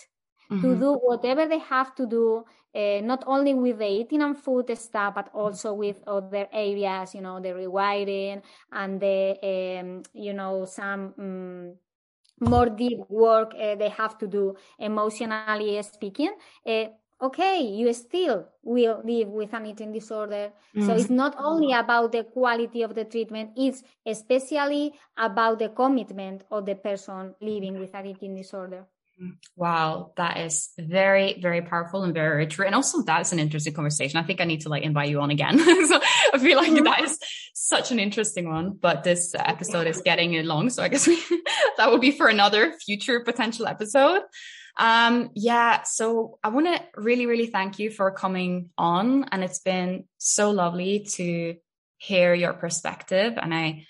mm-hmm. 0.51 0.61
to 0.61 0.75
do 0.75 0.93
whatever 0.93 1.47
they 1.47 1.59
have 1.59 1.93
to 1.95 2.05
do, 2.07 2.43
uh, 2.75 3.01
not 3.01 3.23
only 3.25 3.53
with 3.53 3.79
the 3.79 3.87
eating 3.87 4.21
and 4.21 4.37
food 4.37 4.75
stuff, 4.77 5.15
but 5.15 5.29
also 5.33 5.73
with 5.73 6.01
other 6.07 6.47
areas, 6.51 7.15
you 7.15 7.21
know, 7.21 7.39
the 7.39 7.49
rewiring 7.49 8.41
and 8.71 8.99
the, 8.99 9.79
um, 9.81 10.03
you 10.13 10.33
know, 10.33 10.65
some. 10.65 11.13
Um, 11.17 11.73
more 12.39 12.69
deep 12.69 12.99
work 13.09 13.53
uh, 13.55 13.75
they 13.75 13.89
have 13.89 14.17
to 14.17 14.27
do 14.27 14.55
emotionally 14.79 15.81
speaking 15.81 16.33
uh, 16.65 16.85
okay, 17.21 17.61
you 17.61 17.91
still 17.93 18.47
will 18.63 19.01
live 19.03 19.27
with 19.27 19.53
an 19.53 19.65
eating 19.65 19.91
disorder. 19.91 20.51
Mm-hmm. 20.75 20.85
So 20.85 20.93
it's 20.93 21.09
not 21.09 21.35
only 21.37 21.73
about 21.73 22.11
the 22.11 22.23
quality 22.23 22.81
of 22.81 22.95
the 22.95 23.05
treatment, 23.05 23.51
it's 23.55 23.83
especially 24.05 24.93
about 25.17 25.59
the 25.59 25.69
commitment 25.69 26.43
of 26.49 26.65
the 26.65 26.75
person 26.75 27.35
living 27.41 27.79
with 27.79 27.93
an 27.93 28.05
eating 28.05 28.35
disorder. 28.35 28.85
Wow, 29.57 30.13
that 30.15 30.37
is 30.37 30.69
very, 30.79 31.41
very 31.41 31.61
powerful 31.61 32.03
and 32.03 32.13
very 32.13 32.47
true. 32.47 32.65
And 32.65 32.73
also 32.73 33.01
that's 33.01 33.33
an 33.33 33.39
interesting 33.39 33.73
conversation. 33.73 34.17
I 34.17 34.23
think 34.23 34.39
I 34.39 34.45
need 34.45 34.61
to 34.61 34.69
like 34.69 34.83
invite 34.83 35.09
you 35.09 35.19
on 35.19 35.29
again. 35.29 35.59
so 35.87 35.99
I 36.33 36.37
feel 36.37 36.57
like 36.57 36.71
mm-hmm. 36.71 36.83
that 36.83 37.03
is 37.03 37.19
such 37.53 37.91
an 37.91 37.99
interesting 37.99 38.49
one, 38.49 38.77
but 38.79 39.03
this 39.03 39.33
episode 39.37 39.87
is 39.87 40.01
getting 40.01 40.43
long. 40.45 40.69
So 40.69 40.83
I 40.83 40.87
guess 40.87 41.07
we, 41.07 41.21
that 41.77 41.89
will 41.89 41.99
be 41.99 42.11
for 42.11 42.27
another 42.27 42.73
future 42.85 43.21
potential 43.21 43.67
episode. 43.67 44.21
Um, 44.77 45.31
yeah, 45.35 45.83
so 45.83 46.39
I 46.43 46.49
want 46.49 46.67
to 46.67 46.81
really, 46.95 47.25
really 47.25 47.47
thank 47.47 47.79
you 47.79 47.91
for 47.91 48.11
coming 48.11 48.69
on. 48.77 49.25
And 49.31 49.43
it's 49.43 49.59
been 49.59 50.05
so 50.17 50.51
lovely 50.51 51.05
to 51.15 51.55
hear 51.97 52.33
your 52.33 52.53
perspective. 52.53 53.33
And 53.41 53.53
I 53.53 53.85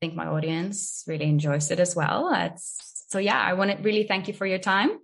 think 0.00 0.14
my 0.14 0.26
audience 0.26 1.04
really 1.06 1.24
enjoys 1.24 1.70
it 1.70 1.80
as 1.80 1.96
well. 1.96 2.30
It's, 2.34 3.04
so 3.08 3.18
yeah, 3.18 3.40
I 3.40 3.54
want 3.54 3.70
to 3.70 3.82
really 3.82 4.04
thank 4.04 4.28
you 4.28 4.34
for 4.34 4.46
your 4.46 4.58
time 4.58 4.98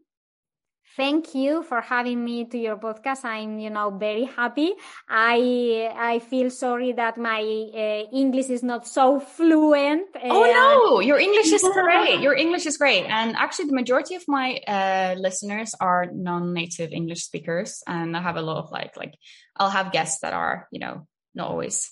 thank 0.97 1.35
you 1.35 1.63
for 1.63 1.81
having 1.81 2.25
me 2.25 2.45
to 2.47 2.59
your 2.59 2.77
podcast. 2.77 3.25
I'm 3.25 3.59
you 3.59 3.71
know 3.71 3.91
very 3.91 4.25
happy. 4.25 4.73
I 5.09 5.91
i 5.97 6.19
feel 6.19 6.51
sorry 6.51 6.93
that 6.93 7.19
my 7.19 7.41
uh, 7.41 8.03
english 8.13 8.51
is 8.51 8.63
not 8.63 8.87
so 8.87 9.21
fluent 9.21 10.07
oh 10.25 10.45
no! 10.45 11.01
your 11.01 11.19
english 11.19 11.53
is 11.53 11.63
great. 11.73 12.21
Your 12.21 12.35
english 12.35 12.67
is 12.67 12.77
great. 12.77 13.05
And 13.05 13.37
actually 13.37 13.67
the 13.67 13.75
majority 13.75 14.15
of 14.15 14.25
my 14.29 14.61
uh, 14.67 15.15
listeners 15.19 15.75
are 15.81 16.07
non-native 16.13 16.93
english 16.93 17.25
speakers. 17.25 17.83
And 17.87 18.17
i 18.17 18.21
have 18.21 18.37
a 18.37 18.43
lot 18.43 18.59
of 18.65 18.71
like 18.71 18.97
like 18.97 19.15
i'll 19.57 19.71
have 19.71 19.93
guests 19.93 20.21
that 20.21 20.33
are 20.33 20.69
you 20.71 20.81
know 20.81 21.07
not 21.35 21.49
always 21.49 21.91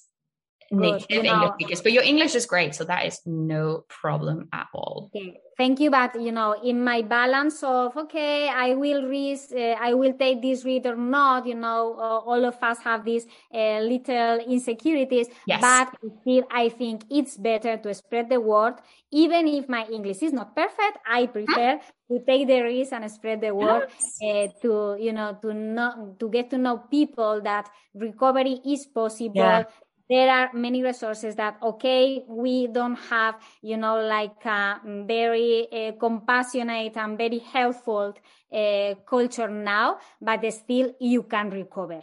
native 0.70 1.06
you 1.08 1.22
know, 1.22 1.32
English 1.32 1.52
speakers, 1.54 1.82
but 1.82 1.92
your 1.92 2.02
English 2.02 2.34
is 2.34 2.46
great, 2.46 2.74
so 2.74 2.84
that 2.84 3.06
is 3.06 3.20
no 3.24 3.84
problem 3.88 4.48
at 4.52 4.66
all. 4.74 5.10
Okay. 5.14 5.38
Thank 5.58 5.80
you, 5.80 5.90
but 5.90 6.14
you 6.20 6.30
know, 6.30 6.54
in 6.62 6.84
my 6.84 7.02
balance 7.02 7.64
of 7.64 7.96
okay, 7.96 8.48
I 8.48 8.74
will 8.74 9.08
read, 9.08 9.40
uh, 9.52 9.74
I 9.80 9.92
will 9.92 10.12
take 10.12 10.40
this 10.40 10.64
read 10.64 10.86
or 10.86 10.94
not. 10.94 11.46
You 11.46 11.56
know, 11.56 11.96
uh, 11.98 12.20
all 12.30 12.44
of 12.44 12.62
us 12.62 12.78
have 12.78 13.04
these 13.04 13.26
uh, 13.52 13.80
little 13.80 14.38
insecurities, 14.38 15.26
yes. 15.46 15.60
but 15.60 15.88
still, 16.20 16.44
I 16.48 16.68
think 16.68 17.02
it's 17.10 17.36
better 17.36 17.76
to 17.76 17.92
spread 17.92 18.28
the 18.28 18.40
word, 18.40 18.74
even 19.10 19.48
if 19.48 19.68
my 19.68 19.84
English 19.90 20.22
is 20.22 20.32
not 20.32 20.54
perfect. 20.54 20.98
I 21.04 21.26
prefer 21.26 21.80
to 22.08 22.18
take 22.24 22.46
the 22.46 22.62
risk 22.62 22.92
and 22.92 23.10
spread 23.10 23.40
the 23.40 23.52
word 23.52 23.88
yes. 24.22 24.54
Uh, 24.54 24.60
to 24.62 24.96
you 25.00 25.12
know 25.12 25.38
to 25.42 25.52
know 25.52 26.14
to 26.20 26.30
get 26.30 26.50
to 26.50 26.58
know 26.58 26.86
people 26.88 27.40
that 27.42 27.68
recovery 27.96 28.60
is 28.64 28.86
possible. 28.86 29.34
Yeah 29.34 29.64
there 30.08 30.30
are 30.30 30.50
many 30.52 30.82
resources 30.82 31.34
that 31.36 31.58
okay 31.62 32.22
we 32.28 32.66
don't 32.66 32.96
have 32.96 33.36
you 33.62 33.76
know 33.76 34.00
like 34.00 34.44
a 34.44 34.80
very 35.06 35.68
uh, 35.72 35.92
compassionate 35.98 36.96
and 36.96 37.18
very 37.18 37.38
helpful 37.38 38.14
uh, 38.52 38.94
culture 39.06 39.48
now 39.48 39.98
but 40.20 40.40
still 40.52 40.92
you 41.00 41.22
can 41.22 41.50
recover. 41.50 42.02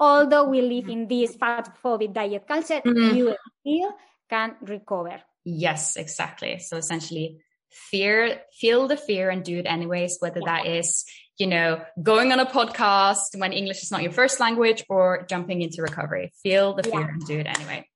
Although 0.00 0.44
we 0.44 0.62
live 0.62 0.88
in 0.88 1.08
this 1.08 1.34
fat 1.34 1.76
phobic 1.82 2.12
diet 2.12 2.46
culture 2.46 2.80
mm-hmm. 2.84 3.16
you 3.16 3.34
still 3.60 3.94
can 4.28 4.56
recover. 4.62 5.20
Yes 5.44 5.96
exactly. 5.96 6.58
So 6.58 6.76
essentially 6.76 7.38
fear, 7.70 8.42
feel 8.52 8.88
the 8.88 8.96
fear 8.96 9.30
and 9.30 9.42
do 9.44 9.58
it 9.58 9.66
anyways, 9.66 10.18
whether 10.20 10.40
that 10.44 10.66
is, 10.66 11.04
you 11.38 11.46
know, 11.46 11.82
going 12.02 12.32
on 12.32 12.40
a 12.40 12.46
podcast 12.46 13.36
when 13.36 13.52
English 13.52 13.82
is 13.82 13.90
not 13.90 14.02
your 14.02 14.12
first 14.12 14.40
language 14.40 14.84
or 14.88 15.26
jumping 15.28 15.60
into 15.62 15.82
recovery. 15.82 16.32
Feel 16.42 16.74
the 16.74 16.82
fear 16.82 17.00
yeah. 17.00 17.08
and 17.08 17.26
do 17.26 17.38
it 17.38 17.46
anyway. 17.46 17.86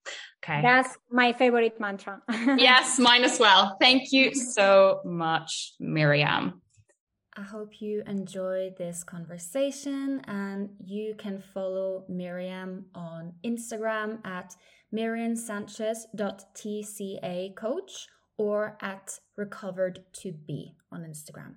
Okay. 0.45 0.61
That's 0.63 0.97
my 1.11 1.33
favorite 1.33 1.81
mantra. 1.81 2.21
yes, 2.31 2.99
mine 2.99 3.25
as 3.25 3.39
well. 3.39 3.77
Thank 3.81 4.13
you 4.13 4.35
so 4.35 5.01
much, 5.05 5.75
Miriam. 5.79 6.61
I 7.37 7.43
hope 7.43 7.81
you 7.81 8.03
enjoyed 8.07 8.77
this 8.77 9.05
conversation 9.05 10.21
and 10.27 10.71
you 10.85 11.15
can 11.17 11.41
follow 11.41 12.05
Miriam 12.09 12.87
on 12.95 13.35
Instagram 13.45 14.19
at 14.27 14.57
miriamsanchez.tca 14.95 17.57
coach 17.57 18.09
or 18.37 18.77
at 18.83 19.19
recovered 19.37 20.05
to 20.13 20.33
be 20.33 20.75
on 20.91 21.05
Instagram. 21.05 21.55